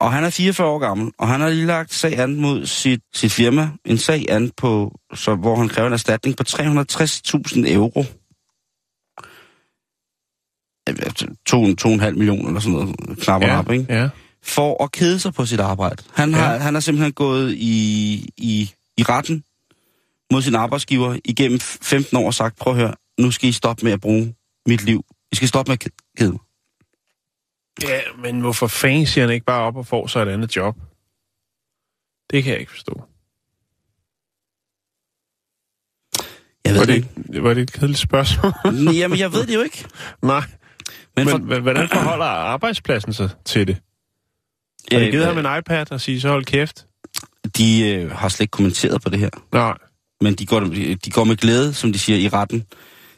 Og 0.00 0.12
han 0.12 0.24
er 0.24 0.30
44 0.30 0.66
år 0.68 0.78
gammel, 0.78 1.12
og 1.18 1.28
han 1.28 1.40
har 1.40 1.48
lige 1.48 1.66
lagt 1.66 1.94
sag 1.94 2.18
an 2.18 2.40
mod 2.40 2.66
sit, 2.66 3.00
sit 3.14 3.32
firma. 3.32 3.70
En 3.84 3.98
sag 3.98 4.30
an, 4.30 4.50
på, 4.56 4.98
så, 5.14 5.34
hvor 5.34 5.56
han 5.56 5.68
kræver 5.68 5.86
en 5.86 5.92
erstatning 5.92 6.36
på 6.36 6.44
360.000 6.48 7.72
euro. 7.72 8.04
Ja, 10.88 10.92
To, 11.46 11.74
to 11.74 11.88
og 11.88 11.94
en 11.94 12.00
halv 12.00 12.16
million 12.18 12.46
eller 12.46 12.60
sådan 12.60 12.72
noget, 12.78 12.96
knap 13.20 13.42
og 13.42 13.48
Ja, 13.48 13.54
nap, 13.54 13.70
ikke? 13.70 13.86
ja. 13.94 14.08
For 14.42 14.84
at 14.84 14.92
kede 14.92 15.20
sig 15.20 15.34
på 15.34 15.46
sit 15.46 15.60
arbejde. 15.60 16.02
Han 16.14 16.34
har, 16.34 16.52
Ja. 16.52 16.58
han 16.58 16.74
har 16.74 16.80
simpelthen 16.80 17.12
gået 17.12 17.54
i, 17.54 18.14
i, 18.36 18.72
i 18.98 19.02
retten 19.02 19.44
mod 20.32 20.42
sin 20.42 20.54
arbejdsgiver 20.54 21.18
igennem 21.24 21.60
15 21.60 22.16
år 22.16 22.26
og 22.26 22.34
sagt, 22.34 22.56
prøv 22.58 22.72
at 22.72 22.78
høre, 22.78 22.94
nu 23.20 23.30
skal 23.30 23.48
I 23.48 23.52
stoppe 23.52 23.84
med 23.84 23.92
at 23.92 24.00
bruge 24.00 24.34
mit 24.66 24.82
liv. 24.84 25.04
I 25.32 25.36
skal 25.36 25.48
stoppe 25.48 25.70
med 25.70 25.72
at 25.74 25.84
ked- 25.84 26.14
kede 26.18 26.30
mig. 26.32 26.40
Ja, 27.82 28.00
men 28.22 28.40
hvorfor 28.40 28.66
fanden 28.66 29.06
siger 29.06 29.24
han 29.26 29.34
ikke 29.34 29.46
bare 29.46 29.62
op 29.62 29.76
og 29.76 29.86
får 29.86 30.06
sig 30.06 30.22
et 30.22 30.28
andet 30.28 30.56
job? 30.56 30.76
Det 32.30 32.44
kan 32.44 32.52
jeg 32.52 32.60
ikke 32.60 32.72
forstå. 32.72 33.02
Jeg 36.64 36.72
ved 36.74 36.78
Var 36.80 36.86
det 36.86 36.88
det, 36.88 36.94
ikke. 36.96 37.08
ikke, 37.28 37.42
var 37.42 37.54
det 37.54 37.62
et 37.62 37.72
kedeligt 37.72 37.98
spørgsmål? 37.98 38.52
Jamen, 39.00 39.18
jeg 39.18 39.32
ved 39.32 39.46
det 39.46 39.54
jo 39.54 39.60
ikke. 39.62 39.84
Nej. 40.22 40.40
Men, 41.16 41.26
Men, 41.26 41.28
for, 41.28 41.60
hvordan 41.60 41.88
forholder 41.88 42.24
arbejdspladsen 42.24 43.12
sig 43.12 43.30
til 43.44 43.66
det? 43.66 43.76
Har 44.92 44.98
de 44.98 45.04
Øh, 45.06 45.10
givet 45.10 45.22
øh, 45.28 45.36
ham 45.36 45.46
en 45.46 45.58
iPad 45.58 45.92
og 45.92 46.00
sige, 46.00 46.20
så 46.20 46.28
hold 46.28 46.44
kæft? 46.44 46.86
De 47.56 47.88
øh, 47.90 48.10
har 48.10 48.28
slet 48.28 48.40
ikke 48.40 48.50
kommenteret 48.50 49.02
på 49.02 49.08
det 49.10 49.18
her. 49.18 49.30
Nej. 49.52 49.78
Men 50.20 50.34
de 50.34 50.46
går, 50.46 50.60
de 51.04 51.10
går 51.10 51.24
med 51.24 51.36
glæde, 51.36 51.74
som 51.74 51.92
de 51.92 51.98
siger, 51.98 52.18
i 52.18 52.28
retten 52.28 52.64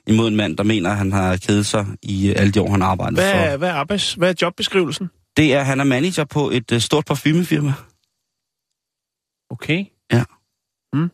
imod 0.06 0.28
en 0.28 0.36
mand, 0.36 0.56
der 0.56 0.64
mener, 0.64 0.90
at 0.90 0.96
han 0.96 1.12
har 1.12 1.36
kædet 1.36 1.66
sig 1.66 1.86
i 2.02 2.28
øh, 2.28 2.34
alle 2.38 2.52
de 2.52 2.60
år, 2.60 2.70
han 2.70 2.82
arbejdet 2.82 3.18
Hvad 3.18 3.32
for. 3.50 3.56
hvad, 3.56 3.68
er 3.68 3.72
arbejds, 3.72 4.14
hvad 4.14 4.28
er 4.30 4.34
jobbeskrivelsen? 4.42 5.10
Det 5.36 5.54
er, 5.54 5.60
at 5.60 5.66
han 5.66 5.80
er 5.80 5.84
manager 5.84 6.24
på 6.24 6.50
et 6.50 6.72
øh, 6.72 6.80
stort 6.80 7.04
parfumefirma. 7.04 7.72
Okay. 9.50 9.84
Ja. 10.12 10.24
Hmm. 10.92 11.10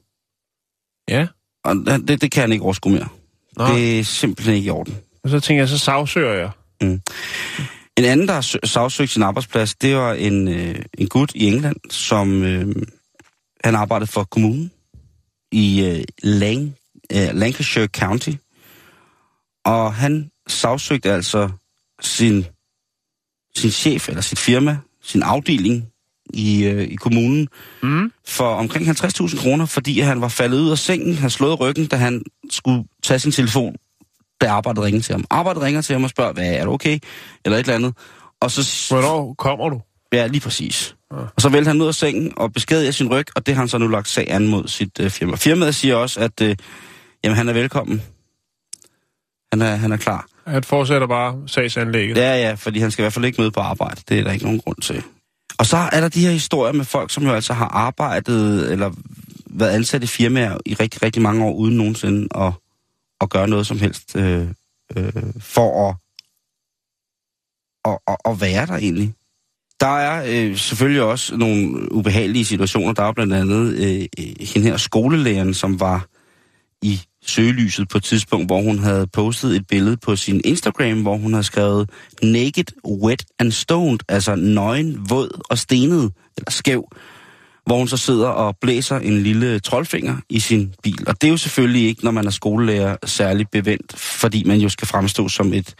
Ja. 1.08 1.26
Og 1.64 1.76
det, 2.08 2.20
det 2.22 2.30
kan 2.30 2.40
han 2.40 2.52
ikke 2.52 2.64
overskue 2.64 2.92
mere. 2.92 3.08
Nej. 3.58 3.72
Det... 3.72 3.98
Er 3.98 4.04
simpelthen 4.04 4.54
ikke 4.54 4.66
i 4.66 4.70
orden. 4.70 4.96
Og 5.24 5.30
så 5.30 5.40
tænker 5.40 5.60
jeg, 5.60 5.68
så 5.68 5.78
sagsøger 5.78 6.32
jeg. 6.32 6.50
En 7.98 8.04
anden, 8.04 8.28
der 8.28 8.34
har 8.34 8.40
sø- 8.40 8.58
sagsøgt 8.64 9.10
sin 9.10 9.22
arbejdsplads, 9.22 9.74
det 9.74 9.96
var 9.96 10.12
en, 10.14 10.48
øh, 10.48 10.74
en 10.98 11.08
gut 11.08 11.32
i 11.34 11.46
England, 11.46 11.76
som 11.90 12.42
øh, 12.42 12.74
han 13.66 13.74
arbejdede 13.74 14.10
for 14.10 14.24
kommunen 14.24 14.70
i 15.52 15.84
øh, 15.84 16.04
Lang, 16.22 16.74
øh, 17.12 17.28
Lancashire 17.34 17.86
County. 17.86 18.30
Og 19.64 19.94
han 19.94 20.30
sagsøgte 20.48 21.12
altså 21.12 21.48
sin, 22.00 22.44
sin 23.56 23.70
chef, 23.70 24.08
eller 24.08 24.20
sit 24.22 24.38
firma, 24.38 24.78
sin 25.02 25.22
afdeling 25.22 25.86
i, 26.34 26.64
øh, 26.64 26.82
i 26.82 26.94
kommunen, 26.94 27.48
Mm. 27.82 28.12
for 28.26 28.54
omkring 28.54 28.86
50.000 28.88 29.38
kroner, 29.42 29.66
fordi 29.66 30.00
han 30.00 30.20
var 30.20 30.28
faldet 30.28 30.58
ud 30.60 30.70
af 30.70 30.78
sengen, 30.78 31.14
han 31.14 31.30
slået 31.30 31.60
ryggen, 31.60 31.86
da 31.86 31.96
han 31.96 32.22
skulle 32.50 32.84
tage 33.02 33.18
sin 33.18 33.32
telefon, 33.32 33.74
da 34.40 34.48
arbejdet 34.48 34.82
ringede 34.84 35.02
til 35.04 35.12
ham. 35.12 35.24
Arbejdet 35.30 35.62
ringer 35.62 35.80
til 35.80 35.92
ham 35.92 36.04
og 36.04 36.10
spørger, 36.10 36.32
hvad 36.32 36.52
er 36.54 36.64
du 36.64 36.72
okay? 36.72 36.98
Eller 37.44 37.58
et 37.58 37.60
eller 37.60 37.74
andet. 37.74 37.94
Og 38.40 38.50
så... 38.50 38.86
Hvornår 38.94 39.34
kommer 39.38 39.68
du? 39.68 39.80
Ja, 40.12 40.26
lige 40.26 40.40
præcis. 40.40 40.96
Ja. 41.12 41.16
Og 41.16 41.42
så 41.42 41.48
vælter 41.48 41.70
han 41.70 41.80
ud 41.82 41.86
af 41.86 41.94
sengen 41.94 42.32
og 42.36 42.52
beskadiger 42.52 42.92
sin 42.92 43.10
ryg, 43.10 43.26
og 43.36 43.46
det 43.46 43.54
har 43.54 43.62
han 43.62 43.68
så 43.68 43.78
nu 43.78 43.86
lagt 43.88 44.08
sag 44.08 44.30
an 44.30 44.48
mod 44.48 44.68
sit 44.68 45.00
øh, 45.00 45.10
firma. 45.10 45.36
Firmaet 45.36 45.74
siger 45.74 45.94
også, 45.94 46.20
at 46.20 46.40
øh, 46.42 46.56
jamen, 47.24 47.36
han 47.36 47.48
er 47.48 47.52
velkommen. 47.52 48.02
Han 49.52 49.62
er, 49.62 49.76
han 49.76 49.92
er 49.92 49.96
klar. 49.96 50.26
Han 50.46 50.64
fortsætter 50.64 51.06
bare 51.06 51.42
sagsanlægget. 51.46 52.16
Ja, 52.16 52.36
ja, 52.36 52.54
fordi 52.54 52.78
han 52.78 52.90
skal 52.90 53.02
i 53.02 53.04
hvert 53.04 53.12
fald 53.12 53.24
ikke 53.24 53.40
møde 53.40 53.50
på 53.50 53.60
arbejde. 53.60 54.00
Det 54.08 54.18
er 54.18 54.24
der 54.24 54.32
ikke 54.32 54.44
nogen 54.44 54.60
grund 54.60 54.76
til. 54.76 55.02
Og 55.58 55.66
så 55.66 55.76
er 55.76 56.00
der 56.00 56.08
de 56.08 56.24
her 56.24 56.30
historier 56.30 56.72
med 56.72 56.84
folk, 56.84 57.10
som 57.10 57.24
jo 57.24 57.32
altså 57.32 57.52
har 57.52 57.68
arbejdet 57.68 58.72
eller 58.72 58.90
været 59.46 59.70
ansat 59.70 60.02
i 60.02 60.06
firmaer 60.06 60.58
i 60.66 60.74
rigtig, 60.74 61.02
rigtig 61.02 61.22
mange 61.22 61.44
år, 61.44 61.52
uden 61.52 61.76
nogensinde 61.76 62.28
at, 62.34 62.52
at 63.20 63.30
gøre 63.30 63.48
noget 63.48 63.66
som 63.66 63.78
helst 63.78 64.16
øh, 64.16 64.48
øh, 64.96 65.12
for 65.40 65.88
at, 65.88 65.96
at, 67.84 67.98
at, 68.08 68.16
at 68.32 68.40
være 68.40 68.66
der 68.66 68.76
egentlig. 68.76 69.14
Der 69.80 69.98
er 69.98 70.24
øh, 70.26 70.56
selvfølgelig 70.56 71.02
også 71.02 71.36
nogle 71.36 71.92
ubehagelige 71.92 72.44
situationer. 72.44 72.92
Der 72.92 73.02
er 73.02 73.12
blandt 73.12 73.32
andet 73.32 73.72
øh, 73.72 74.24
hende 74.40 74.68
her 74.68 74.76
skolelæren, 74.76 75.54
som 75.54 75.80
var 75.80 76.06
i 76.82 77.00
søgelyset 77.26 77.88
på 77.88 77.98
et 77.98 78.04
tidspunkt, 78.04 78.48
hvor 78.48 78.62
hun 78.62 78.78
havde 78.78 79.06
postet 79.06 79.56
et 79.56 79.66
billede 79.66 79.96
på 79.96 80.16
sin 80.16 80.40
Instagram, 80.44 81.02
hvor 81.02 81.16
hun 81.16 81.32
havde 81.32 81.44
skrevet 81.44 81.90
naked, 82.22 82.64
wet 82.84 83.24
and 83.38 83.52
stoned, 83.52 83.98
altså 84.08 84.34
nøgen, 84.34 85.10
våd 85.10 85.40
og 85.50 85.58
stenet, 85.58 86.12
eller 86.36 86.50
skæv, 86.50 86.88
hvor 87.66 87.78
hun 87.78 87.88
så 87.88 87.96
sidder 87.96 88.28
og 88.28 88.56
blæser 88.60 88.98
en 88.98 89.22
lille 89.22 89.58
troldfinger 89.58 90.16
i 90.28 90.40
sin 90.40 90.74
bil. 90.82 91.04
Og 91.06 91.20
det 91.20 91.26
er 91.26 91.30
jo 91.30 91.36
selvfølgelig 91.36 91.88
ikke, 91.88 92.04
når 92.04 92.10
man 92.10 92.26
er 92.26 92.30
skolelærer, 92.30 92.96
særligt 93.04 93.50
bevendt, 93.50 93.98
fordi 93.98 94.44
man 94.44 94.58
jo 94.58 94.68
skal 94.68 94.88
fremstå 94.88 95.28
som 95.28 95.52
et, 95.52 95.74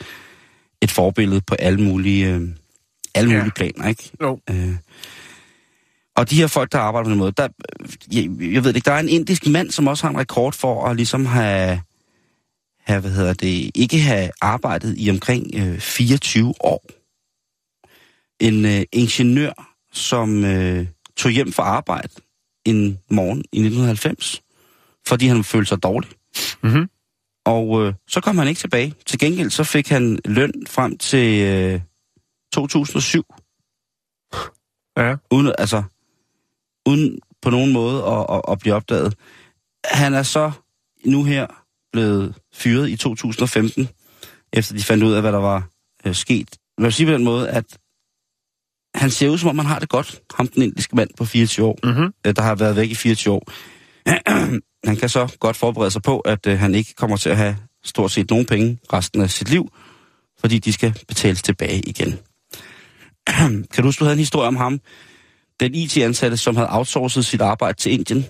et 0.83 0.91
forbillede 0.91 1.41
på 1.47 1.55
alle 1.55 1.81
mulige, 1.81 2.35
øh, 2.35 2.41
alle 3.17 3.31
Ja. 3.31 3.37
mulige 3.39 3.53
planer, 3.57 3.89
ikke? 3.89 4.11
Jo. 4.23 4.41
Øh. 4.51 4.75
Og 6.17 6.31
de 6.31 6.37
her 6.37 6.47
folk, 6.47 6.73
der 6.73 6.79
arbejder 6.79 7.05
på 7.05 7.11
den 7.11 7.19
måde, 7.19 7.33
der, 7.37 7.49
jeg, 8.13 8.25
jeg 8.55 8.65
ved 8.65 8.69
det 8.73 8.77
ikke, 8.77 8.87
der 8.87 8.93
er 8.93 9.01
en 9.01 9.09
indisk 9.09 9.47
mand, 9.47 9.71
som 9.71 9.87
også 9.87 10.05
har 10.07 10.11
en 10.11 10.19
rekord 10.19 10.53
for 10.53 10.87
at 10.87 10.97
ligesom 10.97 11.27
have, 11.27 11.81
have 12.87 13.01
hvad 13.01 13.11
hedder 13.11 13.33
det, 13.33 13.71
ikke 13.75 14.01
have 14.01 14.31
arbejdet 14.41 14.95
i 14.99 15.11
omkring 15.11 15.47
øh, 15.55 15.79
24 15.81 16.55
år. 16.61 16.85
En 18.41 18.65
øh, 18.65 18.83
ingeniør, 18.93 19.75
som 19.93 20.45
øh, 20.45 20.87
tog 21.17 21.33
hjem 21.33 21.53
fra 21.53 21.63
arbejde 21.63 22.09
en 22.65 22.99
morgen 23.11 23.39
i 23.39 23.59
1990, 23.59 24.43
fordi 25.07 25.27
han 25.27 25.45
følte 25.45 25.69
sig 25.69 25.83
dårlig. 25.83 26.11
Mm-hmm. 26.63 26.89
Og 27.47 27.83
øh, 27.87 27.95
så 28.09 28.21
kom 28.21 28.39
han 28.39 28.49
ikke 28.49 28.59
tilbage. 28.59 28.95
Til 29.07 29.19
gengæld 29.19 29.51
så 29.51 29.65
fik 29.65 29.89
han 29.89 30.19
løn 30.25 30.53
frem 30.67 30.99
til 30.99 31.41
øh, 31.43 31.81
2007 32.57 33.25
Ja. 34.97 35.17
uden, 35.31 35.55
altså, 35.59 35.83
uden 36.89 37.19
på 37.43 37.51
nogen 37.51 37.73
måde 37.73 38.05
at, 38.05 38.27
at, 38.31 38.43
at 38.49 38.59
blive 38.59 38.75
opdaget. 38.75 39.15
Han 39.85 40.15
er 40.15 40.23
så 40.23 40.53
nu 41.05 41.25
her 41.25 41.47
blevet 41.93 42.35
fyret 42.55 42.89
i 42.89 42.97
2015, 42.97 43.89
efter 44.53 44.75
de 44.75 44.83
fandt 44.83 45.05
ud 45.05 45.13
af, 45.13 45.21
hvad 45.21 45.33
der 45.33 45.39
var 45.39 45.69
øh, 46.07 46.15
sket. 46.15 46.57
Jeg 46.79 46.85
vil 46.85 46.93
sige 46.93 47.07
på 47.07 47.13
den 47.13 47.25
måde, 47.25 47.51
at 47.51 47.79
han 48.95 49.11
ser 49.11 49.29
ud, 49.29 49.39
som 49.39 49.49
om 49.49 49.59
han 49.59 49.67
har 49.67 49.79
det 49.79 49.89
godt, 49.89 50.21
ham 50.35 50.49
den 50.49 50.63
indiske 50.63 50.97
mand 50.97 51.11
på 51.17 51.25
24 51.25 51.67
år, 51.67 51.79
Mm-hmm. 51.85 52.13
øh, 52.27 52.37
der 52.37 52.43
har 52.43 52.55
været 52.55 52.77
væk 52.77 52.91
i 52.91 52.95
24 52.95 53.35
år. 53.35 53.43
han 54.89 54.97
kan 54.97 55.09
så 55.09 55.37
godt 55.41 55.57
forberede 55.57 55.91
sig 55.91 56.03
på, 56.03 56.21
at 56.21 56.47
øh, 56.47 56.59
han 56.59 56.75
ikke 56.75 56.95
kommer 56.95 57.17
til 57.17 57.31
at 57.31 57.37
have 57.37 57.57
stort 57.85 58.11
set 58.13 58.31
nogen 58.31 58.47
penge 58.47 58.79
resten 58.93 59.21
af 59.23 59.31
sit 59.31 59.51
liv, 59.51 59.73
fordi 60.41 60.59
de 60.59 60.73
skal 60.73 60.99
betales 61.09 61.43
tilbage 61.43 61.81
igen. 61.81 62.19
kan 63.73 63.77
du 63.77 63.83
huske, 63.83 64.01
du 64.01 64.05
havde 64.05 64.15
en 64.15 64.19
historie 64.19 64.49
om 64.49 64.57
ham, 64.57 64.81
den 65.61 65.75
IT-ansatte, 65.75 66.37
som 66.37 66.57
havde 66.57 66.69
outsourcet 66.71 67.25
sit 67.25 67.41
arbejde 67.41 67.79
til 67.79 67.93
Indien, 67.93 68.27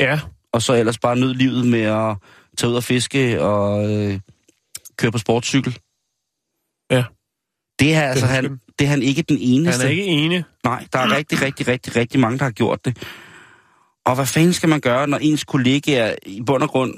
Ja. 0.00 0.20
og 0.52 0.62
så 0.62 0.74
ellers 0.74 0.98
bare 0.98 1.16
nød 1.16 1.34
livet 1.34 1.66
med 1.66 1.80
at 1.82 2.16
tage 2.58 2.70
ud 2.70 2.76
og 2.76 2.84
fiske 2.84 3.42
og 3.42 3.90
øh, 3.90 4.20
køre 4.96 5.12
på 5.12 5.18
sportscykel. 5.18 5.78
Ja. 6.90 7.04
Det 7.80 7.94
er 7.94 8.02
altså 8.02 8.26
han, 8.26 8.60
det 8.78 8.84
er 8.84 8.88
han 8.88 9.02
ikke 9.02 9.22
den 9.22 9.38
eneste. 9.40 9.80
Han 9.80 9.86
er 9.86 9.90
ikke 9.90 10.04
enig. 10.04 10.44
Nej, 10.64 10.86
der 10.92 10.98
er 10.98 11.16
rigtig, 11.16 11.42
rigtig, 11.42 11.68
rigtig, 11.68 11.96
rigtig 11.96 12.20
mange, 12.20 12.38
der 12.38 12.44
har 12.44 12.50
gjort 12.50 12.84
det. 12.84 12.98
Og 14.06 14.14
hvad 14.14 14.26
fanden 14.26 14.52
skal 14.52 14.68
man 14.68 14.80
gøre, 14.80 15.08
når 15.08 15.18
ens 15.18 15.44
kollegaer 15.44 16.14
i 16.26 16.42
bund 16.46 16.62
og 16.62 16.68
grund 16.68 16.94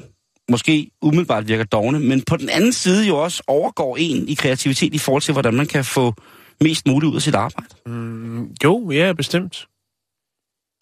måske 0.50 0.90
umiddelbart 1.02 1.48
virker 1.48 1.64
dogne, 1.64 2.00
men 2.00 2.22
på 2.22 2.36
den 2.36 2.48
anden 2.48 2.72
side 2.72 3.06
jo 3.06 3.16
også 3.16 3.42
overgår 3.46 3.96
en 3.96 4.28
i 4.28 4.34
kreativitet 4.34 4.94
i 4.94 4.98
forhold 4.98 5.22
til, 5.22 5.32
hvordan 5.32 5.54
man 5.54 5.66
kan 5.66 5.84
få 5.84 6.14
mest 6.62 6.86
muligt 6.86 7.10
ud 7.10 7.16
af 7.16 7.22
sit 7.22 7.34
arbejde. 7.34 7.74
Mm, 7.86 8.50
jo, 8.64 8.90
ja, 8.90 9.12
bestemt. 9.12 9.68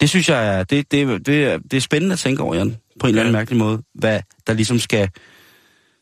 Det 0.01 0.09
synes 0.09 0.29
jeg 0.29 0.47
er, 0.59 0.63
det, 0.63 0.91
det, 0.91 1.25
det, 1.25 1.43
er- 1.45 1.57
det 1.57 1.77
er 1.77 1.81
spændende 1.81 2.13
at 2.13 2.19
tænke 2.19 2.43
over, 2.43 2.55
Jan, 2.55 2.77
på 2.99 3.07
en 3.07 3.09
eller 3.09 3.21
anden 3.21 3.33
Ja. 3.35 3.39
mærkelig 3.39 3.59
måde, 3.59 3.81
hvad 3.93 4.19
der 4.47 4.53
ligesom 4.53 4.79
skal, 4.79 5.09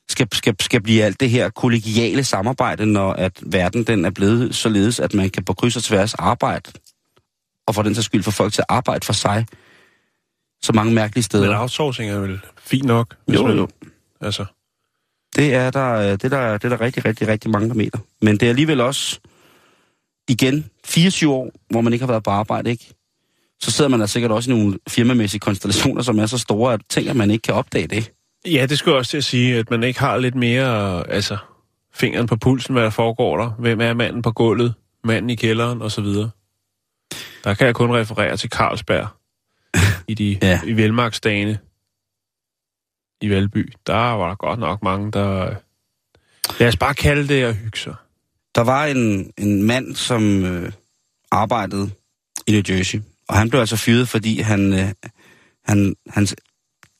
skal, 0.09 0.27
skal, 0.33 0.55
skal 0.59 0.81
blive 0.81 1.03
alt 1.03 1.19
det 1.19 1.29
her 1.29 1.49
kollegiale 1.49 2.23
samarbejde, 2.23 2.85
når 2.85 3.13
at 3.13 3.39
verden 3.45 3.83
den 3.83 4.05
er 4.05 4.09
blevet 4.09 4.55
således, 4.55 4.99
at 4.99 5.13
man 5.13 5.29
kan 5.29 5.43
på 5.45 5.53
kryds 5.53 5.75
og 5.75 5.83
tværs 5.83 6.13
arbejde, 6.13 6.71
og 7.67 7.75
for 7.75 7.81
den 7.81 7.95
sags 7.95 8.05
skyld 8.05 8.23
få 8.23 8.31
folk 8.31 8.53
til 8.53 8.61
at 8.61 8.65
arbejde 8.69 9.05
for 9.05 9.13
sig, 9.13 9.45
så 10.63 10.73
mange 10.73 10.93
mærkelige 10.93 11.23
steder. 11.23 11.47
Men 11.47 11.57
outsourcing 11.57 12.11
er 12.11 12.19
vel 12.19 12.39
fint 12.57 12.85
nok. 12.85 13.15
hvis 13.27 13.35
Jo, 13.39 13.47
man- 13.47 13.57
jo. 13.57 13.67
Altså, 14.21 14.45
Det 15.35 15.53
er 15.53 15.71
der, 15.71 15.93
øh, 15.93 16.11
det 16.11 16.23
er 16.23 16.29
der, 16.29 16.51
det 16.57 16.63
er 16.65 16.69
der 16.69 16.81
rigtig, 16.81 17.05
rigtig, 17.05 17.27
rigtig 17.27 17.51
mange, 17.51 17.67
der 17.69 17.75
mener. 17.75 17.97
Men 18.21 18.33
det 18.37 18.43
er 18.45 18.49
alligevel 18.49 18.81
også, 18.81 19.19
igen, 20.29 20.65
24 20.85 21.33
år, 21.33 21.51
hvor 21.69 21.81
man 21.81 21.93
ikke 21.93 22.05
har 22.05 22.11
været 22.11 22.23
på 22.23 22.29
arbejde, 22.29 22.69
ikke? 22.69 22.93
Så 23.61 23.71
sidder 23.71 23.89
man 23.89 23.99
da 23.99 24.05
sikkert 24.05 24.31
også 24.31 24.51
i 24.51 24.55
nogle 24.55 24.77
firmamæssige 24.87 25.39
konstellationer, 25.39 26.01
som 26.01 26.19
er 26.19 26.25
så 26.25 26.37
store, 26.37 26.73
at 26.73 26.81
tænker, 26.89 27.11
at 27.11 27.17
man 27.17 27.31
ikke 27.31 27.41
kan 27.41 27.53
opdage 27.53 27.87
det. 27.87 28.11
ja, 28.45 28.65
det 28.65 28.79
skulle 28.79 28.93
jeg 28.93 28.99
også 28.99 29.09
til 29.09 29.17
at 29.17 29.23
sige, 29.23 29.57
at 29.57 29.69
man 29.71 29.83
ikke 29.83 29.99
har 29.99 30.17
lidt 30.17 30.35
mere, 30.35 31.09
altså, 31.09 31.37
fingeren 31.93 32.27
på 32.27 32.35
pulsen, 32.35 32.73
hvad 32.73 32.83
der 32.83 32.89
foregår 32.89 33.37
der. 33.37 33.49
Hvem 33.49 33.81
er 33.81 33.93
manden 33.93 34.21
på 34.21 34.31
gulvet, 34.31 34.73
manden 35.03 35.29
i 35.29 35.35
kælderen, 35.35 35.81
og 35.81 35.91
så 35.91 36.01
videre. 36.01 36.29
Der 37.43 37.53
kan 37.53 37.67
jeg 37.67 37.75
kun 37.75 37.91
referere 37.91 38.37
til 38.37 38.49
Carlsberg 38.49 39.07
i 40.07 40.13
de 40.13 40.37
ja. 40.41 40.59
i 40.65 40.73
velmarksdagene 40.73 41.59
i 43.21 43.29
Valby. 43.29 43.73
Der 43.87 43.93
var 43.93 44.27
der 44.27 44.35
godt 44.35 44.59
nok 44.59 44.83
mange, 44.83 45.11
der... 45.11 45.55
Lad 46.59 46.67
os 46.67 46.77
bare 46.77 46.93
kalde 46.93 47.27
det 47.27 47.43
at 47.43 47.55
hygge 47.55 47.77
sig. 47.77 47.95
Der 48.55 48.61
var 48.61 48.85
en, 48.85 49.31
en 49.37 49.63
mand, 49.63 49.95
som 49.95 50.45
øh, 50.45 50.71
arbejdede 51.31 51.89
i 52.47 52.51
New 52.51 52.61
Jersey, 52.69 52.99
og 53.27 53.37
han 53.37 53.49
blev 53.49 53.59
altså 53.59 53.75
fyret, 53.77 54.09
fordi 54.09 54.39
han, 54.39 54.73
øh, 54.73 54.91
han, 55.65 55.95
hans, 56.09 56.35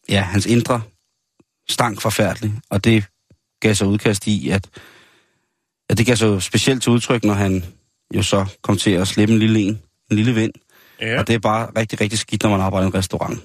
ja, 0.10 0.22
hans 0.22 0.46
indre 0.46 0.82
stank 1.70 2.02
forfærdeligt, 2.02 2.54
og 2.70 2.84
det 2.84 3.04
gav 3.62 3.76
sig 3.76 3.88
udkast 3.88 4.28
i, 4.28 4.50
at, 4.50 4.68
at 5.90 5.98
det 5.98 6.06
gav 6.06 6.16
sig 6.16 6.42
specielt 6.44 6.84
til 6.84 6.92
udtryk, 6.92 7.24
når 7.24 7.34
han 7.34 7.64
jo 8.16 8.24
så 8.24 8.46
kom 8.62 8.78
til 8.78 8.92
at 8.92 9.08
slippe 9.08 9.34
en 9.34 9.40
lille 9.40 9.60
en, 9.60 9.80
en 10.12 10.16
lille 10.18 10.36
vind, 10.36 10.54
Ja. 11.02 11.20
og 11.20 11.28
det 11.28 11.36
er 11.36 11.40
bare 11.40 11.70
rigtig, 11.78 12.02
rigtig 12.02 12.20
skidt, 12.20 12.44
når 12.44 12.50
man 12.50 12.62
arbejder 12.62 12.86
i 12.86 12.88
en 12.88 12.94
restaurant. 12.96 13.40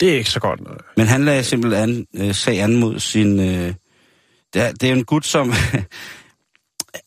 Det 0.00 0.12
er 0.12 0.18
ikke 0.18 0.30
så 0.30 0.40
godt. 0.40 0.60
Nej. 0.60 0.74
Men 0.96 1.06
han 1.06 1.24
lagde 1.24 1.44
simpelthen 1.44 2.06
øh, 2.14 2.34
sag 2.34 2.60
an 2.60 2.76
mod 2.76 2.98
sin... 3.00 3.40
Øh, 3.40 3.74
det, 4.54 4.62
er, 4.62 4.72
det 4.72 4.88
er 4.88 4.92
en 4.92 5.04
gut, 5.04 5.26
som... 5.26 5.52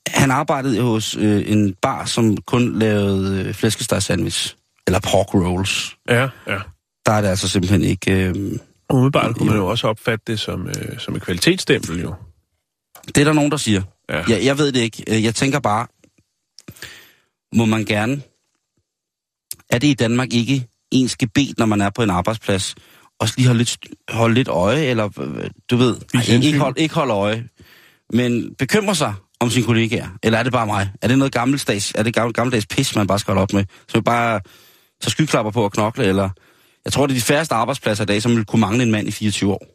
han 0.08 0.32
arbejdede 0.32 0.82
hos 0.82 1.16
øh, 1.16 1.52
en 1.52 1.74
bar, 1.82 2.06
som 2.06 2.38
kun 2.38 2.80
lavede 2.80 3.44
øh, 3.44 3.54
flæskesteg 3.54 4.04
sandwich. 4.04 4.56
Eller 4.88 5.00
pork 5.00 5.36
rolls. 5.36 5.98
Ja, 6.10 6.30
ja. 6.48 6.58
Der 7.06 7.12
er 7.12 7.22
det 7.22 7.28
altså 7.28 7.48
simpelthen 7.48 7.84
ikke... 7.84 8.12
Øh, 8.12 8.36
Umiddelbart 8.90 9.36
kunne 9.36 9.50
man 9.50 9.58
jo 9.58 9.68
også 9.68 9.88
opfatte 9.88 10.24
det 10.28 10.40
som, 10.40 10.68
øh, 10.68 11.00
som 11.00 11.16
et 11.16 11.22
kvalitetsstempel, 11.22 12.02
jo. 12.02 12.14
det 13.08 13.18
er 13.18 13.24
der 13.24 13.34
nogen, 13.34 13.52
der 13.52 13.58
siger. 13.58 13.82
Ja. 14.10 14.24
Jeg, 14.28 14.46
jeg 14.46 14.58
ved 14.58 14.72
det 14.72 14.80
ikke. 14.80 15.04
Øh, 15.08 15.24
Jeg 15.24 15.36
tænker 15.36 15.60
bare, 15.60 15.88
må 17.56 17.66
man 17.66 17.86
gerne... 17.86 18.22
Er 19.70 19.78
det 19.78 19.88
i 19.88 19.94
Danmark 19.94 20.34
ikke 20.34 20.68
ens 20.92 21.18
gebet, 21.18 21.58
når 21.58 21.66
man 21.66 21.82
er 21.82 21.90
på 21.90 22.04
en 22.04 22.10
arbejdsplads, 22.10 22.76
også 23.20 23.34
lige 23.38 23.48
holde 23.48 23.58
lidt, 23.58 23.78
holde 24.10 24.34
lidt 24.36 24.48
øje, 24.48 24.82
eller 24.82 25.10
øh, 25.20 25.50
du 25.70 25.78
ved, 25.78 25.96
ej, 26.14 26.22
ikke, 26.22 26.46
ikke, 26.46 26.60
hold, 26.60 26.78
ikke 26.78 26.96
holde 26.96 27.14
øje, 27.14 27.48
men 28.14 28.56
bekymre 28.56 28.96
sig 28.96 29.14
om 29.42 29.50
sine 29.50 29.66
kollegaer? 29.66 30.10
Eller 30.24 30.40
er 30.40 30.44
det 30.44 30.52
bare 30.52 30.66
mig? 30.66 30.92
Er 31.02 31.08
det 31.08 31.18
noget 31.18 31.34
gammeldags, 31.34 31.92
er 31.96 32.04
det 32.04 32.14
gammel, 32.14 32.34
gammeldags 32.34 32.66
pis, 32.66 32.96
man 32.96 33.08
bare 33.08 33.20
skal 33.20 33.32
holde 33.32 33.42
op 33.42 33.54
med? 33.54 33.66
Så 33.88 33.98
vi 33.98 34.02
bare 34.02 34.40
tager 35.02 35.10
skyklapper 35.10 35.52
på 35.52 35.64
og 35.64 35.72
knokle, 35.72 36.04
eller... 36.06 36.30
Jeg 36.86 36.94
tror, 36.94 37.08
det 37.08 37.14
er 37.14 37.18
de 37.20 37.22
færreste 37.26 37.56
arbejdspladser 37.56 38.04
i 38.04 38.08
dag, 38.08 38.22
som 38.22 38.36
vil 38.36 38.46
kunne 38.46 38.60
mangle 38.60 38.84
en 38.84 38.92
mand 38.92 39.08
i 39.08 39.12
24 39.12 39.54
år. 39.54 39.66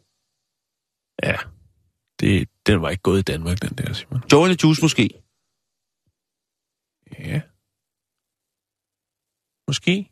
Ja. 1.26 1.36
Det, 2.20 2.48
den 2.66 2.82
var 2.82 2.90
ikke 2.90 3.02
gået 3.02 3.18
i 3.18 3.22
Danmark, 3.22 3.62
den 3.62 3.70
der, 3.78 3.92
Simon. 3.92 4.22
Joe 4.32 4.46
the 4.48 4.56
Juice 4.64 4.82
måske. 4.82 5.10
Ja. 7.18 7.40
Måske. 9.68 10.10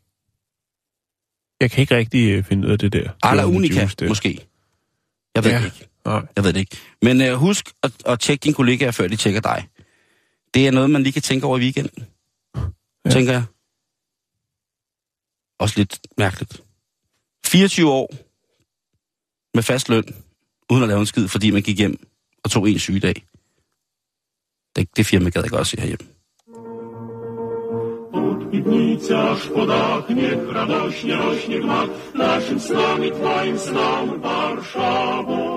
Jeg 1.61 1.71
kan 1.71 1.81
ikke 1.81 1.95
rigtig 1.95 2.31
øh, 2.31 2.43
finde 2.43 2.67
ud 2.67 2.71
af 2.71 2.79
det 2.79 2.93
der. 2.93 3.09
Var 3.23 3.45
Unica, 3.45 3.81
juice 3.81 3.95
der. 3.95 4.07
måske. 4.07 4.47
Jeg 5.35 5.43
ved 5.43 5.51
Ja. 5.51 5.65
ikke. 5.65 5.87
Nej. 6.05 6.21
Jeg 6.35 6.43
ved 6.43 6.53
det 6.53 6.59
ikke. 6.59 6.77
Men 7.01 7.21
øh, 7.21 7.33
husk 7.33 7.71
at, 7.83 7.91
at 8.05 8.19
tjekke 8.19 8.43
dine 8.43 8.53
kollegaer, 8.55 8.91
før 8.91 9.07
de 9.07 9.15
tjekker 9.15 9.41
dig. 9.41 9.67
Det 10.53 10.67
er 10.67 10.71
noget, 10.71 10.89
man 10.89 11.03
lige 11.03 11.13
kan 11.13 11.21
tænke 11.21 11.45
over 11.45 11.57
i 11.57 11.61
weekenden. 11.61 12.05
Ja. 13.05 13.09
Tænker 13.09 13.31
jeg. 13.31 13.43
Også 15.59 15.73
lidt 15.77 15.99
mærkeligt. 16.17 16.61
24 17.45 17.91
år 17.91 18.15
med 19.53 19.63
fast 19.63 19.89
løn, 19.89 20.15
uden 20.69 20.83
at 20.83 20.87
lave 20.87 20.99
en 20.99 21.05
skid, 21.05 21.27
fordi 21.27 21.51
man 21.51 21.61
gik 21.61 21.77
hjem 21.77 22.07
og 22.43 22.51
tog 22.51 22.69
en 22.69 22.79
sygedag. 22.79 23.25
Det, 24.75 24.97
det 24.97 25.05
firma 25.05 25.29
gad 25.29 25.41
jeg 25.41 25.51
godt 25.51 25.67
se 25.67 25.79
herhjemme. 25.79 26.07
Od 28.13 28.51
Piwnicy 28.51 29.13
aż 29.13 29.47
po 29.55 29.65
dach, 29.65 30.09
niech 30.09 30.39
radośnie 30.55 31.15
rośnie 31.15 31.59
gmach 31.59 31.89
naszym 32.13 32.59
snom 32.59 33.03
i 33.03 33.11
Twoim 33.11 33.57
Warszawo. 34.23 35.54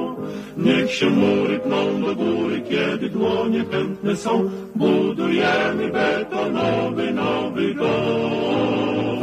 Niech 0.56 0.94
się 0.94 1.10
mury 1.10 1.58
pną 1.58 2.00
do 2.00 2.14
góry, 2.14 2.62
kiedy 2.70 3.10
dłonie 3.10 3.64
chętne 3.70 4.16
są, 4.16 4.50
budujemy 4.74 5.88
betonowy 5.90 7.12
nowy 7.12 7.74
dom. 7.74 9.18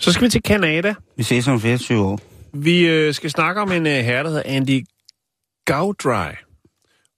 Så 0.00 0.12
skal 0.12 0.24
vi 0.24 0.30
til 0.30 0.42
Kanada. 0.42 0.94
Vi 1.16 1.22
ses 1.22 1.48
om 1.48 1.60
24 1.60 2.00
år. 2.00 2.20
Vi 2.52 2.86
øh, 2.86 3.14
skal 3.14 3.30
snakke 3.30 3.60
om 3.60 3.72
en 3.72 3.86
øh, 3.86 3.92
herre, 3.92 4.22
der 4.22 4.28
hedder 4.28 4.42
Andy 4.46 4.86
Gowdry. 5.66 6.32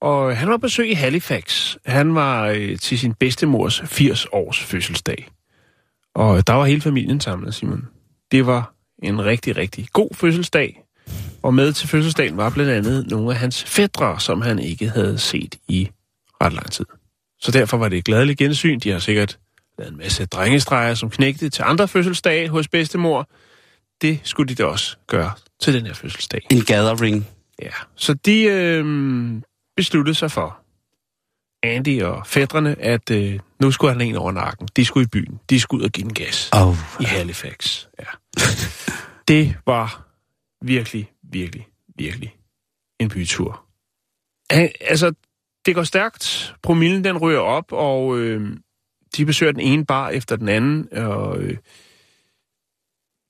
Og 0.01 0.37
han 0.37 0.49
var 0.49 0.57
besøg 0.57 0.91
i 0.91 0.95
Halifax. 0.95 1.77
Han 1.87 2.15
var 2.15 2.47
øh, 2.47 2.79
til 2.79 2.99
sin 2.99 3.15
bedstemors 3.15 3.81
80-års 3.81 4.61
fødselsdag. 4.61 5.29
Og 6.15 6.47
der 6.47 6.53
var 6.53 6.65
hele 6.65 6.81
familien 6.81 7.21
samlet, 7.21 7.55
Simon. 7.55 7.89
Det 8.33 8.47
var 8.47 8.75
en 9.03 9.25
rigtig, 9.25 9.57
rigtig 9.57 9.89
god 9.93 10.09
fødselsdag. 10.15 10.82
Og 11.43 11.55
med 11.55 11.73
til 11.73 11.89
fødselsdagen 11.89 12.37
var 12.37 12.51
blandt 12.51 12.71
andet 12.73 13.07
nogle 13.11 13.31
af 13.31 13.37
hans 13.37 13.65
fædre, 13.65 14.21
som 14.21 14.41
han 14.41 14.59
ikke 14.59 14.89
havde 14.89 15.19
set 15.19 15.55
i 15.69 15.91
ret 16.43 16.53
lang 16.53 16.71
tid. 16.73 16.85
Så 17.41 17.51
derfor 17.53 17.77
var 17.77 17.89
det 17.89 17.99
et 17.99 18.05
gladeligt 18.05 18.39
gensyn. 18.39 18.79
De 18.79 18.91
har 18.91 18.99
sikkert 18.99 19.39
lavet 19.79 19.93
en 19.93 19.99
masse 19.99 20.27
drengestreger 20.27 20.95
som 20.95 21.11
knægte 21.11 21.49
til 21.51 21.63
andre 21.67 21.89
fødselsdage 21.89 22.49
hos 22.49 22.69
bedstemor. 22.69 23.29
Det 24.03 24.21
skulle 24.25 24.49
de 24.49 24.55
da 24.63 24.65
også 24.65 24.97
gøre 25.07 25.31
til 25.61 25.75
den 25.75 25.87
her 25.87 25.95
fødselsdag. 25.95 26.47
En 26.51 26.61
gathering. 26.65 27.29
Ja, 27.63 27.71
så 27.97 28.15
de 28.15 28.43
øh, 28.43 28.85
besluttede 29.77 30.15
sig 30.15 30.31
for, 30.31 30.59
Andy 31.63 32.03
og 32.03 32.27
fædrene, 32.27 32.81
at 32.81 33.11
øh, 33.11 33.39
nu 33.61 33.71
skulle 33.71 33.93
han 33.93 34.01
en 34.01 34.17
over 34.17 34.33
nakken. 34.33 34.69
De 34.77 34.85
skulle 34.85 35.05
i 35.05 35.09
byen. 35.09 35.41
De 35.51 35.61
skulle 35.61 35.81
ud 35.81 35.85
og 35.87 35.93
give 35.93 36.05
den 36.05 36.15
gas 36.15 36.51
Oh. 36.53 36.77
i 37.01 37.05
Halifax. 37.05 37.87
Ja. 38.01 38.05
det 39.29 39.57
var 39.67 40.07
virkelig, 40.65 41.11
virkelig, 41.33 41.69
virkelig 41.97 42.37
en 43.01 43.09
bytur. 43.09 43.65
Altså, 44.51 45.13
det 45.67 45.75
går 45.75 45.83
stærkt. 45.83 46.55
Promillen 46.63 47.05
den 47.05 47.19
ryger 47.19 47.39
op, 47.39 47.73
og 47.73 48.19
øh, 48.19 48.57
de 49.17 49.27
besøger 49.27 49.53
den 49.53 49.61
ene 49.61 49.87
bar 49.87 50.11
efter 50.11 50.37
den 50.37 50.49
anden, 50.49 50.89
og 50.93 51.39
øh, 51.39 51.57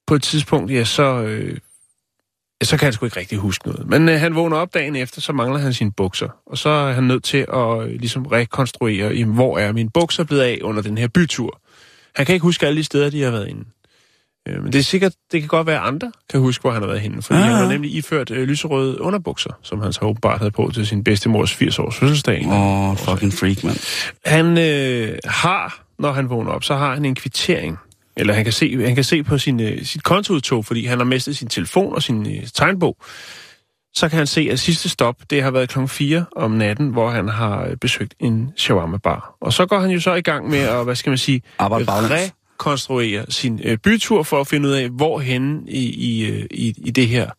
på 0.06 0.14
et 0.14 0.22
tidspunkt, 0.22 0.70
ja, 0.70 0.84
så, 0.84 1.22
øh, 1.22 1.58
ja, 2.60 2.64
så 2.64 2.76
kan 2.76 2.86
han 2.86 2.92
sgu 2.92 3.06
ikke 3.06 3.20
rigtig 3.20 3.38
huske 3.38 3.68
noget. 3.68 3.86
Men 3.86 4.08
øh, 4.08 4.20
han 4.20 4.34
vågner 4.34 4.56
op 4.56 4.74
dagen 4.74 4.96
efter, 4.96 5.20
så 5.20 5.32
mangler 5.32 5.58
han 5.58 5.72
sine 5.72 5.92
bukser, 5.92 6.28
og 6.46 6.58
så 6.58 6.68
er 6.68 6.92
han 6.92 7.04
nødt 7.04 7.24
til 7.24 7.46
at 7.52 7.82
øh, 7.82 7.88
ligesom 7.88 8.26
rekonstruere, 8.26 9.14
jamen, 9.14 9.34
hvor 9.34 9.58
er 9.58 9.72
mine 9.72 9.90
bukser 9.90 10.24
blevet 10.24 10.42
af 10.42 10.58
under 10.62 10.82
den 10.82 10.98
her 10.98 11.08
bytur. 11.08 11.60
Han 12.14 12.26
kan 12.26 12.32
ikke 12.32 12.44
huske 12.44 12.66
alle 12.66 12.78
de 12.78 12.84
steder, 12.84 13.10
de 13.10 13.22
har 13.22 13.30
været 13.30 13.48
inde. 13.48 13.64
Øh, 14.48 14.62
men 14.62 14.72
det 14.72 14.78
er 14.78 14.82
sikkert, 14.82 15.12
det 15.32 15.40
kan 15.40 15.48
godt 15.48 15.66
være, 15.66 15.80
at 15.80 15.86
andre 15.88 16.12
kan 16.30 16.40
huske, 16.40 16.62
hvor 16.62 16.70
han 16.70 16.82
har 16.82 16.86
været 16.88 17.00
henne. 17.00 17.22
Fordi 17.22 17.38
Ah. 17.38 17.44
han 17.44 17.54
har 17.54 17.68
nemlig 17.68 17.94
iført 17.94 18.30
øh, 18.30 18.48
lyserøde 18.48 19.00
underbukser, 19.00 19.50
som 19.62 19.80
han 19.82 19.92
så 19.92 20.00
åbenbart 20.02 20.38
havde 20.38 20.50
på 20.50 20.70
til 20.74 20.86
sin 20.86 21.04
bedstemors 21.04 21.52
80-års 21.62 21.96
fødselsdag. 21.96 22.46
Åh, 22.48 22.90
oh, 22.90 22.96
fucking 22.96 23.32
freak, 23.32 23.64
mand. 23.64 23.76
Han 24.26 24.58
øh, 24.58 25.18
har, 25.24 25.84
når 25.98 26.12
han 26.12 26.30
vågner 26.30 26.50
op, 26.52 26.64
så 26.64 26.74
har 26.74 26.94
han 26.94 27.04
en 27.04 27.14
kvittering. 27.14 27.78
Eller 28.16 28.34
han 28.34 28.44
kan 28.44 28.52
se, 28.52 28.84
han 28.84 28.94
kan 28.94 29.04
se 29.04 29.22
på 29.22 29.38
sin, 29.38 29.60
øh, 29.60 29.84
sit 29.84 30.02
kontoudtog, 30.02 30.64
fordi 30.64 30.84
han 30.86 30.98
har 30.98 31.04
mistet 31.04 31.36
sin 31.36 31.48
telefon 31.48 31.94
og 31.94 32.02
sin 32.02 32.26
øh, 32.26 32.46
tegnbog. 32.54 32.96
Så 33.94 34.08
kan 34.08 34.16
han 34.18 34.26
se, 34.26 34.48
at 34.52 34.60
sidste 34.60 34.88
stop, 34.88 35.16
det 35.30 35.42
har 35.42 35.50
været 35.50 35.68
klokken 35.68 35.88
4 35.88 36.24
om 36.36 36.50
natten, 36.50 36.88
hvor 36.88 37.10
han 37.10 37.28
har 37.28 37.68
besøgt 37.80 38.14
en 38.20 38.52
shawarma-bar. 38.56 39.34
Og 39.40 39.52
så 39.52 39.66
går 39.66 39.78
han 39.78 39.90
jo 39.90 40.00
så 40.00 40.14
i 40.14 40.20
gang 40.22 40.50
med 40.50 40.58
at, 40.58 40.84
hvad 40.84 40.94
skal 40.94 41.10
man 41.10 41.18
sige, 41.18 41.42
Arbejde. 41.58 42.30
Rekonstruere 42.66 43.24
sin 43.28 43.60
øh, 43.64 43.78
bytur 43.78 44.22
for 44.22 44.40
at 44.40 44.46
finde 44.48 44.68
ud 44.68 44.74
af, 44.74 44.88
hvor 44.88 45.18
henne 45.20 45.60
i, 45.68 45.90
i, 45.90 46.30
øh, 46.30 46.46
i, 46.50 46.74
i 46.84 46.90
det 46.90 47.08
her 47.08 47.30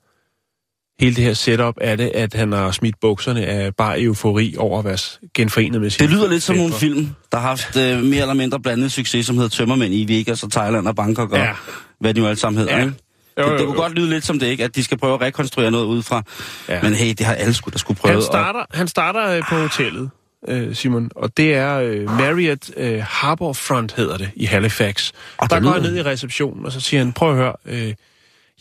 hele 0.99 1.15
det 1.15 1.23
her 1.23 1.33
setup 1.33 1.75
er 1.81 1.95
det, 1.95 2.11
at 2.15 2.33
han 2.33 2.51
har 2.51 2.71
smidt 2.71 2.95
bukserne 3.01 3.45
af 3.45 3.75
bare 3.75 4.01
eufori 4.01 4.55
over 4.57 4.79
at 4.79 4.85
være 4.85 4.97
genforenet 5.35 5.81
med 5.81 5.89
sin 5.89 6.01
Det 6.07 6.09
lyder 6.15 6.29
lidt 6.29 6.43
som 6.43 6.55
nogle 6.55 6.73
film, 6.73 7.09
der 7.31 7.37
har 7.37 7.47
haft 7.47 7.77
øh, 7.77 8.03
mere 8.03 8.21
eller 8.21 8.33
mindre 8.33 8.59
blandet 8.59 8.91
succes, 8.91 9.25
som 9.25 9.35
hedder 9.35 9.49
Tømmermænd 9.49 9.93
i 9.93 10.17
Vegas 10.17 10.43
og 10.43 10.51
Thailand 10.51 10.87
og 10.87 10.95
Bangkok 10.95 11.31
og 11.31 11.37
Ja. 11.37 11.53
hvad 11.99 12.13
de 12.13 12.19
nu 12.19 12.27
alle 12.27 12.39
sammen 12.39 12.59
hedder, 12.59 12.77
Ja. 12.77 12.83
ikke? 12.85 12.95
Jo, 13.37 13.43
det, 13.43 13.49
jo, 13.51 13.57
det 13.57 13.65
kunne 13.65 13.75
jo. 13.75 13.81
godt 13.81 13.93
lyde 13.93 14.09
lidt 14.09 14.25
som 14.25 14.39
det, 14.39 14.47
ikke? 14.47 14.63
At 14.63 14.75
de 14.75 14.83
skal 14.83 14.97
prøve 14.97 15.13
at 15.13 15.21
rekonstruere 15.21 15.71
noget 15.71 15.85
ud 15.85 16.01
fra. 16.03 16.23
Ja. 16.69 16.81
Men 16.81 16.93
hey, 16.93 17.09
det 17.09 17.25
har 17.25 17.33
alle 17.33 17.53
skulle 17.53 17.73
der 17.73 17.79
skulle 17.79 17.99
prøve. 17.99 18.13
Han 18.13 18.21
starter, 18.23 18.65
han 18.71 18.87
starter 18.87 19.27
øh, 19.37 19.43
på 19.49 19.55
hotellet, 19.55 20.09
øh, 20.47 20.75
Simon, 20.75 21.09
og 21.15 21.37
det 21.37 21.53
er 21.55 21.75
øh, 21.79 22.05
Marriott 22.05 22.71
øh, 22.77 23.03
Harbourfront, 23.07 23.91
hedder 23.93 24.17
det, 24.17 24.31
i 24.35 24.45
Halifax. 24.45 25.11
Og 25.37 25.49
der 25.49 25.59
går 25.59 25.69
han 25.71 25.81
ned 25.81 25.97
i 25.97 26.03
receptionen, 26.03 26.65
og 26.65 26.71
så 26.71 26.79
siger 26.79 27.03
han, 27.03 27.13
prøv 27.13 27.29
at 27.29 27.35
høre, 27.35 27.53
øh, 27.65 27.93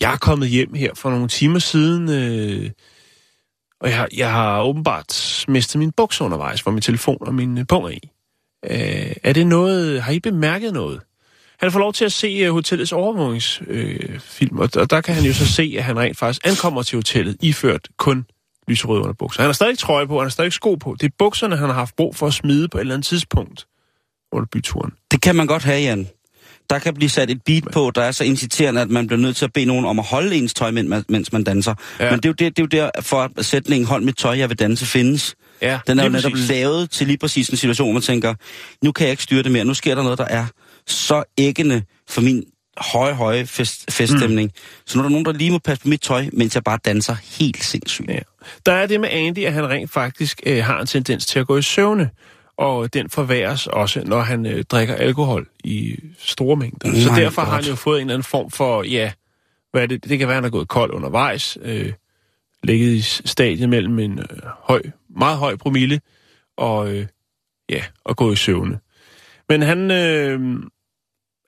jeg 0.00 0.12
er 0.12 0.16
kommet 0.16 0.48
hjem 0.48 0.74
her 0.74 0.90
for 0.94 1.10
nogle 1.10 1.28
timer 1.28 1.58
siden, 1.58 2.08
øh, 2.10 2.70
og 3.80 3.88
jeg, 3.88 3.96
har- 3.96 4.08
jeg 4.16 4.32
har 4.32 4.62
åbenbart 4.62 5.44
mistet 5.48 5.78
min 5.78 5.92
bukser 5.92 6.24
undervejs, 6.24 6.60
hvor 6.60 6.72
min 6.72 6.82
telefon 6.82 7.18
og 7.20 7.34
min 7.34 7.58
øh, 7.58 7.66
punkt 7.68 7.86
er 7.86 7.90
i. 7.90 8.10
Øh, 8.70 9.12
er 9.22 9.32
det 9.32 9.46
noget, 9.46 10.02
har 10.02 10.12
I 10.12 10.20
bemærket 10.20 10.72
noget? 10.72 11.00
Han 11.58 11.72
får 11.72 11.78
lov 11.78 11.92
til 11.92 12.04
at 12.04 12.12
se 12.12 12.48
uh, 12.48 12.54
hotellets 12.54 12.92
overvågningsfilm, 12.92 13.70
øh, 13.70 14.20
film, 14.20 14.58
og, 14.58 14.68
og 14.76 14.90
der 14.90 15.00
kan 15.00 15.14
han 15.14 15.24
jo 15.24 15.34
så 15.34 15.46
se, 15.46 15.74
at 15.78 15.84
han 15.84 15.98
rent 15.98 16.18
faktisk 16.18 16.46
ankommer 16.46 16.82
til 16.82 16.96
hotellet, 16.96 17.36
iført 17.42 17.88
kun 17.96 18.24
lyserøde 18.68 19.00
underbukser. 19.00 19.42
Han 19.42 19.48
har 19.48 19.52
stadig 19.52 19.78
trøje 19.78 20.06
på, 20.06 20.18
han 20.18 20.24
har 20.24 20.30
stadig 20.30 20.52
sko 20.52 20.74
på. 20.74 20.96
Det 21.00 21.06
er 21.06 21.10
bukserne, 21.18 21.56
han 21.56 21.68
har 21.68 21.74
haft 21.74 21.96
brug 21.96 22.16
for 22.16 22.26
at 22.26 22.34
smide 22.34 22.68
på 22.68 22.78
et 22.78 22.80
eller 22.80 22.94
andet 22.94 23.06
tidspunkt 23.06 23.66
under 24.32 24.46
byturen. 24.52 24.92
Det 25.10 25.22
kan 25.22 25.36
man 25.36 25.46
godt 25.46 25.62
have, 25.62 25.80
Jan. 25.80 26.08
Der 26.70 26.78
kan 26.78 26.94
blive 26.94 27.08
sat 27.08 27.30
et 27.30 27.42
beat 27.46 27.64
på, 27.72 27.92
der 27.94 28.02
er 28.02 28.10
så 28.12 28.24
inciterende, 28.24 28.80
at 28.80 28.90
man 28.90 29.06
bliver 29.06 29.20
nødt 29.20 29.36
til 29.36 29.44
at 29.44 29.52
bede 29.52 29.64
nogen 29.66 29.84
om 29.86 29.98
at 29.98 30.04
holde 30.04 30.36
ens 30.36 30.54
tøj, 30.54 30.70
men- 30.70 31.04
mens 31.08 31.32
man 31.32 31.44
danser. 31.44 31.74
Ja. 32.00 32.10
Men 32.10 32.18
det 32.18 32.24
er, 32.24 32.28
jo 32.28 32.32
det, 32.32 32.56
det 32.56 32.74
er 32.74 32.78
jo 32.80 32.90
der, 32.94 33.00
for 33.02 33.30
at 33.36 33.44
sætningen 33.44 33.86
hold 33.88 34.02
mit 34.04 34.16
tøj, 34.16 34.38
jeg 34.38 34.48
vil 34.48 34.58
danse 34.58 34.86
findes. 34.86 35.34
Ja, 35.62 35.80
Den 35.86 35.98
er 35.98 36.02
jo 36.04 36.08
netop 36.10 36.32
præcis. 36.32 36.48
lavet 36.48 36.90
til 36.90 37.06
lige 37.06 37.18
præcis 37.18 37.48
en 37.48 37.56
situation, 37.56 37.86
hvor 37.86 37.92
man 37.92 38.02
tænker, 38.02 38.34
nu 38.84 38.92
kan 38.92 39.04
jeg 39.04 39.10
ikke 39.10 39.22
styre 39.22 39.42
det 39.42 39.52
mere. 39.52 39.64
Nu 39.64 39.74
sker 39.74 39.94
der 39.94 40.02
noget, 40.02 40.18
der 40.18 40.24
er 40.24 40.46
så 40.86 41.24
æggende 41.38 41.82
for 42.08 42.20
min 42.20 42.44
høje, 42.78 43.14
høje 43.14 43.46
fest, 43.46 43.92
feststemning. 43.92 44.46
Mm. 44.46 44.84
Så 44.86 44.98
nu 44.98 45.00
er 45.00 45.08
der 45.08 45.10
nogen, 45.10 45.24
der 45.24 45.32
lige 45.32 45.50
må 45.50 45.58
passe 45.58 45.82
på 45.82 45.88
mit 45.88 46.00
tøj, 46.00 46.26
mens 46.32 46.54
jeg 46.54 46.64
bare 46.64 46.78
danser 46.84 47.16
helt 47.38 47.64
sindssygt. 47.64 48.08
Ja. 48.08 48.18
Der 48.66 48.72
er 48.72 48.86
det 48.86 49.00
med 49.00 49.08
Andy, 49.08 49.38
at 49.38 49.52
han 49.52 49.70
rent 49.70 49.90
faktisk 49.90 50.42
øh, 50.46 50.64
har 50.64 50.80
en 50.80 50.86
tendens 50.86 51.26
til 51.26 51.38
at 51.38 51.46
gå 51.46 51.56
i 51.56 51.62
søvne. 51.62 52.10
Og 52.56 52.94
den 52.94 53.10
forværres 53.10 53.66
også, 53.66 54.02
når 54.06 54.20
han 54.20 54.46
øh, 54.46 54.64
drikker 54.64 54.94
alkohol 54.94 55.46
i 55.64 55.96
store 56.18 56.56
mængder. 56.56 57.00
Så 57.00 57.12
My 57.12 57.18
derfor 57.18 57.42
har 57.42 57.54
han 57.54 57.64
jo 57.64 57.74
fået 57.74 57.96
en 57.96 58.00
eller 58.00 58.14
anden 58.14 58.24
form 58.24 58.50
for, 58.50 58.82
ja, 58.82 59.12
hvad 59.72 59.82
er 59.82 59.86
det, 59.86 60.04
det 60.04 60.18
kan 60.18 60.28
være, 60.28 60.34
han 60.34 60.44
er 60.44 60.50
gået 60.50 60.68
kold 60.68 60.90
undervejs, 60.92 61.58
øh, 61.62 61.92
ligget 62.62 62.92
i 62.92 63.02
stadiet 63.28 63.68
mellem 63.68 63.98
en 63.98 64.18
øh, 64.18 64.38
høj, 64.44 64.82
meget 65.16 65.38
høj 65.38 65.56
promille 65.56 66.00
og, 66.56 66.94
øh, 66.94 67.06
ja, 67.70 67.84
og 68.04 68.16
gå 68.16 68.32
i 68.32 68.36
søvne. 68.36 68.78
Men 69.48 69.62
han, 69.62 69.90
øh, 69.90 70.40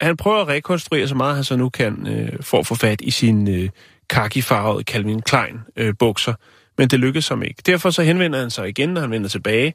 han 0.05 0.17
prøver 0.17 0.41
at 0.41 0.49
rekonstruere 0.49 1.09
så 1.09 1.15
meget, 1.15 1.35
han 1.35 1.45
så 1.45 1.57
nu 1.57 1.69
kan, 1.69 2.07
øh, 2.07 2.29
for 2.41 2.59
at 2.59 2.67
få 2.67 2.75
fat 2.75 3.01
i 3.01 3.11
sin 3.11 3.49
øh, 3.49 3.69
kakifarvede 4.11 4.83
Calvin 4.85 5.23
Klein 5.23 5.59
øh, 5.77 5.95
bukser, 5.99 6.35
men 6.79 6.89
det 6.89 7.01
lykkedes 7.01 7.29
ham 7.29 7.43
ikke. 7.43 7.63
Derfor 7.67 7.91
så 7.91 8.03
henvender 8.03 8.41
han 8.41 8.51
sig 8.51 8.69
igen, 8.69 8.89
når 8.89 9.01
han 9.01 9.11
vender 9.11 9.29
tilbage, 9.29 9.75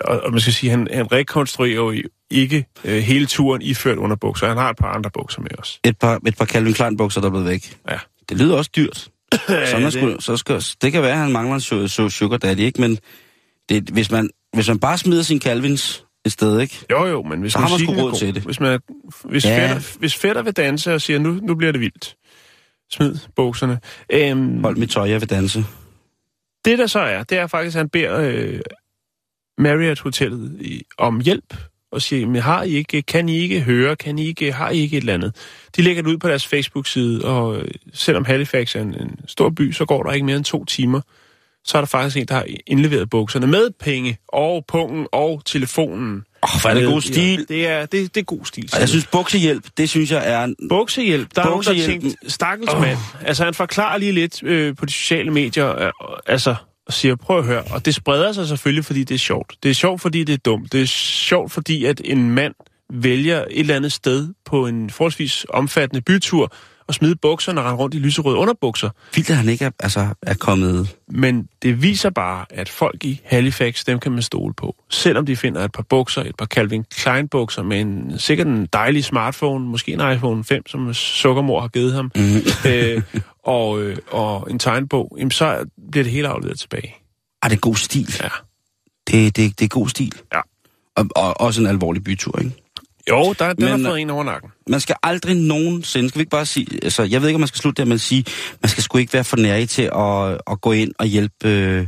og, 0.00 0.20
og 0.20 0.30
man 0.30 0.40
skal 0.40 0.52
sige, 0.52 0.70
han, 0.70 0.88
han 0.92 1.12
rekonstruerer 1.12 1.74
jo 1.74 1.94
ikke 2.30 2.66
øh, 2.84 3.02
hele 3.02 3.26
turen 3.26 3.62
iført 3.62 3.98
under 3.98 4.16
bukser. 4.16 4.48
Han 4.48 4.56
har 4.56 4.70
et 4.70 4.76
par 4.76 4.92
andre 4.92 5.10
bukser 5.10 5.40
med 5.40 5.50
os. 5.58 5.80
Et 5.84 5.98
par, 5.98 6.20
et 6.26 6.36
par 6.36 6.44
Calvin 6.44 6.74
Klein 6.74 6.96
bukser, 6.96 7.20
der 7.20 7.28
er 7.28 7.30
blevet 7.30 7.46
væk. 7.46 7.76
Ja. 7.90 7.98
Det 8.28 8.38
lyder 8.38 8.56
også 8.56 8.70
dyrt. 8.76 8.96
så, 8.96 9.70
man 9.72 9.82
det- 9.82 9.92
skulle, 9.92 10.22
så 10.22 10.36
skal, 10.36 10.62
det 10.82 10.92
kan 10.92 11.02
være, 11.02 11.12
at 11.12 11.18
han 11.18 11.32
mangler 11.32 11.54
en 11.54 11.60
su- 11.60 12.02
su- 12.02 12.08
sugar 12.08 12.36
daddy, 12.36 12.60
ikke? 12.60 12.80
Men 12.80 12.98
det, 13.68 13.82
hvis, 13.90 14.10
man, 14.10 14.30
hvis 14.52 14.68
man 14.68 14.78
bare 14.78 14.98
smider 14.98 15.22
sin 15.22 15.40
Calvins 15.40 16.03
et 16.26 16.32
sted, 16.32 16.60
ikke? 16.60 16.86
Jo, 16.90 17.06
jo, 17.06 17.22
men 17.22 17.40
hvis 17.40 17.52
Så 17.52 17.58
har 17.58 17.64
man 17.68 17.72
musikken 17.72 17.98
er 17.98 18.02
råd 18.02 18.14
til 18.14 18.34
det. 18.34 18.42
Hvis, 18.42 18.60
man, 18.60 18.80
hvis, 19.24 19.44
Ja. 19.44 19.60
fætter, 19.72 19.98
hvis 19.98 20.16
fætter 20.16 20.42
vil 20.42 20.52
danse 20.52 20.94
og 20.94 21.00
siger, 21.00 21.18
nu, 21.18 21.32
nu 21.42 21.54
bliver 21.54 21.72
det 21.72 21.80
vildt, 21.80 22.16
smid 22.92 23.16
bukserne. 23.36 23.80
Øhm, 24.10 24.60
Hold 24.64 24.76
mit 24.76 24.90
tøj, 24.90 25.08
jeg 25.08 25.20
vil 25.20 25.30
danse. 25.30 25.64
det 26.64 26.78
der 26.78 26.86
så 26.86 26.98
er, 27.00 27.22
det 27.22 27.38
er 27.38 27.46
faktisk, 27.46 27.76
at 27.76 27.78
han 27.78 27.88
beder 27.88 28.20
øh, 28.20 28.60
Marriott 29.58 30.00
Hotellet 30.00 30.60
i, 30.60 30.82
om 30.98 31.20
hjælp 31.20 31.56
og 31.92 32.02
siger, 32.02 32.26
men 32.26 32.42
har 32.42 32.62
I 32.62 32.70
ikke, 32.70 33.02
kan 33.02 33.28
I 33.28 33.36
ikke 33.38 33.60
høre, 33.60 33.96
kan 33.96 34.18
I 34.18 34.26
ikke, 34.26 34.52
har 34.52 34.70
I 34.70 34.76
ikke 34.78 34.96
et 34.96 35.00
eller 35.00 35.14
andet? 35.14 35.36
De 35.76 35.82
lægger 35.82 36.02
det 36.02 36.10
ud 36.10 36.18
på 36.18 36.28
deres 36.28 36.46
Facebook-side, 36.46 37.24
og 37.24 37.56
øh, 37.56 37.68
selvom 37.92 38.24
Halifax 38.24 38.76
er 38.76 38.80
en, 38.80 38.94
en 38.94 39.20
stor 39.26 39.50
by, 39.50 39.72
så 39.72 39.84
går 39.84 40.02
der 40.02 40.12
ikke 40.12 40.26
mere 40.26 40.36
end 40.36 40.44
to 40.44 40.64
timer. 40.64 41.00
Så 41.66 41.78
er 41.78 41.80
der 41.80 41.86
faktisk 41.86 42.16
en, 42.16 42.26
der 42.26 42.34
har 42.34 42.46
indleveret 42.66 43.10
bukserne 43.10 43.46
med 43.46 43.70
penge, 43.80 44.18
og 44.28 44.64
pungen, 44.68 45.06
og 45.12 45.42
telefonen. 45.44 46.24
Åh, 46.42 46.54
oh, 46.54 46.60
hvor 46.60 46.70
er 46.70 46.74
det 46.74 46.84
god 46.84 47.00
stil. 47.00 47.46
Det 47.48 47.66
er, 47.66 47.86
det, 47.86 48.14
det 48.14 48.20
er 48.20 48.24
god 48.24 48.44
stil. 48.44 48.70
Og 48.72 48.80
jeg 48.80 48.88
synes, 48.88 49.06
buksehjælp, 49.06 49.64
det 49.76 49.90
synes 49.90 50.10
jeg 50.10 50.22
er... 50.32 50.44
en- 50.44 50.56
Buksehjælp, 50.68 51.28
der 51.34 51.42
er 51.42 51.46
nogen, 51.46 51.64
der 51.64 51.86
tænkt, 51.86 52.32
stakkels 52.32 52.70
oh. 52.72 52.80
mand. 52.80 52.98
Altså, 53.24 53.44
han 53.44 53.54
forklarer 53.54 53.98
lige 53.98 54.12
lidt 54.12 54.42
øh, 54.42 54.76
på 54.76 54.86
de 54.86 54.92
sociale 54.92 55.30
medier, 55.30 55.82
øh, 55.82 55.92
altså, 56.26 56.54
og 56.86 56.92
siger, 56.92 57.16
prøv 57.16 57.38
at 57.38 57.44
høre. 57.44 57.62
Og 57.62 57.84
det 57.84 57.94
spreder 57.94 58.32
sig 58.32 58.48
selvfølgelig, 58.48 58.84
fordi 58.84 59.04
det 59.04 59.14
er 59.14 59.18
sjovt. 59.18 59.54
Det 59.62 59.70
er 59.70 59.74
sjovt, 59.74 60.00
fordi 60.00 60.24
det 60.24 60.32
er 60.32 60.38
dumt. 60.38 60.72
Det 60.72 60.82
er 60.82 60.86
sjovt, 60.86 61.52
fordi 61.52 61.84
at 61.84 62.00
en 62.04 62.30
mand 62.30 62.54
vælger 62.92 63.40
et 63.40 63.46
eller 63.50 63.76
andet 63.76 63.92
sted 63.92 64.28
på 64.46 64.66
en 64.66 64.90
forholdsvis 64.90 65.46
omfattende 65.48 66.00
bytur 66.00 66.52
og 66.86 66.94
smide 66.94 67.16
bukserne 67.16 67.60
og 67.60 67.64
rende 67.66 67.78
rundt 67.78 67.94
i 67.94 67.98
lyserøde 67.98 68.36
underbukser. 68.36 68.90
Vildt, 69.14 69.30
at 69.30 69.36
han 69.36 69.48
ikke 69.48 69.64
er, 69.64 69.70
altså, 69.80 70.06
er 70.22 70.34
kommet... 70.34 70.96
Men 71.08 71.48
det 71.62 71.82
viser 71.82 72.10
bare, 72.10 72.44
at 72.50 72.68
folk 72.68 73.04
i 73.04 73.20
Halifax, 73.24 73.84
dem 73.84 73.98
kan 73.98 74.12
man 74.12 74.22
stole 74.22 74.54
på. 74.54 74.76
Selvom 74.90 75.26
de 75.26 75.36
finder 75.36 75.64
et 75.64 75.72
par 75.72 75.82
bukser, 75.82 76.22
et 76.22 76.36
par 76.36 76.46
Calvin 76.46 76.84
Klein 76.84 77.28
bukser 77.28 77.62
med 77.62 77.80
en, 77.80 78.18
sikkert 78.18 78.46
en 78.46 78.66
dejlig 78.72 79.04
smartphone, 79.04 79.64
måske 79.66 79.92
en 79.92 80.12
iPhone 80.12 80.44
5, 80.44 80.66
som 80.66 80.94
sukkermor 80.94 81.60
har 81.60 81.68
givet 81.68 81.92
ham, 81.92 82.10
Mm. 82.16 82.22
øh, 82.70 83.02
og, 83.44 83.82
øh, 83.82 83.96
og 84.10 84.50
en 84.50 84.58
tegnbog, 84.58 85.16
jamen 85.18 85.30
så 85.30 85.64
bliver 85.90 86.04
det 86.04 86.12
hele 86.12 86.28
afleveret 86.28 86.58
tilbage. 86.58 86.94
Ah, 87.42 87.50
det 87.50 87.56
er 87.56 87.60
god 87.60 87.76
stil. 87.76 88.14
Ja. 88.22 88.28
Det, 89.06 89.36
det, 89.36 89.58
det 89.58 89.64
er 89.64 89.68
god 89.68 89.88
stil. 89.88 90.12
Ja. 90.32 90.40
Og, 90.96 91.06
og 91.16 91.40
også 91.40 91.60
en 91.60 91.66
alvorlig 91.66 92.04
bytur, 92.04 92.38
ikke? 92.38 92.63
Jo, 93.10 93.34
der, 93.38 93.52
den 93.52 93.64
Men- 93.64 93.84
har 93.84 93.90
fået 93.90 94.00
en 94.00 94.10
over 94.10 94.24
nakken. 94.24 94.50
Man 94.68 94.80
skal 94.80 94.96
aldrig 95.02 95.36
nogensinde, 95.36 96.08
skal 96.08 96.18
vi 96.18 96.22
ikke 96.22 96.30
bare 96.30 96.46
sige, 96.46 96.66
altså 96.82 97.02
jeg 97.02 97.20
ved 97.22 97.28
ikke, 97.28 97.36
om 97.36 97.40
man 97.40 97.48
skal 97.48 97.58
slutte 97.60 97.82
der 97.82 97.86
med 97.88 97.94
at 97.94 98.00
sige, 98.00 98.24
man 98.62 98.68
skal 98.70 98.82
sgu 98.82 98.98
ikke 98.98 99.12
være 99.12 99.24
for 99.24 99.36
nærig 99.36 99.68
til 99.68 99.82
at, 99.82 100.40
at 100.52 100.60
gå 100.60 100.72
ind 100.72 100.92
og 100.98 101.06
hjælpe, 101.06 101.48
øh, 101.48 101.86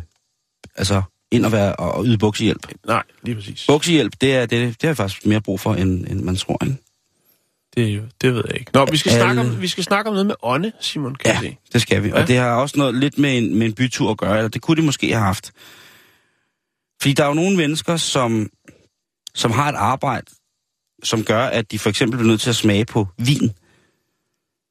altså 0.76 1.02
ind 1.30 1.44
og, 1.46 1.52
være, 1.52 1.76
og 1.76 2.04
yde 2.06 2.18
buksehjælp. 2.18 2.66
Nej, 2.86 3.02
lige 3.22 3.34
præcis. 3.34 3.64
Buksehjælp, 3.66 4.12
det 4.20 4.34
er, 4.34 4.40
det, 4.40 4.50
det 4.50 4.76
har 4.82 4.88
jeg 4.88 4.96
faktisk 4.96 5.26
mere 5.26 5.40
brug 5.40 5.60
for, 5.60 5.74
end, 5.74 6.06
end 6.06 6.20
man 6.22 6.36
tror, 6.36 6.64
ikke? 6.64 6.76
Det, 7.76 7.84
er 7.90 7.94
jo- 7.94 8.02
det 8.20 8.34
ved 8.34 8.42
jeg 8.48 8.58
ikke. 8.60 8.70
Nå, 8.74 8.84
vi 8.90 8.96
skal, 8.96 9.10
Alle- 9.10 9.22
snakke 9.22 9.40
om, 9.40 9.62
vi 9.62 9.68
skal 9.68 9.84
snakke 9.84 10.08
om 10.08 10.14
noget 10.14 10.26
med 10.26 10.34
ånde, 10.42 10.72
Simon, 10.80 11.14
kan 11.14 11.32
Ja, 11.34 11.40
se. 11.40 11.56
det 11.72 11.82
skal 11.82 12.02
vi. 12.04 12.12
Og 12.12 12.18
Ja. 12.18 12.26
det 12.26 12.36
har 12.36 12.50
også 12.54 12.78
noget 12.78 12.94
lidt 12.94 13.18
med 13.18 13.38
en, 13.38 13.54
med 13.58 13.66
en 13.66 13.72
bytur 13.72 14.10
at 14.10 14.18
gøre, 14.18 14.36
eller 14.36 14.48
det 14.48 14.62
kunne 14.62 14.76
de 14.76 14.82
måske 14.82 15.12
have 15.12 15.24
haft. 15.24 15.52
Fordi 17.00 17.12
der 17.14 17.24
er 17.24 17.28
jo 17.28 17.34
nogle 17.34 17.56
mennesker, 17.56 17.96
som, 17.96 18.50
som 19.34 19.50
har 19.50 19.68
et 19.68 19.74
arbejde, 19.74 20.26
som 21.02 21.24
gør, 21.24 21.42
at 21.44 21.72
de 21.72 21.78
for 21.78 21.88
eksempel 21.90 22.16
bliver 22.18 22.30
nødt 22.30 22.40
til 22.40 22.50
at 22.50 22.56
smage 22.56 22.84
på 22.84 23.08
vin. 23.18 23.50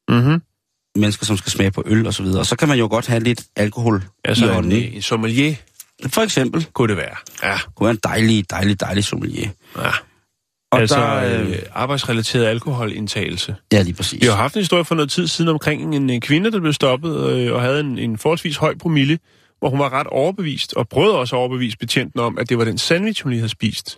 Mm-hmm. 0.10 0.42
Mennesker, 0.96 1.26
som 1.26 1.38
skal 1.38 1.52
smage 1.52 1.72
på 1.72 1.84
øl 1.86 2.08
og 2.08 2.14
så 2.14 2.24
videre. 2.24 2.40
Og 2.40 2.46
så 2.46 2.56
kan 2.56 2.68
man 2.68 2.78
jo 2.80 2.88
godt 2.88 3.08
have 3.08 3.24
lidt 3.24 3.44
alkohol 3.56 4.04
Altså 4.24 4.46
i 4.46 4.50
en, 4.50 4.56
ånden. 4.56 4.72
ikke? 4.72 4.96
en 4.96 5.02
sommelier 5.02 5.56
For 6.08 6.22
eksempel 6.22 6.68
kunne 6.74 6.88
det 6.88 6.98
være. 6.98 7.16
Ja, 7.44 7.58
kunne 7.76 7.86
være 7.86 7.92
en 7.92 8.00
dejlig, 8.04 8.50
dejlig, 8.50 8.80
dejlig 8.80 9.04
sommelier. 9.04 9.50
ja. 9.78 9.92
Og 10.72 10.80
altså 10.82 10.96
der, 10.96 11.40
øh, 11.42 11.50
øh, 11.50 11.56
arbejdsrelateret 11.74 12.46
alkoholindtagelse. 12.46 13.56
ja, 13.74 13.82
lige 13.82 13.94
præcis. 13.94 14.22
Vi 14.22 14.26
har 14.28 14.36
haft 14.36 14.56
en 14.56 14.60
historie 14.62 14.86
for 14.86 14.96
noget 14.96 15.12
tid 15.12 15.28
siden 15.28 15.50
omkring 15.50 15.96
en, 15.96 16.10
en 16.10 16.22
kvinde, 16.22 16.52
der 16.52 16.60
blev 16.60 16.74
stoppet 16.74 17.30
øh, 17.30 17.54
og 17.54 17.62
havde 17.62 17.80
en, 17.80 17.98
en 18.00 18.18
forholdsvis 18.18 18.58
høj 18.58 18.76
promille, 18.78 19.20
hvor 19.60 19.70
hun 19.70 19.80
var 19.80 19.94
ret 19.94 20.08
overbevist, 20.08 20.74
og 20.74 20.90
prøvede 20.90 21.18
også 21.18 21.36
at 21.36 21.40
overbevise 21.40 21.78
betjenten 21.78 22.20
om, 22.20 22.38
at 22.38 22.50
det 22.50 22.58
var 22.58 22.66
den 22.66 22.78
sandwich, 22.78 23.24
hun 23.24 23.30
lige 23.32 23.40
havde 23.40 23.50
spist. 23.50 23.98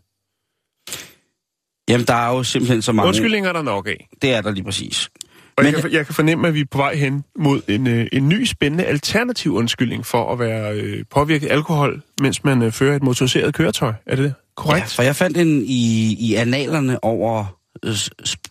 Jamen, 1.89 2.07
der 2.07 2.13
er 2.13 2.35
jo 2.35 2.43
simpelthen 2.43 2.81
så 2.81 2.91
mange... 2.91 3.07
Undskyldninger 3.07 3.49
er 3.49 3.53
der 3.53 3.61
nok 3.61 3.88
af. 3.88 4.09
Det 4.21 4.33
er 4.33 4.41
der 4.41 4.51
lige 4.51 4.63
præcis. 4.63 5.09
Og 5.57 5.63
Men- 5.63 5.73
jeg, 5.73 5.81
kan, 5.81 5.91
jeg 5.91 6.05
kan 6.05 6.15
fornemme, 6.15 6.47
at 6.47 6.53
vi 6.53 6.59
er 6.59 6.65
på 6.71 6.77
vej 6.77 6.95
hen 6.95 7.23
mod 7.39 7.61
en, 7.67 7.88
øh, 7.88 8.07
en 8.11 8.29
ny 8.29 8.45
spændende 8.45 8.83
alternativ 8.85 9.55
undskyldning 9.55 10.05
for 10.05 10.31
at 10.33 10.39
være 10.39 10.73
øh, 10.73 11.05
påvirket 11.09 11.47
af 11.47 11.53
alkohol, 11.53 12.01
mens 12.21 12.43
man 12.43 12.61
øh, 12.61 12.71
fører 12.71 12.95
et 12.95 13.03
motoriseret 13.03 13.53
køretøj. 13.53 13.93
Er 14.05 14.15
det 14.15 14.33
korrekt? 14.55 14.83
Ja, 14.83 15.01
for 15.01 15.03
jeg 15.03 15.15
fandt 15.15 15.38
en 15.38 15.61
i, 15.65 16.13
i 16.19 16.35
analerne 16.35 17.03
over 17.03 17.45
øh, 17.83 17.95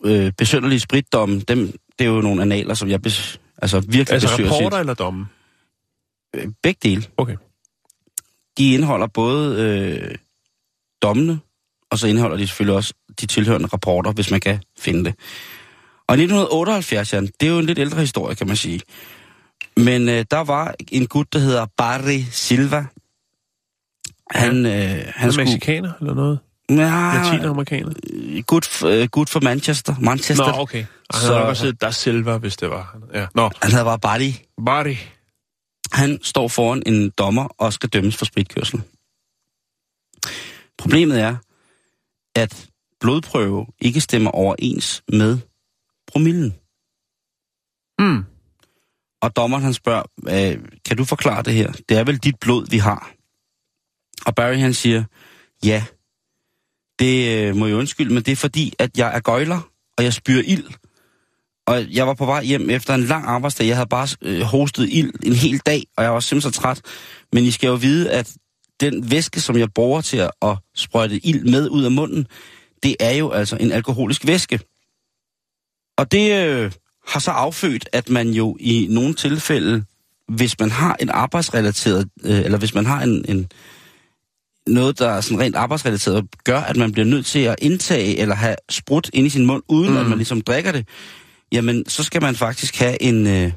øh, 0.05 0.33
besønderlige 0.33 0.81
spritdomme. 0.81 1.41
Dem, 1.41 1.73
det 1.99 2.05
er 2.05 2.09
jo 2.09 2.21
nogle 2.21 2.43
analer, 2.43 2.75
som 2.75 2.89
jeg 2.89 3.03
bes, 3.03 3.41
altså 3.59 3.81
virkelig 3.81 4.11
altså 4.11 4.29
besøger 4.29 4.51
rapporter 4.51 4.79
eller 4.79 4.95
domme? 4.95 5.27
Øh, 6.37 6.47
Begge 6.63 6.79
dele. 6.83 7.05
Okay. 7.17 7.37
De 8.59 8.75
indeholder 8.75 9.07
både 9.07 9.63
øh, 9.63 10.15
dommene, 11.03 11.39
og 11.91 11.99
så 11.99 12.07
indeholder 12.07 12.37
de 12.37 12.47
selvfølgelig 12.47 12.77
også 12.77 12.95
de 13.21 13.27
tilhørende 13.27 13.69
rapporter, 13.73 14.13
hvis 14.13 14.31
man 14.31 14.41
kan 14.41 14.63
finde 14.79 15.05
det. 15.05 15.15
Og 16.09 16.13
1978, 16.15 17.13
Jan, 17.13 17.27
det 17.27 17.47
er 17.47 17.51
jo 17.53 17.59
en 17.59 17.67
lidt 17.67 17.79
ældre 17.79 18.01
historie, 18.01 18.35
kan 18.35 18.47
man 18.47 18.57
sige. 18.57 18.81
Men 19.77 20.09
øh, 20.09 20.25
der 20.31 20.41
var 20.45 20.75
en 20.93 21.07
gut, 21.07 21.33
der 21.33 21.39
hedder 21.39 21.67
Barry 21.77 22.21
Silva. 22.31 22.87
Han, 24.31 24.67
øh, 24.67 25.03
han 25.15 25.33
skulle... 25.33 25.45
mexikaner 25.45 25.93
eller 26.01 26.15
noget? 26.15 26.39
Ja, 26.71 26.75
Latinamerikaner? 27.25 27.93
gut, 28.43 28.83
øh, 28.85 29.09
gut 29.09 29.29
for 29.31 29.41
Manchester. 29.41 29.95
Manchester. 30.01 30.47
Nå, 30.53 30.59
okay. 30.59 30.85
Og 31.09 31.17
han 31.19 31.27
Så- 31.27 31.33
havde 31.35 31.47
også 31.47 31.61
siddet 31.61 31.81
der 31.81 31.91
Silva, 31.91 32.37
hvis 32.37 32.57
det 32.57 32.71
var. 32.71 32.97
Ja. 33.15 33.27
Nå, 33.35 33.51
Han 33.63 33.71
hedder 33.71 33.85
bare 33.85 33.99
Barry. 33.99 34.31
Barry. 34.67 34.97
Han 35.93 36.19
står 36.23 36.49
foran 36.49 36.83
en 36.87 37.11
dommer 37.11 37.49
og 37.59 37.73
skal 37.73 37.89
dømmes 37.89 38.17
for 38.17 38.25
spritkørsel. 38.25 38.83
Problemet 40.79 41.21
er, 41.21 41.37
at 42.37 42.69
blodprøve 43.01 43.67
ikke 43.81 44.01
stemmer 44.01 44.31
overens 44.31 45.03
med 45.13 45.39
promillen. 46.07 46.55
Mm. 47.99 48.25
Og 49.23 49.37
dommeren 49.37 49.63
han 49.63 49.75
spørger, 49.75 50.03
øh, 50.29 50.59
kan 50.85 50.97
du 50.97 51.05
forklare 51.05 51.43
det 51.43 51.53
her? 51.53 51.73
Det 51.89 51.99
er 51.99 52.05
vel 52.05 52.17
dit 52.17 52.39
blod, 52.41 52.67
vi 52.71 52.79
har. 52.79 53.13
Og 54.27 54.35
Barry 54.35 54.57
han 54.57 54.75
siger, 54.75 55.05
ja, 55.65 55.85
det 56.99 57.39
øh, 57.39 57.57
må 57.57 57.67
jeg 57.67 57.77
undskylde, 57.77 58.15
men 58.15 58.23
det 58.23 58.33
er 58.33 58.37
fordi, 58.37 58.73
at 58.79 58.99
jeg 58.99 59.17
er 59.17 59.21
gøjler, 59.21 59.61
og 59.99 60.05
jeg 60.05 60.13
spyrer 60.13 60.43
ild. 60.47 60.65
Og 61.67 61.95
jeg 61.95 62.07
var 62.07 62.15
på 62.15 62.27
vej 62.27 62.45
hjem 62.45 62.71
efter 62.71 62.95
en 62.95 63.03
lang 63.03 63.27
arbejdsdag. 63.27 63.67
Jeg 63.67 63.77
havde 63.77 63.89
bare 63.89 64.09
øh, 64.23 64.41
hostet 64.41 64.89
ild 64.91 65.13
en 65.23 65.33
hel 65.33 65.59
dag, 65.59 65.83
og 65.97 66.05
jeg 66.05 66.13
var 66.13 66.21
simpelthen 66.21 66.53
så 66.53 66.61
træt. 66.61 66.83
Men 67.33 67.45
I 67.45 67.51
skal 67.51 67.67
jo 67.69 67.75
vide, 67.75 68.11
at 68.11 68.37
den 68.81 69.11
væske, 69.11 69.41
som 69.41 69.59
jeg 69.59 69.69
bruger 69.75 70.01
til 70.01 70.17
at, 70.17 70.31
at 70.43 70.59
sprøjte 70.75 71.27
ild 71.27 71.45
med 71.45 71.69
ud 71.69 71.85
af 71.85 71.91
munden, 71.91 72.27
det 72.83 72.97
er 73.01 73.13
jo 73.13 73.31
altså 73.31 73.57
en 73.61 73.73
alkoholisk 73.73 74.27
væske. 74.27 74.61
Og 75.99 76.13
det 76.13 76.47
øh, 76.47 76.73
har 77.07 77.21
så 77.21 77.31
affødt, 77.31 77.89
at 77.93 78.09
man 78.09 78.31
jo 78.31 78.57
i 78.61 78.87
nogle 78.91 79.15
tilfælde, 79.15 79.85
hvis 80.29 80.59
man 80.61 80.71
har 80.71 80.97
en 81.01 81.11
arbejdsrelateret, 81.11 82.09
øh, 82.25 82.39
eller 82.39 82.59
hvis 82.59 82.75
man 82.75 82.87
har 82.87 83.03
en, 83.03 83.25
en 83.29 83.49
noget, 84.67 84.99
der 84.99 85.09
er 85.09 85.21
sådan 85.21 85.41
rent 85.41 85.57
arbejdsrelateret, 85.57 86.25
gør, 86.45 86.61
at 86.61 86.77
man 86.77 86.93
bliver 86.93 87.07
nødt 87.07 87.27
til 87.27 87.39
at 87.39 87.57
indtage 87.63 88.19
eller 88.19 88.35
have 88.35 88.57
sprut 88.71 89.11
ind 89.13 89.27
i 89.27 89.31
sin 89.31 89.47
mund, 89.47 89.63
uden 89.69 89.91
mm. 89.91 89.97
at 89.97 90.07
man 90.07 90.19
ligesom 90.19 90.41
drikker 90.41 90.73
det, 90.73 90.89
jamen 91.53 91.89
så 91.89 92.03
skal 92.03 92.23
man 92.23 92.35
faktisk 92.35 92.79
have 92.79 93.03
en, 93.03 93.27
øh, 93.27 93.53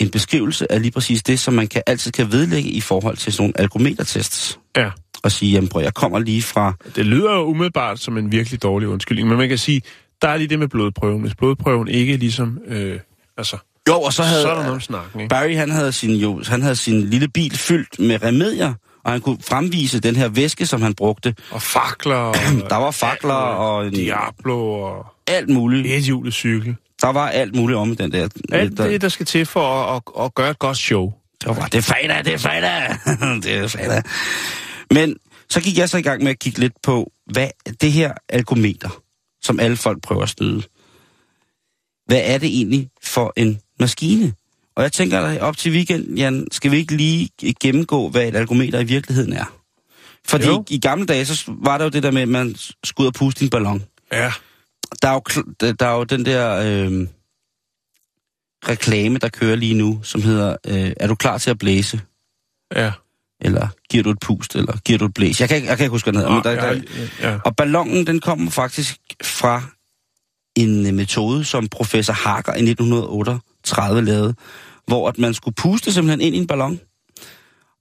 en 0.00 0.10
beskrivelse 0.10 0.72
af 0.72 0.82
lige 0.82 0.92
præcis 0.92 1.22
det, 1.22 1.38
som 1.40 1.54
man 1.54 1.66
kan 1.68 1.82
altid 1.86 2.12
kan 2.12 2.32
vedlægge 2.32 2.70
i 2.70 2.80
forhold 2.80 3.16
til 3.16 3.32
sådan 3.32 3.42
nogle 3.42 3.60
alkometertests. 3.60 4.58
Ja. 4.76 4.90
Og 5.22 5.32
sige, 5.32 5.52
jamen 5.52 5.68
prøv, 5.68 5.82
jeg 5.82 5.94
kommer 5.94 6.18
lige 6.18 6.42
fra... 6.42 6.72
Det 6.96 7.06
lyder 7.06 7.32
jo 7.34 7.44
umiddelbart 7.44 8.00
som 8.00 8.18
en 8.18 8.32
virkelig 8.32 8.62
dårlig 8.62 8.88
undskyldning, 8.88 9.28
men 9.28 9.38
man 9.38 9.48
kan 9.48 9.58
sige, 9.58 9.82
der 10.22 10.28
er 10.28 10.36
lige 10.36 10.48
det 10.48 10.58
med 10.58 10.68
blodprøven. 10.68 11.20
Hvis 11.20 11.34
blodprøven 11.34 11.88
ikke 11.88 12.16
ligesom... 12.16 12.58
Øh, 12.68 13.00
altså, 13.36 13.56
Jo, 13.88 14.00
og 14.00 14.12
så 14.12 14.22
havde... 14.22 14.42
så 14.42 14.48
der 14.48 14.54
noget 14.54 14.70
om 14.70 14.80
snakken, 14.80 15.20
ikke? 15.20 15.28
Barry, 15.28 15.56
han 15.56 15.70
havde, 15.70 15.92
sin, 15.92 16.10
jo, 16.14 16.42
han 16.46 16.62
havde 16.62 16.76
sin 16.76 17.00
lille 17.00 17.28
bil 17.28 17.58
fyldt 17.58 17.98
med 17.98 18.22
remedier, 18.22 18.74
og 19.04 19.12
han 19.12 19.20
kunne 19.20 19.38
fremvise 19.48 20.00
den 20.00 20.16
her 20.16 20.28
væske, 20.28 20.66
som 20.66 20.82
han 20.82 20.94
brugte. 20.94 21.34
Og 21.50 21.62
fakler. 21.62 22.14
Og, 22.14 22.34
Der 22.70 22.76
var 22.76 22.90
fakler 22.90 23.34
og 23.34 23.86
en, 23.86 23.92
Diablo 23.92 24.72
og 24.72 25.06
alt 25.26 25.48
muligt. 25.48 25.86
et 25.86 26.02
hjulet 26.02 26.34
cykel. 26.34 26.76
Der 27.02 27.08
var 27.12 27.28
alt 27.28 27.54
muligt 27.54 27.76
om 27.78 27.96
den 27.96 28.12
der. 28.12 28.28
Alt 28.52 28.76
der, 28.76 28.86
det, 28.88 29.00
der 29.00 29.08
skal 29.08 29.26
til 29.26 29.46
for 29.46 29.84
at, 29.84 30.02
at, 30.16 30.24
at 30.24 30.34
gøre 30.34 30.50
et 30.50 30.58
godt 30.58 30.76
show. 30.76 31.12
der 31.44 31.52
var, 31.52 31.66
det 31.66 31.78
er 31.78 31.82
fredag, 31.82 32.24
det 32.24 32.34
er 32.34 32.38
fredag, 32.38 32.96
det 33.42 33.54
er 33.54 33.68
fredag. 33.68 34.02
Men 34.90 35.16
så 35.50 35.60
gik 35.60 35.78
jeg 35.78 35.88
så 35.88 35.98
i 35.98 36.02
gang 36.02 36.22
med 36.22 36.30
at 36.30 36.38
kigge 36.38 36.58
lidt 36.58 36.72
på, 36.82 37.12
hvad 37.32 37.48
det 37.80 37.92
her 37.92 38.12
algometer, 38.28 39.02
som 39.42 39.60
alle 39.60 39.76
folk 39.76 40.02
prøver 40.02 40.22
at 40.22 40.28
snyde, 40.28 40.62
hvad 42.06 42.20
er 42.24 42.38
det 42.38 42.48
egentlig 42.48 42.88
for 43.02 43.32
en 43.36 43.58
maskine? 43.80 44.32
Og 44.76 44.82
jeg 44.82 44.92
tænker, 44.92 45.20
at 45.20 45.40
op 45.40 45.56
til 45.56 45.72
weekend, 45.72 46.18
Jan, 46.18 46.46
skal 46.52 46.70
vi 46.70 46.76
ikke 46.76 46.96
lige 46.96 47.30
gennemgå, 47.60 48.08
hvad 48.08 48.28
et 48.28 48.36
algometer 48.36 48.80
i 48.80 48.84
virkeligheden 48.84 49.32
er? 49.32 49.44
Fordi 50.28 50.46
Jo. 50.46 50.64
i 50.70 50.78
gamle 50.78 51.06
dage, 51.06 51.26
så 51.26 51.44
var 51.48 51.78
der 51.78 51.84
jo 51.84 51.88
det 51.90 52.02
der 52.02 52.10
med, 52.10 52.22
at 52.22 52.28
man 52.28 52.56
skulle 52.84 53.04
ud 53.04 53.06
og 53.06 53.14
puste 53.14 53.44
en 53.44 53.50
ballon. 53.50 53.84
Ja. 54.12 54.32
Der 55.02 55.08
er 55.08 55.12
jo, 55.12 55.42
der 55.72 55.86
er 55.86 55.92
jo 55.96 56.04
den 56.04 56.24
der 56.26 56.54
øh, 56.56 57.06
reklame, 58.68 59.18
der 59.18 59.28
kører 59.28 59.56
lige 59.56 59.74
nu, 59.74 60.00
som 60.02 60.22
hedder, 60.22 60.56
øh, 60.66 60.92
er 60.96 61.06
du 61.06 61.14
klar 61.14 61.38
til 61.38 61.50
at 61.50 61.58
blæse? 61.58 62.00
Ja. 62.76 62.92
Eller 63.40 63.68
giver 63.90 64.02
du 64.02 64.10
et 64.10 64.18
pust? 64.20 64.54
Eller 64.56 64.76
giver 64.84 64.98
du 64.98 65.04
et 65.04 65.14
blæs? 65.14 65.40
Jeg 65.40 65.48
kan, 65.48 65.56
ikke- 65.56 65.68
jeg 65.68 65.76
kan 65.76 65.84
ikke 65.84 65.90
huske, 65.90 66.10
hvad 66.10 66.22
den 66.22 66.28
hedder. 66.32 66.34
men 66.34 66.58
der, 66.58 66.82
der, 67.20 67.30
ja. 67.30 67.38
og 67.44 67.56
ballonen, 67.56 68.06
den 68.06 68.20
kommer 68.20 68.50
faktisk 68.50 68.98
fra 69.22 69.62
en 70.56 70.86
øh, 70.86 70.94
metode, 70.94 71.44
som 71.44 71.68
professor 71.68 72.12
Hager 72.12 72.54
i 72.54 72.62
1938 72.70 74.04
lavede, 74.04 74.34
hvor 74.86 75.08
at 75.08 75.18
man 75.18 75.34
skulle 75.34 75.54
puste 75.54 75.92
simpelthen 75.92 76.20
ind 76.20 76.34
i 76.34 76.38
en 76.38 76.46
ballon. 76.46 76.80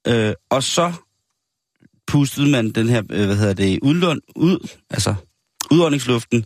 Øh, 0.07 0.33
og 0.49 0.63
så 0.63 0.93
pustede 2.07 2.49
man 2.49 2.71
den 2.71 2.89
her, 2.89 3.01
øh, 3.09 3.25
hvad 3.25 3.35
hedder 3.35 3.53
det, 3.53 3.79
udlån, 3.81 4.19
ud, 4.35 4.67
altså 4.89 5.15
udåndingsluften, 5.71 6.45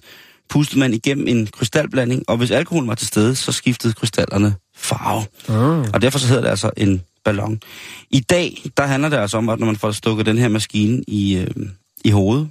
pustede 0.49 0.79
man 0.79 0.93
igennem 0.93 1.27
en 1.27 1.47
krystalblanding, 1.47 2.23
og 2.27 2.37
hvis 2.37 2.51
alkohol 2.51 2.87
var 2.87 2.95
til 2.95 3.07
stede, 3.07 3.35
så 3.35 3.51
skiftede 3.51 3.93
krystallerne 3.93 4.55
farve. 4.75 5.25
Ah. 5.47 5.89
Og 5.93 6.01
derfor 6.01 6.19
så 6.19 6.27
hedder 6.27 6.41
det 6.41 6.49
altså 6.49 6.71
en 6.77 7.01
ballon. 7.23 7.61
I 8.09 8.19
dag, 8.19 8.63
der 8.77 8.85
handler 8.85 9.09
det 9.09 9.17
altså 9.17 9.37
om, 9.37 9.49
at 9.49 9.59
når 9.59 9.65
man 9.65 9.75
får 9.75 9.91
stukket 9.91 10.25
den 10.25 10.37
her 10.37 10.47
maskine 10.47 11.03
i, 11.07 11.37
øh, 11.37 11.69
i 12.05 12.09
hovedet, 12.09 12.49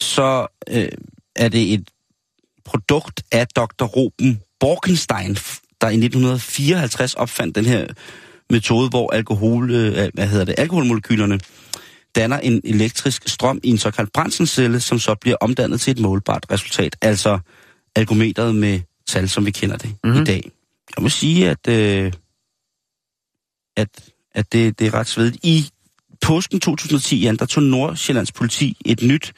så 0.00 0.46
øh, 0.68 0.88
er 1.36 1.48
det 1.48 1.72
et 1.72 1.88
produkt 2.64 3.22
af 3.32 3.48
Dr. 3.48 3.84
Ruben 3.84 4.40
Borkenstein, 4.60 5.34
der 5.80 5.88
i 5.88 5.96
1954 5.96 7.14
opfandt 7.14 7.56
den 7.56 7.66
her 7.66 7.86
metode, 8.50 8.88
hvor 8.88 9.12
alkohol, 9.12 9.70
øh, 9.70 10.08
hvad 10.14 10.26
hedder 10.26 10.44
det, 10.44 10.54
alkoholmolekylerne 10.58 11.40
danner 12.14 12.38
en 12.38 12.60
elektrisk 12.64 13.28
strøm 13.28 13.60
i 13.62 13.70
en 13.70 13.78
såkaldt 13.78 14.12
brændselscelle, 14.12 14.80
som 14.80 14.98
så 14.98 15.14
bliver 15.14 15.36
omdannet 15.40 15.80
til 15.80 15.90
et 15.90 15.98
målbart 15.98 16.46
resultat. 16.50 16.96
Altså 17.00 17.38
algometeret 17.96 18.54
med 18.54 18.80
tal, 19.08 19.28
som 19.28 19.46
vi 19.46 19.50
kender 19.50 19.76
det 19.76 19.94
mm-hmm. 20.04 20.22
i 20.22 20.24
dag. 20.24 20.50
Jeg 20.96 21.02
må 21.02 21.08
sige, 21.08 21.50
at, 21.50 21.68
øh, 21.68 22.12
at, 23.76 23.88
at 24.34 24.52
det, 24.52 24.78
det 24.78 24.86
er 24.86 24.94
ret 24.94 25.06
svedigt. 25.06 25.44
I 25.44 25.70
påsken 26.20 26.60
2010, 26.60 27.20
Jan, 27.20 27.36
der 27.36 27.46
tog 27.46 27.62
Nordsjællands 27.62 28.32
politi 28.32 28.76
et 28.84 29.02
nyt 29.02 29.32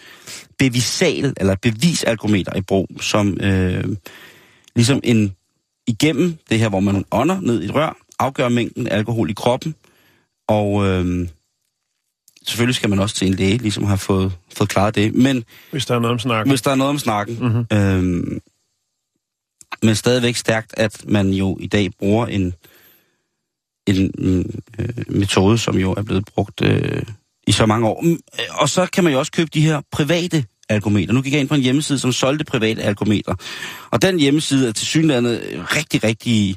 bevisal, 0.58 1.34
eller 1.36 1.56
bevisalgometer 1.62 2.56
i 2.56 2.60
brug, 2.60 2.88
som 3.00 3.40
øh, 3.40 3.84
ligesom 4.76 5.00
en 5.04 5.36
igennem 5.86 6.36
det 6.50 6.58
her, 6.58 6.68
hvor 6.68 6.80
man 6.80 7.04
ånder 7.10 7.40
ned 7.40 7.62
i 7.62 7.64
et 7.64 7.74
rør, 7.74 7.96
afgør 8.18 8.48
mængden 8.48 8.88
alkohol 8.88 9.30
i 9.30 9.32
kroppen, 9.32 9.74
og 10.48 10.86
øh, 10.86 11.28
selvfølgelig 12.46 12.74
skal 12.74 12.90
man 12.90 12.98
også 12.98 13.14
til 13.14 13.26
en 13.28 13.34
læge, 13.34 13.58
ligesom 13.58 13.84
har 13.84 13.96
fået, 13.96 14.32
fået 14.56 14.68
klaret 14.70 14.94
det, 14.94 15.14
men 15.14 15.44
Hvis 15.70 15.86
der 15.86 15.94
er 15.94 15.98
noget 15.98 16.12
om 16.12 16.18
snakken. 16.18 16.50
hvis 16.50 16.62
der 16.62 16.70
er 16.70 16.74
noget 16.74 16.90
om 16.90 16.98
snakken. 16.98 17.38
Mm-hmm. 17.40 17.66
Øhm, 17.72 18.40
men 19.82 19.94
stadigvæk 19.96 20.36
stærkt, 20.36 20.74
at 20.76 21.04
man 21.08 21.28
jo 21.30 21.58
i 21.60 21.66
dag 21.66 21.90
bruger 21.98 22.26
en, 22.26 22.54
en 23.86 24.10
øh, 24.78 24.88
metode, 25.08 25.58
som 25.58 25.78
jo 25.78 25.92
er 25.92 26.02
blevet 26.02 26.24
brugt 26.24 26.62
øh, 26.62 27.02
i 27.46 27.52
så 27.52 27.66
mange 27.66 27.88
år. 27.88 28.00
Mm, 28.02 28.10
øh, 28.12 28.18
Og 28.50 28.68
så 28.68 28.86
kan 28.86 29.04
man 29.04 29.12
jo 29.12 29.18
også 29.18 29.32
købe 29.32 29.50
de 29.54 29.60
her 29.60 29.80
private 29.92 30.44
algometer. 30.68 31.12
Nu 31.12 31.22
gik 31.22 31.32
jeg 31.32 31.40
ind 31.40 31.48
på 31.48 31.54
en 31.54 31.60
hjemmeside, 31.60 31.98
som 31.98 32.12
solgte 32.12 32.44
private 32.44 32.82
algometer. 32.82 33.34
Og 33.90 34.02
den 34.02 34.18
hjemmeside 34.18 34.68
er 34.68 34.72
til 34.72 34.86
synligheden 34.86 35.40
rigtig, 35.76 36.04
rigtig 36.04 36.56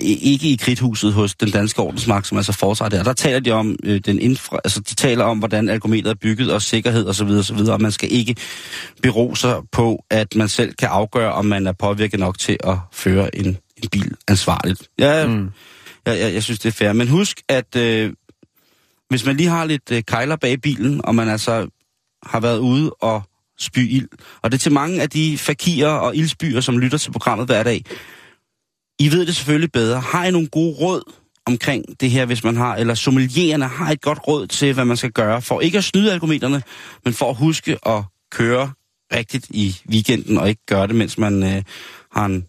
ikke 0.00 0.48
i 0.48 0.56
kridthuset 0.56 1.12
hos 1.12 1.34
den 1.34 1.50
danske 1.50 1.82
ordensmagt, 1.82 2.26
som 2.26 2.36
altså 2.36 2.52
foretager 2.52 2.88
der. 2.88 3.02
Der 3.02 3.12
taler 3.12 3.40
de 3.40 3.50
om 3.50 3.76
øh, 3.84 4.00
den 4.00 4.18
infra, 4.18 4.58
altså 4.64 4.80
de 4.80 4.94
taler 4.94 5.24
om, 5.24 5.38
hvordan 5.38 5.68
algometeret 5.68 6.10
er 6.10 6.18
bygget, 6.20 6.52
og 6.52 6.62
sikkerhed 6.62 7.06
osv. 7.06 7.28
osv. 7.28 7.58
Og 7.58 7.80
man 7.80 7.92
skal 7.92 8.12
ikke 8.12 8.36
bero 9.02 9.34
sig 9.34 9.56
på, 9.72 10.04
at 10.10 10.36
man 10.36 10.48
selv 10.48 10.74
kan 10.74 10.88
afgøre, 10.88 11.32
om 11.32 11.44
man 11.44 11.66
er 11.66 11.72
påvirket 11.72 12.20
nok 12.20 12.38
til 12.38 12.56
at 12.64 12.76
føre 12.92 13.36
en, 13.36 13.46
en 13.82 13.88
bil 13.92 14.14
ansvarligt. 14.28 14.88
Ja, 14.98 15.26
mm. 15.26 15.50
jeg, 16.06 16.20
jeg, 16.20 16.34
jeg 16.34 16.42
synes, 16.42 16.58
det 16.58 16.68
er 16.68 16.72
fair. 16.72 16.92
Men 16.92 17.08
husk, 17.08 17.42
at 17.48 17.76
øh, 17.76 18.12
hvis 19.08 19.26
man 19.26 19.36
lige 19.36 19.48
har 19.48 19.64
lidt 19.64 19.92
øh, 19.92 20.02
kejler 20.02 20.36
bag 20.36 20.60
bilen, 20.60 21.00
og 21.04 21.14
man 21.14 21.28
altså 21.28 21.68
har 22.26 22.40
været 22.40 22.58
ude 22.58 22.90
og 22.90 23.22
spy 23.58 23.78
ild, 23.78 24.08
og 24.42 24.52
det 24.52 24.58
er 24.58 24.60
til 24.60 24.72
mange 24.72 25.02
af 25.02 25.10
de 25.10 25.38
fakirer 25.38 25.88
og 25.90 26.16
ildsbyer, 26.16 26.60
som 26.60 26.78
lytter 26.78 26.98
til 26.98 27.10
programmet 27.10 27.46
hver 27.46 27.62
dag, 27.62 27.84
i 28.98 29.12
ved 29.12 29.26
det 29.26 29.36
selvfølgelig 29.36 29.72
bedre. 29.72 30.00
Har 30.00 30.24
I 30.24 30.30
nogle 30.30 30.48
gode 30.48 30.74
råd 30.80 31.12
omkring 31.46 31.84
det 32.00 32.10
her, 32.10 32.24
hvis 32.24 32.44
man 32.44 32.56
har, 32.56 32.76
eller 32.76 32.94
sommeliererne 32.94 33.64
har 33.68 33.90
et 33.92 34.00
godt 34.00 34.18
råd 34.28 34.46
til, 34.46 34.72
hvad 34.74 34.84
man 34.84 34.96
skal 34.96 35.10
gøre, 35.12 35.42
for 35.42 35.60
ikke 35.60 35.78
at 35.78 35.84
snyde 35.84 36.12
algometerne, 36.12 36.62
men 37.04 37.14
for 37.14 37.30
at 37.30 37.36
huske 37.36 37.78
at 37.86 38.02
køre 38.32 38.70
rigtigt 39.14 39.46
i 39.50 39.76
weekenden, 39.90 40.38
og 40.38 40.48
ikke 40.48 40.66
gøre 40.66 40.86
det, 40.86 40.94
mens 40.94 41.18
man 41.18 41.42
øh, 41.42 41.62
har 42.12 42.24
en, 42.26 42.46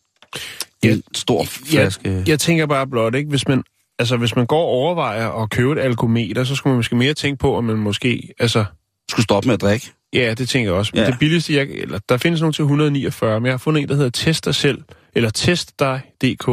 Ja. 0.83 0.91
en 0.91 1.03
stor 1.15 1.43
flaske. 1.45 2.11
Jeg, 2.13 2.27
jeg 2.29 2.39
tænker 2.39 2.65
bare 2.65 2.87
blot, 2.87 3.15
ikke? 3.15 3.29
Hvis 3.29 3.47
man, 3.47 3.63
altså, 3.99 4.17
hvis 4.17 4.35
man 4.35 4.45
går 4.45 4.59
og 4.61 4.67
overvejer 4.67 5.29
at 5.43 5.49
købe 5.49 5.71
et 5.71 5.77
alkometer, 5.79 6.43
så 6.43 6.55
skulle 6.55 6.71
man 6.71 6.77
måske 6.77 6.95
mere 6.95 7.13
tænke 7.13 7.39
på, 7.39 7.55
om 7.57 7.63
man 7.63 7.75
måske... 7.77 8.33
Altså, 8.39 8.65
Skulle 9.09 9.23
stoppe 9.23 9.47
med 9.47 9.53
at 9.53 9.61
drikke. 9.61 9.91
ja, 10.13 10.33
det 10.33 10.49
tænker 10.49 10.71
jeg 10.71 10.77
også. 10.79 10.91
Men 10.95 11.03
Ja. 11.03 11.09
det 11.11 11.19
billigste, 11.19 11.55
jeg, 11.55 11.67
eller, 11.69 11.99
der 12.09 12.17
findes 12.17 12.41
nogle 12.41 12.53
til 12.53 12.61
149, 12.61 13.39
men 13.39 13.45
jeg 13.45 13.53
har 13.53 13.57
fundet 13.57 13.81
en, 13.83 13.89
der 13.89 13.95
hedder 13.95 14.09
Test 14.09 14.45
dig 14.45 14.55
selv, 14.55 14.81
eller 15.17 15.29
testdig.dk. 15.29 16.47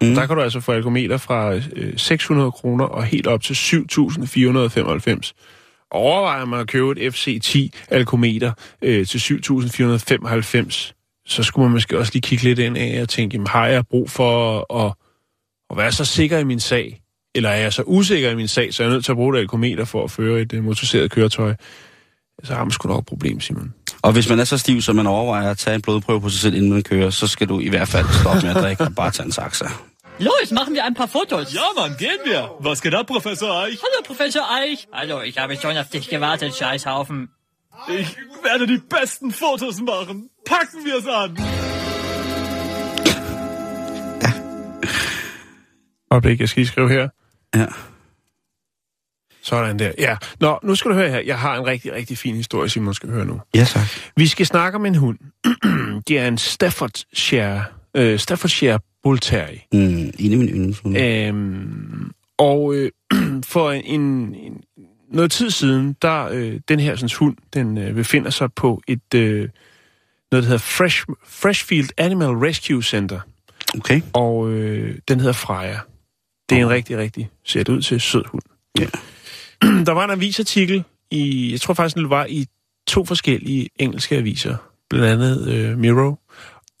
Mm. 0.00 0.14
Der 0.14 0.26
kan 0.26 0.36
du 0.36 0.42
altså 0.42 0.60
få 0.60 0.72
alkometer 0.72 1.16
fra 1.16 1.54
øh, 1.54 1.92
600 1.96 2.52
kroner 2.52 2.84
og 2.84 3.04
helt 3.04 3.26
op 3.26 3.42
til 3.42 3.54
7.495. 3.54 5.32
Overvejer 5.90 6.44
man 6.44 6.60
at 6.60 6.66
købe 6.66 7.00
et 7.00 7.14
FC10 7.14 7.68
alkometer 7.88 8.52
øh, 8.82 9.06
til 9.06 9.18
7.495, 9.18 10.92
så 11.26 11.42
skulle 11.42 11.64
man 11.64 11.72
måske 11.72 11.98
også 11.98 12.12
lige 12.14 12.22
kigge 12.22 12.44
lidt 12.44 12.58
ind 12.58 12.78
af 12.78 13.02
og 13.02 13.08
tænke, 13.08 13.34
jamen, 13.34 13.46
har 13.46 13.66
jeg 13.66 13.86
brug 13.86 14.10
for 14.10 14.66
at, 14.86 14.92
at 15.70 15.76
være 15.76 15.92
så 15.92 16.04
sikker 16.04 16.38
i 16.38 16.44
min 16.44 16.60
sag? 16.60 17.00
Eller 17.34 17.48
er 17.48 17.56
jeg 17.56 17.72
så 17.72 17.82
usikker 17.86 18.30
i 18.30 18.34
min 18.34 18.48
sag, 18.48 18.74
så 18.74 18.82
er 18.82 18.86
jeg 18.86 18.92
nødt 18.92 19.04
til 19.04 19.12
at 19.12 19.16
bruge 19.16 19.36
et 19.36 19.40
alkometer 19.40 19.84
for 19.84 20.04
at 20.04 20.10
føre 20.10 20.40
et 20.40 20.52
uh, 20.52 20.64
motoriseret 20.64 21.10
køretøj? 21.10 21.54
Så 22.44 22.54
har 22.54 22.64
man 22.64 22.70
sgu 22.70 22.88
nok 22.88 22.98
et 22.98 23.06
problem, 23.06 23.40
Simon. 23.40 23.74
Og 24.02 24.12
hvis 24.12 24.28
man 24.28 24.40
er 24.40 24.44
så 24.44 24.58
stiv, 24.58 24.82
så 24.82 24.92
man 24.92 25.06
overvejer 25.06 25.50
at 25.50 25.58
tage 25.58 25.74
en 25.74 25.82
blodprøve 25.82 26.20
på 26.20 26.28
sig 26.28 26.40
selv, 26.40 26.54
inden 26.54 26.72
man 26.72 26.82
kører, 26.82 27.10
så 27.10 27.26
skal 27.26 27.48
du 27.48 27.60
i 27.60 27.68
hvert 27.68 27.88
fald 27.88 28.06
stoppe 28.20 28.46
med 28.46 28.56
at 28.56 28.62
drikke 28.62 28.84
og 28.84 28.94
bare 28.94 29.10
tage 29.10 29.26
en 29.26 29.32
saxa. 29.32 29.64
Los, 30.18 30.52
machen 30.52 30.74
wir 30.74 30.84
ein 30.84 30.94
paar 30.94 31.08
Fotos. 31.08 31.54
Ja, 31.54 31.68
Mann, 31.78 31.96
gehen 31.96 32.20
wir. 32.26 32.42
Was 32.60 32.82
geht 32.82 32.94
ab, 32.94 33.06
Professor 33.06 33.64
Eich? 33.64 33.78
Hallo, 33.84 34.02
Professor 34.06 34.42
Eich. 34.60 34.86
Hallo, 34.92 35.22
ich 35.22 35.38
habe 35.38 35.56
schon 35.56 35.76
auf 35.78 35.88
dich 35.88 36.08
gewartet, 36.08 36.54
Scheißhaufen. 36.54 37.30
Ich 37.88 38.16
werde 38.42 38.66
die 38.66 38.78
besten 38.78 39.30
Fotos 39.30 39.80
machen. 39.80 40.28
Packen 40.44 40.84
wir 40.84 40.96
es 40.98 41.06
an. 41.06 41.38
Øjeblik, 46.10 46.40
jeg 46.40 46.48
skal 46.48 46.66
skrive 46.66 46.88
her. 46.88 47.08
Ja. 47.54 47.66
Sådan 49.50 49.78
der. 49.78 49.92
Ja. 49.98 50.16
Nå, 50.40 50.58
nu 50.62 50.74
skal 50.74 50.90
du 50.90 50.96
høre 50.96 51.10
her. 51.10 51.20
Jeg 51.20 51.38
har 51.38 51.56
en 51.56 51.66
rigtig, 51.66 51.92
rigtig 51.92 52.18
fin 52.18 52.34
historie, 52.34 52.68
Simon 52.68 52.94
skal 52.94 53.10
høre 53.10 53.24
nu. 53.24 53.40
Ja, 53.54 53.64
tak. 53.64 53.86
Vi 54.16 54.26
skal 54.26 54.46
snakke 54.46 54.76
om 54.76 54.86
en 54.86 54.94
hund. 54.94 55.18
det 56.08 56.18
er 56.18 56.28
en 56.28 56.38
Staffordshire, 56.38 57.64
øh, 57.96 58.18
Staffordshire 58.18 58.78
Bull 59.02 59.18
Terrier. 59.18 59.60
Mm, 59.72 60.10
en 60.18 60.32
af 60.32 60.38
mine 60.38 60.52
yndlingshunde. 60.52 61.26
Øhm, 61.26 62.10
og 62.38 62.74
øh, 62.74 62.90
for 63.52 63.70
en, 63.70 64.00
en, 64.34 64.60
noget 65.12 65.30
tid 65.30 65.50
siden, 65.50 65.96
der 66.02 66.28
øh, 66.32 66.60
den 66.68 66.80
her 66.80 66.96
sådan, 66.96 67.10
hund, 67.18 67.36
den 67.54 67.78
øh, 67.78 67.94
befinder 67.94 68.30
sig 68.30 68.52
på 68.52 68.82
et 68.88 69.14
øh, 69.14 69.48
noget, 70.30 70.42
der 70.42 70.48
hedder 70.48 70.58
Fresh, 70.58 71.04
Freshfield 71.26 71.88
Animal 71.96 72.28
Rescue 72.28 72.82
Center. 72.82 73.20
Okay. 73.78 74.00
Og 74.12 74.50
øh, 74.50 74.98
den 75.08 75.20
hedder 75.20 75.32
Freja. 75.32 75.78
Det 76.48 76.58
er 76.58 76.62
en 76.62 76.70
rigtig, 76.70 76.96
rigtig, 76.96 77.30
ser 77.44 77.62
det 77.62 77.72
ud 77.72 77.82
til, 77.82 78.00
sød 78.00 78.24
hund. 78.26 78.42
Ja. 78.80 78.86
Der 79.86 79.92
var 79.92 80.04
en 80.04 80.10
avisartikel, 80.10 80.84
i, 81.10 81.52
jeg 81.52 81.60
tror 81.60 81.74
faktisk, 81.74 81.96
det 81.96 82.10
var 82.10 82.26
i 82.28 82.46
to 82.86 83.04
forskellige 83.04 83.68
engelske 83.78 84.16
aviser. 84.16 84.56
Blandt 84.90 85.06
andet 85.06 85.48
øh, 85.48 85.78
Mirror. 85.78 86.20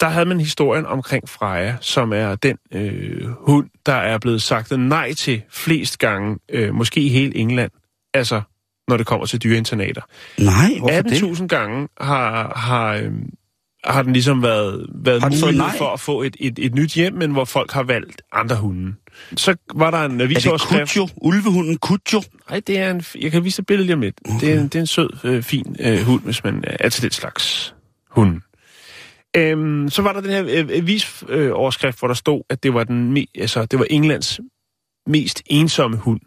der 0.00 0.08
havde 0.08 0.26
man 0.26 0.40
historien 0.40 0.86
omkring 0.86 1.28
Freja, 1.28 1.76
som 1.80 2.12
er 2.12 2.34
den 2.34 2.56
øh, 2.72 3.28
hund, 3.28 3.70
der 3.86 3.94
er 3.94 4.18
blevet 4.18 4.42
sagt 4.42 4.78
nej 4.78 5.14
til 5.14 5.42
flest 5.50 5.98
gange, 5.98 6.38
øh, 6.48 6.74
måske 6.74 7.00
i 7.00 7.08
hele 7.08 7.36
England, 7.36 7.70
altså 8.14 8.42
når 8.88 8.96
det 8.96 9.06
kommer 9.06 9.26
til 9.26 9.42
dyreinternater. 9.42 10.02
Nej, 10.38 10.78
hvorfor 10.78 11.02
det? 11.02 11.22
18.000 11.22 11.46
gange 11.46 11.88
har, 12.00 12.52
har, 12.56 12.94
øh, 12.94 13.12
har 13.84 14.02
den 14.02 14.12
ligesom 14.12 14.42
været, 14.42 14.86
været 14.94 15.22
Har 15.22 15.28
mulighed 15.28 15.52
nej? 15.52 15.78
for 15.78 15.92
at 15.92 16.00
få 16.00 16.22
et, 16.22 16.36
et, 16.40 16.58
et 16.58 16.74
nyt 16.74 16.92
hjem, 16.92 17.14
men 17.14 17.30
hvor 17.30 17.44
folk 17.44 17.72
har 17.72 17.82
valgt 17.82 18.22
andre 18.32 18.56
hunde. 18.56 18.94
Så 19.36 19.56
var 19.74 19.90
der 19.90 19.98
en 19.98 20.12
Er 20.12 20.16
det 20.16 20.24
avisoverskrift... 20.24 20.94
Kujo? 20.94 21.08
Ulvehunden 21.16 21.78
Kujo? 21.78 22.22
Nej, 22.50 22.60
det 22.66 22.78
er 22.78 22.90
en... 22.90 23.02
Jeg 23.20 23.30
kan 23.30 23.44
vise 23.44 23.56
dig 23.56 23.66
billedet 23.66 23.86
lige 23.86 23.94
om 23.94 24.00
lidt. 24.00 24.14
Okay. 24.24 24.40
Det, 24.40 24.54
er 24.54 24.60
en, 24.60 24.64
det 24.64 24.74
er 24.74 24.80
en 24.80 24.86
sød, 24.86 25.10
øh, 25.24 25.42
fin 25.42 25.76
øh, 25.80 25.98
hund, 26.02 26.22
hvis 26.22 26.44
man 26.44 26.64
er 26.66 26.88
til 26.88 27.02
den 27.02 27.10
slags 27.10 27.74
hund. 28.10 28.40
Øhm, 29.36 29.88
så 29.88 30.02
var 30.02 30.12
der 30.12 30.20
den 30.20 30.30
her 30.30 30.44
øh, 30.44 30.68
avisoverskrift, 30.70 31.40
øh, 31.40 31.50
overskrift, 31.54 31.98
hvor 31.98 32.08
der 32.08 32.14
stod, 32.14 32.42
at 32.50 32.62
det 32.62 32.74
var, 32.74 32.84
den 32.84 33.12
me, 33.12 33.24
altså, 33.38 33.64
det 33.66 33.78
var 33.78 33.86
Englands 33.90 34.40
mest 35.06 35.42
ensomme 35.46 35.96
hund. 35.96 36.20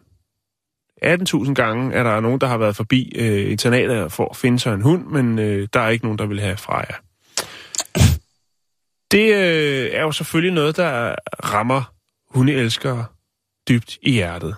18.000 1.05 1.53
gange 1.53 1.93
er 1.93 2.03
der 2.03 2.19
nogen, 2.19 2.41
der 2.41 2.47
har 2.47 2.57
været 2.57 2.75
forbi 2.75 3.11
øh, 3.15 3.51
internatet 3.51 4.11
for 4.11 4.29
at 4.29 4.35
finde 4.35 4.59
sig 4.59 4.73
en 4.73 4.81
hund, 4.81 5.05
men 5.05 5.39
øh, 5.39 5.67
der 5.73 5.79
er 5.79 5.89
ikke 5.89 6.05
nogen, 6.05 6.19
der 6.19 6.25
vil 6.25 6.39
have 6.39 6.57
Freja. 6.57 6.95
Det 9.13 9.33
øh, 9.33 9.89
er 9.91 10.01
jo 10.01 10.11
selvfølgelig 10.11 10.53
noget, 10.53 10.77
der 10.77 11.15
rammer 11.43 11.93
hundeelskere 12.29 13.05
dybt 13.69 13.97
i 14.01 14.11
hjertet. 14.11 14.55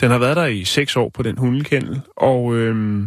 Den 0.00 0.10
har 0.10 0.18
været 0.18 0.36
der 0.36 0.46
i 0.46 0.64
seks 0.64 0.96
år 0.96 1.08
på 1.08 1.22
den 1.22 1.38
hundekendel, 1.38 2.02
og 2.16 2.54
øh, 2.54 3.02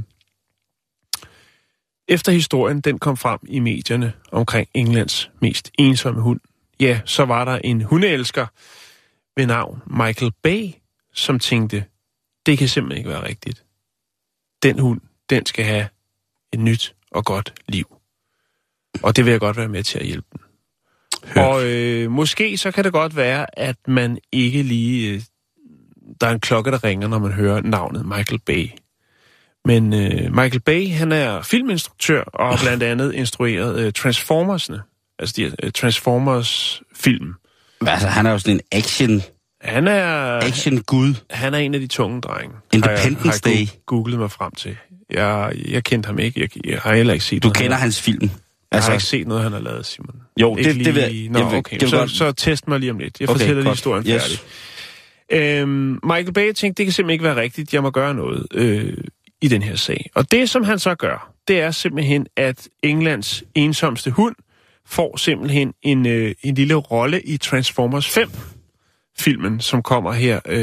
efter 2.08 2.32
historien 2.32 2.82
den 2.82 3.00
kom 3.00 3.18
frem 3.18 3.40
i 3.48 3.60
medierne 3.60 4.14
omkring 4.32 4.70
Englands 4.74 5.32
mest 5.42 5.72
ensomme 5.80 6.22
hund, 6.22 6.40
ja, 6.80 7.02
så 7.06 7.26
var 7.26 7.46
der 7.46 7.60
en 7.64 7.82
hundeelsker 7.82 8.48
ved 9.36 9.46
navn 9.46 9.82
Michael 9.86 10.32
Bay, 10.42 10.70
som 11.14 11.40
tænkte, 11.40 11.86
det 12.46 12.58
kan 12.58 12.68
simpelthen 12.68 12.98
ikke 12.98 13.10
være 13.10 13.28
rigtigt. 13.28 13.64
Den 14.64 14.80
hund, 14.80 15.02
den 15.30 15.46
skal 15.46 15.66
have 15.66 15.88
et 16.54 16.60
nyt 16.60 16.96
og 17.12 17.26
godt 17.26 17.54
liv. 17.68 17.97
Og 19.04 19.16
det 19.16 19.26
vil 19.26 19.32
jeg 19.32 19.40
godt 19.40 19.58
være 19.58 19.68
med 19.68 19.84
til 19.84 20.00
at 20.00 20.06
hjælpe 20.06 20.28
den. 20.32 20.40
Hørt. 21.26 21.46
Og 21.46 21.66
øh, 21.66 22.12
måske 22.12 22.58
så 22.58 22.72
kan 22.72 22.84
det 22.84 22.92
godt 22.94 23.16
være, 23.16 23.60
at 23.60 23.76
man 23.88 24.18
ikke 24.32 24.64
lige... 24.64 25.14
Øh, 25.14 25.22
der 26.22 26.28
er 26.28 26.32
en 26.32 26.40
klokke, 26.40 26.72
der 26.72 26.84
ringer, 26.84 27.08
når 27.08 27.20
man 27.20 27.32
hører 27.32 27.62
navnet 27.62 28.06
Michael 28.06 28.40
Bay. 28.46 28.70
Men 29.66 29.94
øh, 29.94 30.36
Michael 30.36 30.60
Bay, 30.60 30.90
han 30.92 31.12
er 31.12 31.42
filminstruktør 31.42 32.22
og 32.24 32.50
har 32.50 32.58
blandt 32.64 32.84
andet 32.84 33.14
instrueret 33.14 33.80
øh, 33.80 33.94
Transformersne. 33.94 34.82
Altså 35.20 35.34
de 35.38 35.44
her 35.44 35.52
øh, 35.64 35.72
Transformers-film. 35.72 37.34
Altså, 37.88 38.08
han 38.08 38.26
er 38.26 38.32
jo 38.32 38.40
sådan 38.40 38.54
en 38.54 38.62
action, 38.72 39.22
Han 39.62 39.88
er, 39.88 40.40
action 40.44 40.84
gud. 40.84 41.14
han 41.30 41.54
er 41.54 41.58
en 41.58 41.74
af 41.74 41.80
de 41.80 41.88
tunge 41.88 42.22
drenge. 42.22 42.56
Independence 42.74 43.18
har 43.18 43.24
jeg, 43.24 43.42
har 43.44 43.50
jeg 43.50 43.68
Day. 43.68 43.80
googlet 43.86 44.20
mig 44.20 44.32
frem 44.32 44.52
til. 44.52 44.78
Jeg, 45.10 45.52
jeg 45.68 45.84
kendte 45.84 46.08
ham 46.08 46.20
ikke. 46.20 46.42
Jeg, 46.42 46.50
jeg 46.66 46.80
har 46.80 46.96
heller 46.96 47.14
ikke 47.14 47.26
set 47.26 47.44
Du 47.44 47.50
kender 47.50 47.72
han, 47.74 47.82
hans 47.82 48.02
film. 48.02 48.30
Jeg 48.72 48.78
har 48.78 48.78
Altså, 48.78 48.92
ikke 48.92 49.04
set 49.04 49.28
noget, 49.28 49.44
han 49.44 49.52
har 49.52 49.60
lavet, 49.60 49.86
Simon. 49.86 50.16
Jo, 50.42 50.56
Ikke 50.56 50.74
det- 50.74 50.86
det 50.86 50.96
vil 50.96 51.02
jeg- 51.04 51.30
Nå, 51.30 51.58
okay. 51.58 51.78
det 51.80 51.90
så, 51.90 51.98
godt- 51.98 52.12
så 52.12 52.32
test 52.32 52.68
mig 52.68 52.80
lige 52.80 52.92
om 52.92 53.00
lidt. 53.00 53.20
Jeg 53.20 53.30
Okay, 53.30 53.40
fortæller 53.40 53.62
lige 53.64 53.72
historien 53.74 54.06
Yes. 54.08 54.22
færdig. 55.32 55.60
Øhm, 55.62 56.00
Michael 56.04 56.34
Bay 56.34 56.52
tænkte, 56.52 56.78
det 56.78 56.86
kan 56.86 56.94
simpelthen 56.94 57.14
ikke 57.14 57.24
være 57.24 57.36
rigtigt. 57.36 57.74
Jeg 57.74 57.82
må 57.84 57.90
gøre 57.92 58.14
noget 58.14 58.48
øh, 58.54 58.94
i 59.42 59.48
den 59.48 59.62
her 59.62 59.76
sag. 59.76 60.10
Og 60.16 60.32
det, 60.32 60.50
som 60.50 60.64
han 60.64 60.80
så 60.80 60.96
gør, 60.96 61.34
det 61.48 61.60
er 61.62 61.72
simpelthen, 61.72 62.28
at 62.38 62.68
Englands 62.84 63.44
ensomste 63.56 64.12
hund 64.12 64.36
får 64.86 65.18
simpelthen 65.18 65.74
en, 65.82 66.06
øh, 66.08 66.36
en 66.44 66.56
lille 66.56 66.76
rolle 66.76 67.22
i 67.22 67.38
Transformers 67.38 68.10
5 68.10 68.30
filmen, 69.20 69.60
som 69.60 69.84
kommer 69.84 70.12
her. 70.12 70.40
Øh, 70.46 70.60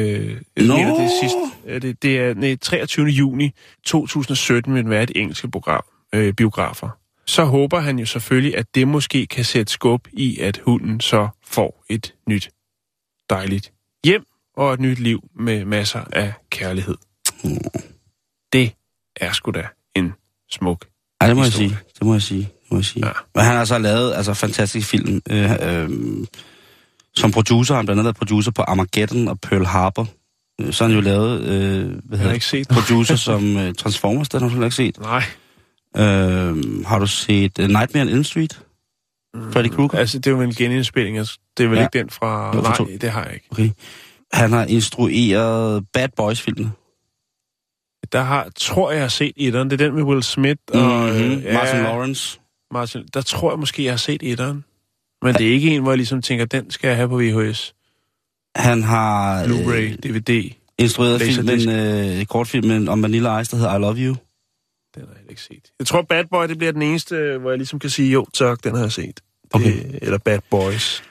mener, 0.57 0.94
det, 0.94 1.05
er 1.05 1.11
sidst, 1.22 1.34
øh, 1.66 1.82
det, 1.82 2.02
det 2.02 2.18
er 2.18 2.34
nej, 2.34 2.57
23. 2.62 3.07
juni 3.07 3.50
2017, 3.84 4.74
vil 4.74 4.82
den 4.82 4.90
være 4.90 5.02
et 5.02 5.12
engelske 5.16 5.50
program, 5.50 5.84
øh, 6.14 6.32
biografer. 6.32 6.88
Så 7.27 7.45
håber 7.45 7.81
han 7.81 7.99
jo 7.99 8.07
selvfølgelig, 8.07 8.57
at 8.57 8.75
det 8.75 8.89
måske 8.89 9.27
kan 9.27 9.45
sætte 9.45 9.72
skub 9.72 10.09
i, 10.12 10.39
at 10.41 10.61
hunden 10.64 11.01
så 11.01 11.29
får 11.47 11.85
et 11.89 12.14
nyt 12.29 12.51
dejligt 13.31 13.72
hjem 14.05 14.25
og 14.57 14.75
et 14.75 14.81
nyt 14.81 14.99
liv 14.99 15.31
med 15.37 15.64
masser 15.64 16.05
af 16.12 16.33
kærlighed. 16.51 16.95
Det 18.53 18.75
er 19.16 19.33
sgu 19.33 19.51
da 19.51 19.66
en 19.97 20.12
smuk. 20.51 20.87
Ja, 21.22 21.29
det 21.29 21.37
må 21.37 21.43
jeg 21.43 21.51
historie. 21.51 21.68
sige. 21.68 21.79
Det 21.99 22.07
må 22.07 22.12
jeg 22.12 22.22
sige. 22.22 22.41
Det 22.41 22.70
må 22.70 22.79
jeg 22.79 22.85
sige. 22.85 23.07
Ja. 23.07 23.12
Men 23.35 23.45
han 23.45 23.53
har 23.53 23.61
altså 23.61 23.79
lavet 23.79 24.14
altså, 24.14 24.35
fantastisk 24.35 24.89
film. 24.89 25.22
Øh, 25.31 25.51
øh, 25.62 25.91
som 27.14 27.31
producer, 27.33 27.75
han 27.75 27.85
blandt 27.87 28.01
andet 28.01 28.16
producer 28.16 28.51
på 28.51 28.62
Armageddon 28.62 29.29
og 29.29 29.41
Pearl 29.41 29.64
Harbor. 29.64 30.09
Øh, 30.61 30.72
Så 30.72 30.85
har 30.85 30.89
han 30.89 30.97
jo 30.99 31.01
lavet, 31.05 31.41
øh, 31.41 31.47
hvad 31.47 31.51
Jeg 31.51 32.01
har 32.11 32.16
hedder 32.16 32.33
ikke 32.33 32.47
set 32.47 32.68
producer 32.68 33.16
som 33.16 33.57
øh, 33.57 33.75
Transformers, 33.75 34.29
den 34.29 34.43
har 34.43 34.49
du 34.49 34.62
ikke 34.64 34.77
set. 34.77 35.01
Nej. 35.01 35.25
Øh, 35.97 36.84
har 36.86 36.99
du 36.99 37.07
set 37.07 37.59
uh, 37.59 37.64
Nightmare 37.66 38.03
on 38.03 38.09
Elm 38.09 38.24
Street? 38.24 38.61
Freddy 39.53 39.68
Krueger? 39.68 39.99
Altså, 39.99 40.18
det 40.18 40.26
er 40.26 40.30
jo 40.30 40.40
en 40.40 40.55
genindspilning. 40.55 41.18
Altså, 41.18 41.38
det 41.57 41.64
er 41.64 41.68
vel 41.68 41.78
Ja. 41.78 41.84
ikke 41.84 41.99
den 41.99 42.11
fra... 42.11 42.57
Jo, 42.57 42.61
Nej, 42.62 42.76
to- 42.76 42.88
det 43.01 43.11
har 43.11 43.24
jeg 43.24 43.34
ikke. 43.34 43.47
Okay. 43.51 43.70
Han 44.32 44.53
har 44.53 44.64
instrueret 44.64 45.84
Bad 45.92 46.09
Boys-filmen. 46.16 46.70
Der 48.12 48.22
har, 48.22 48.49
tror 48.57 48.90
jeg, 48.90 48.97
jeg 48.97 49.05
har 49.05 49.09
set 49.09 49.32
etteren. 49.36 49.70
Det 49.70 49.80
er 49.80 49.86
den 49.86 49.95
med 49.95 50.03
Will 50.03 50.22
Smith 50.22 50.61
og... 50.74 51.09
Mm-hmm. 51.09 51.32
øh, 51.47 51.55
Martin 51.55 51.82
Lawrence. 51.82 52.40
Martin, 52.72 53.03
der 53.14 53.20
tror 53.22 53.51
jeg 53.53 53.59
måske, 53.59 53.84
jeg 53.84 53.92
har 53.92 53.97
set 53.97 54.22
etteren. 54.22 54.64
Men 55.22 55.34
det 55.34 55.47
er 55.49 55.53
ikke 55.53 55.70
en, 55.76 55.82
hvor 55.82 55.90
jeg 55.90 55.97
ligesom 55.97 56.22
tænker, 56.22 56.45
den 56.45 56.70
skal 56.70 56.88
jeg 56.88 56.97
have 56.97 57.09
på 57.09 57.18
VHS. 57.18 57.74
Han 58.57 58.82
har 58.82 59.42
øh, 59.42 59.49
Blu-ray, 59.49 59.97
DVD. 59.97 60.51
instrueret 60.78 61.20
filmen, 61.22 61.68
øh, 61.70 62.24
kortfilmen 62.26 62.88
om 62.88 63.03
Vanilla 63.03 63.38
Ice, 63.38 63.51
der 63.51 63.57
hedder 63.57 63.76
I 63.76 63.80
Love 63.80 63.97
You. 63.97 64.16
Den 64.95 65.03
har 65.03 65.14
jeg 65.22 65.30
ikke 65.30 65.42
set. 65.42 65.70
Jeg 65.78 65.86
tror, 65.86 66.03
Bad 66.03 66.24
Boy, 66.30 66.49
det 66.49 66.59
bliver 66.59 66.72
den 66.72 66.82
eneste, 66.82 67.38
hvor 67.38 67.51
jeg 67.51 67.59
ligesom 67.59 67.78
kan 67.78 67.90
sige, 67.90 68.12
jo, 68.12 68.26
tak, 68.34 68.64
den 68.64 68.74
har 68.74 68.82
jeg 68.82 68.92
set. 68.92 69.07
Det, 69.16 69.22
Okay. 69.53 69.72
Eller 70.03 70.18
Bad 70.18 70.38
Boys. 70.51 71.03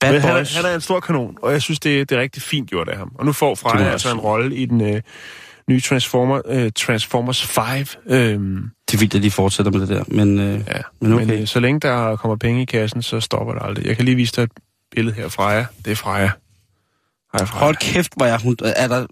Bad 0.00 0.12
Men 0.12 0.20
han, 0.20 0.34
Boys. 0.34 0.56
er, 0.56 0.62
han 0.62 0.70
er 0.70 0.74
en 0.74 0.80
stor 0.80 1.00
kanon, 1.00 1.36
og 1.42 1.52
jeg 1.52 1.62
synes, 1.62 1.80
det, 1.80 2.10
det 2.10 2.16
er 2.16 2.20
rigtig 2.20 2.42
fint 2.42 2.70
gjort 2.70 2.88
af 2.88 2.96
ham. 2.98 3.12
Og 3.14 3.26
nu 3.26 3.32
får 3.32 3.54
Freja 3.54 3.90
altså 3.90 4.12
en 4.12 4.18
rolle 4.20 4.56
i 4.56 4.64
den 4.64 4.80
øh, 4.94 5.02
nye 5.68 5.80
Transformer, 5.80 6.42
øh, 6.46 6.72
Transformers 6.76 7.42
5. 7.46 7.86
Øhm, 8.06 8.70
Det 8.90 8.94
er 8.94 8.98
vildt, 8.98 9.14
at 9.14 9.22
de 9.22 9.30
fortsætter 9.30 9.72
med 9.72 9.80
det 9.80 9.88
der. 9.88 10.04
Men, 10.08 10.38
øh, 10.38 10.60
ja. 10.68 10.80
Men 11.00 11.12
okay. 11.12 11.24
Men 11.26 11.40
øh, 11.40 11.46
så 11.46 11.60
længe 11.60 11.80
der 11.80 12.16
kommer 12.16 12.36
penge 12.36 12.62
i 12.62 12.64
kassen, 12.64 13.02
så 13.02 13.20
stopper 13.20 13.52
det 13.52 13.62
aldrig. 13.64 13.86
Jeg 13.86 13.96
kan 13.96 14.04
lige 14.04 14.14
vise 14.14 14.32
dig 14.36 14.42
et 14.42 14.50
billede 14.90 15.16
her 15.16 15.24
af 15.24 15.32
Freja. 15.32 15.66
Det 15.84 15.90
er 15.90 15.96
Freja. 15.96 16.30
Hej, 17.32 17.46
Freja. 17.46 17.64
hold 17.64 17.76
kæft, 17.76 18.12
hvor 18.16 18.26
er 18.26 18.38
hun... 18.38 18.56
Er 18.76 18.88
der, 18.88 19.06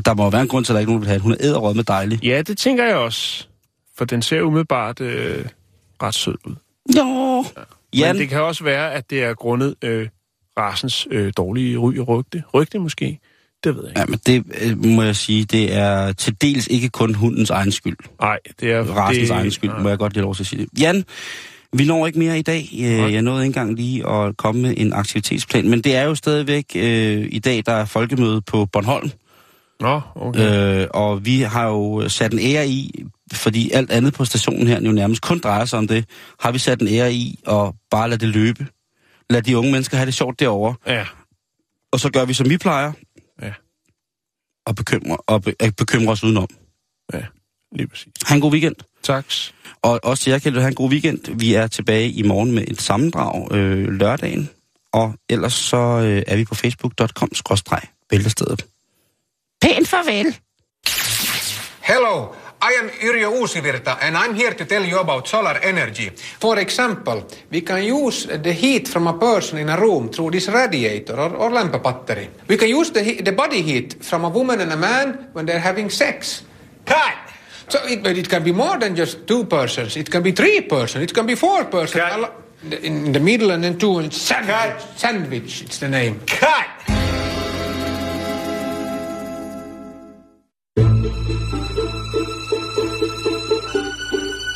der 0.00 0.14
må 0.14 0.22
jo 0.22 0.28
være 0.28 0.42
en 0.42 0.48
grund 0.48 0.64
til, 0.64 0.72
at 0.72 0.74
der 0.74 0.80
ikke 0.80 0.90
nogen, 0.90 1.00
vil 1.00 1.08
have 1.08 1.14
det. 1.14 1.22
Hun 1.22 1.32
er 1.32 1.36
æderrød 1.40 1.74
med 1.74 1.84
dejlig. 1.84 2.24
Ja, 2.24 2.42
det 2.42 2.58
tænker 2.58 2.84
jeg 2.84 2.96
også. 2.96 3.46
For 3.98 4.04
den 4.04 4.22
ser 4.22 4.42
umiddelbart 4.42 5.00
øh, 5.00 5.44
ret 6.02 6.14
sød 6.14 6.34
ud. 6.44 6.54
Jo. 6.96 7.44
Jan, 7.96 8.14
Men 8.14 8.20
det 8.20 8.28
kan 8.28 8.42
også 8.42 8.64
være, 8.64 8.94
at 8.94 9.10
det 9.10 9.22
er 9.22 9.34
grundet 9.34 9.74
øh, 9.82 10.08
rasens 10.58 11.08
øh, 11.10 11.32
dårlige 11.36 11.78
ry 11.78 11.98
og 11.98 12.08
rygte. 12.08 12.42
Rygte 12.54 12.78
måske. 12.78 13.18
Det 13.64 13.76
ved 13.76 13.82
jeg 13.82 13.90
ikke. 13.90 14.00
Ja, 14.00 14.06
men 14.06 14.20
det 14.26 14.44
øh, 14.62 14.84
må 14.84 15.02
jeg 15.02 15.16
sige, 15.16 15.44
det 15.44 15.74
er 15.74 16.12
til 16.12 16.36
dels 16.40 16.66
ikke 16.66 16.88
kun 16.88 17.14
hundens 17.14 17.50
egen 17.50 17.72
skyld. 17.72 17.96
Nej, 18.20 18.38
det 18.60 18.72
er... 18.72 18.82
Rastens 18.82 19.28
det, 19.28 19.36
egen 19.36 19.50
skyld, 19.50 19.70
nej. 19.70 19.82
må 19.82 19.88
jeg 19.88 19.98
godt 19.98 20.12
lige 20.12 20.22
lov 20.22 20.34
til 20.34 20.42
at 20.42 20.46
sige 20.46 20.62
det. 20.62 20.80
Jan, 20.80 21.04
vi 21.72 21.84
når 21.84 22.06
ikke 22.06 22.18
mere 22.18 22.38
i 22.38 22.42
dag. 22.42 22.68
Øh. 22.72 23.12
Jeg 23.12 23.22
nåede 23.22 23.42
ikke 23.44 23.46
engang 23.46 23.76
lige 23.76 24.08
at 24.08 24.36
komme 24.36 24.62
med 24.62 24.74
en 24.76 24.92
aktivitetsplan, 24.92 25.68
men 25.68 25.80
det 25.80 25.96
er 25.96 26.02
jo 26.02 26.14
stadigvæk 26.14 26.64
øh, 26.76 27.28
i 27.30 27.38
dag, 27.38 27.62
der 27.66 27.72
er 27.72 27.84
folkemøde 27.84 28.40
på 28.40 28.66
Bornholm. 28.66 29.10
Nå, 29.80 30.00
okay. 30.14 30.80
Øh, 30.82 30.88
og 30.90 31.24
vi 31.24 31.40
har 31.40 31.66
jo 31.68 32.08
sat 32.08 32.32
en 32.32 32.38
ære 32.38 32.68
i, 32.68 33.04
fordi 33.32 33.70
alt 33.70 33.90
andet 33.90 34.14
på 34.14 34.24
stationen 34.24 34.66
her 34.66 34.80
jo 34.80 34.92
nærmest 34.92 35.22
kun 35.22 35.38
drejer 35.38 35.64
sig 35.64 35.78
om 35.78 35.88
det, 35.88 36.04
har 36.40 36.52
vi 36.52 36.58
sat 36.58 36.80
en 36.82 36.88
ære 36.88 37.12
i 37.12 37.38
og 37.46 37.74
bare 37.90 38.08
lade 38.10 38.20
det 38.20 38.28
løbe. 38.28 38.66
Lad 39.30 39.42
de 39.42 39.58
unge 39.58 39.72
mennesker 39.72 39.96
have 39.96 40.06
det 40.06 40.14
sjovt 40.14 40.40
derovre. 40.40 40.74
Ja, 40.86 41.06
Og 41.92 42.00
så 42.00 42.10
gør 42.10 42.24
vi, 42.24 42.34
som 42.34 42.50
vi 42.50 42.58
plejer. 42.58 42.92
Ja. 43.42 43.52
Og 44.66 44.74
bekymre, 44.74 45.16
og 45.16 45.42
be, 45.42 45.54
øh, 45.62 45.72
bekymre 45.72 46.12
os 46.12 46.24
udenom. 46.24 46.48
lige 47.72 47.88
præcis. 47.88 48.12
Ha' 48.26 48.34
en 48.34 48.40
god 48.40 48.52
weekend. 48.52 48.74
Tak. 49.02 49.24
Og 49.82 50.00
også 50.02 50.22
til 50.22 50.30
jer, 50.30 50.38
Kjeld, 50.38 50.58
have 50.58 50.68
en 50.68 50.74
god 50.74 50.90
weekend. 50.90 51.18
Vi 51.38 51.54
er 51.54 51.66
tilbage 51.66 52.08
i 52.10 52.22
morgen 52.22 52.52
med 52.52 52.64
et 52.68 52.82
sammendrag 52.82 53.48
øh, 53.52 53.88
lørdagen. 53.88 54.50
Og 54.92 55.14
ellers 55.28 55.52
så 55.52 55.76
øh, 55.76 56.22
er 56.26 56.36
vi 56.36 56.44
på 56.44 56.54
facebook.com-bæltestedet. 56.54 58.64
Pænt 59.60 59.88
farvel. 59.88 60.36
Hello, 61.82 62.24
I 62.62 62.70
am 62.82 62.88
Yrjö 63.02 63.26
Uusivirta 63.26 63.90
and 64.00 64.16
I'm 64.16 64.34
here 64.34 64.54
to 64.54 64.64
tell 64.64 64.92
you 64.92 64.98
about 64.98 65.28
solar 65.28 65.54
energy. 65.62 66.10
For 66.42 66.56
example, 66.56 67.22
we 67.52 67.60
can 67.60 67.92
use 67.94 68.28
the 68.42 68.52
heat 68.52 68.88
from 68.88 69.06
a 69.06 69.12
person 69.12 69.58
in 69.58 69.68
a 69.68 69.76
room 69.76 70.08
through 70.12 70.30
this 70.32 70.48
radiator 70.48 71.16
or, 71.18 71.36
or 71.36 71.50
lamp 71.50 71.82
battery. 71.82 72.28
We 72.48 72.56
can 72.56 72.68
use 72.80 72.90
the, 72.92 73.02
he- 73.02 73.22
the 73.22 73.32
body 73.32 73.62
heat 73.62 74.04
from 74.04 74.24
a 74.24 74.28
woman 74.28 74.60
and 74.60 74.72
a 74.72 74.76
man 74.76 75.18
when 75.32 75.46
they're 75.46 75.66
having 75.70 75.90
sex. 75.90 76.42
Cut! 76.84 77.27
So 77.68 77.78
it, 77.86 78.02
but 78.02 78.16
it 78.16 78.28
can 78.28 78.42
be 78.42 78.52
more 78.52 78.78
than 78.78 78.96
just 78.96 79.26
two 79.26 79.44
persons. 79.44 79.96
It 79.96 80.10
can 80.10 80.22
be 80.22 80.32
three 80.32 80.62
persons. 80.62 81.02
It 81.04 81.12
can 81.14 81.26
be 81.26 81.34
four 81.34 81.64
persons. 81.66 82.02
Cut. 82.02 82.32
In 82.82 83.12
the 83.12 83.20
middle 83.20 83.50
and 83.50 83.62
then 83.62 83.78
two 83.78 83.98
and 83.98 84.12
sandwich. 84.12 84.82
Sandwich, 84.96 85.62
it's 85.62 85.78
the 85.78 85.88
name. 85.88 86.20
Cut! 86.26 86.66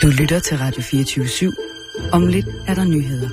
Du 0.03 0.09
lytter 0.09 0.41
til 0.41 0.59
Radio 0.59 0.83
24 0.83 1.27
/7. 1.27 2.11
Om 2.13 2.27
lidt 2.27 2.47
er 2.69 2.75
der 2.75 2.85
nyheder. 2.85 3.29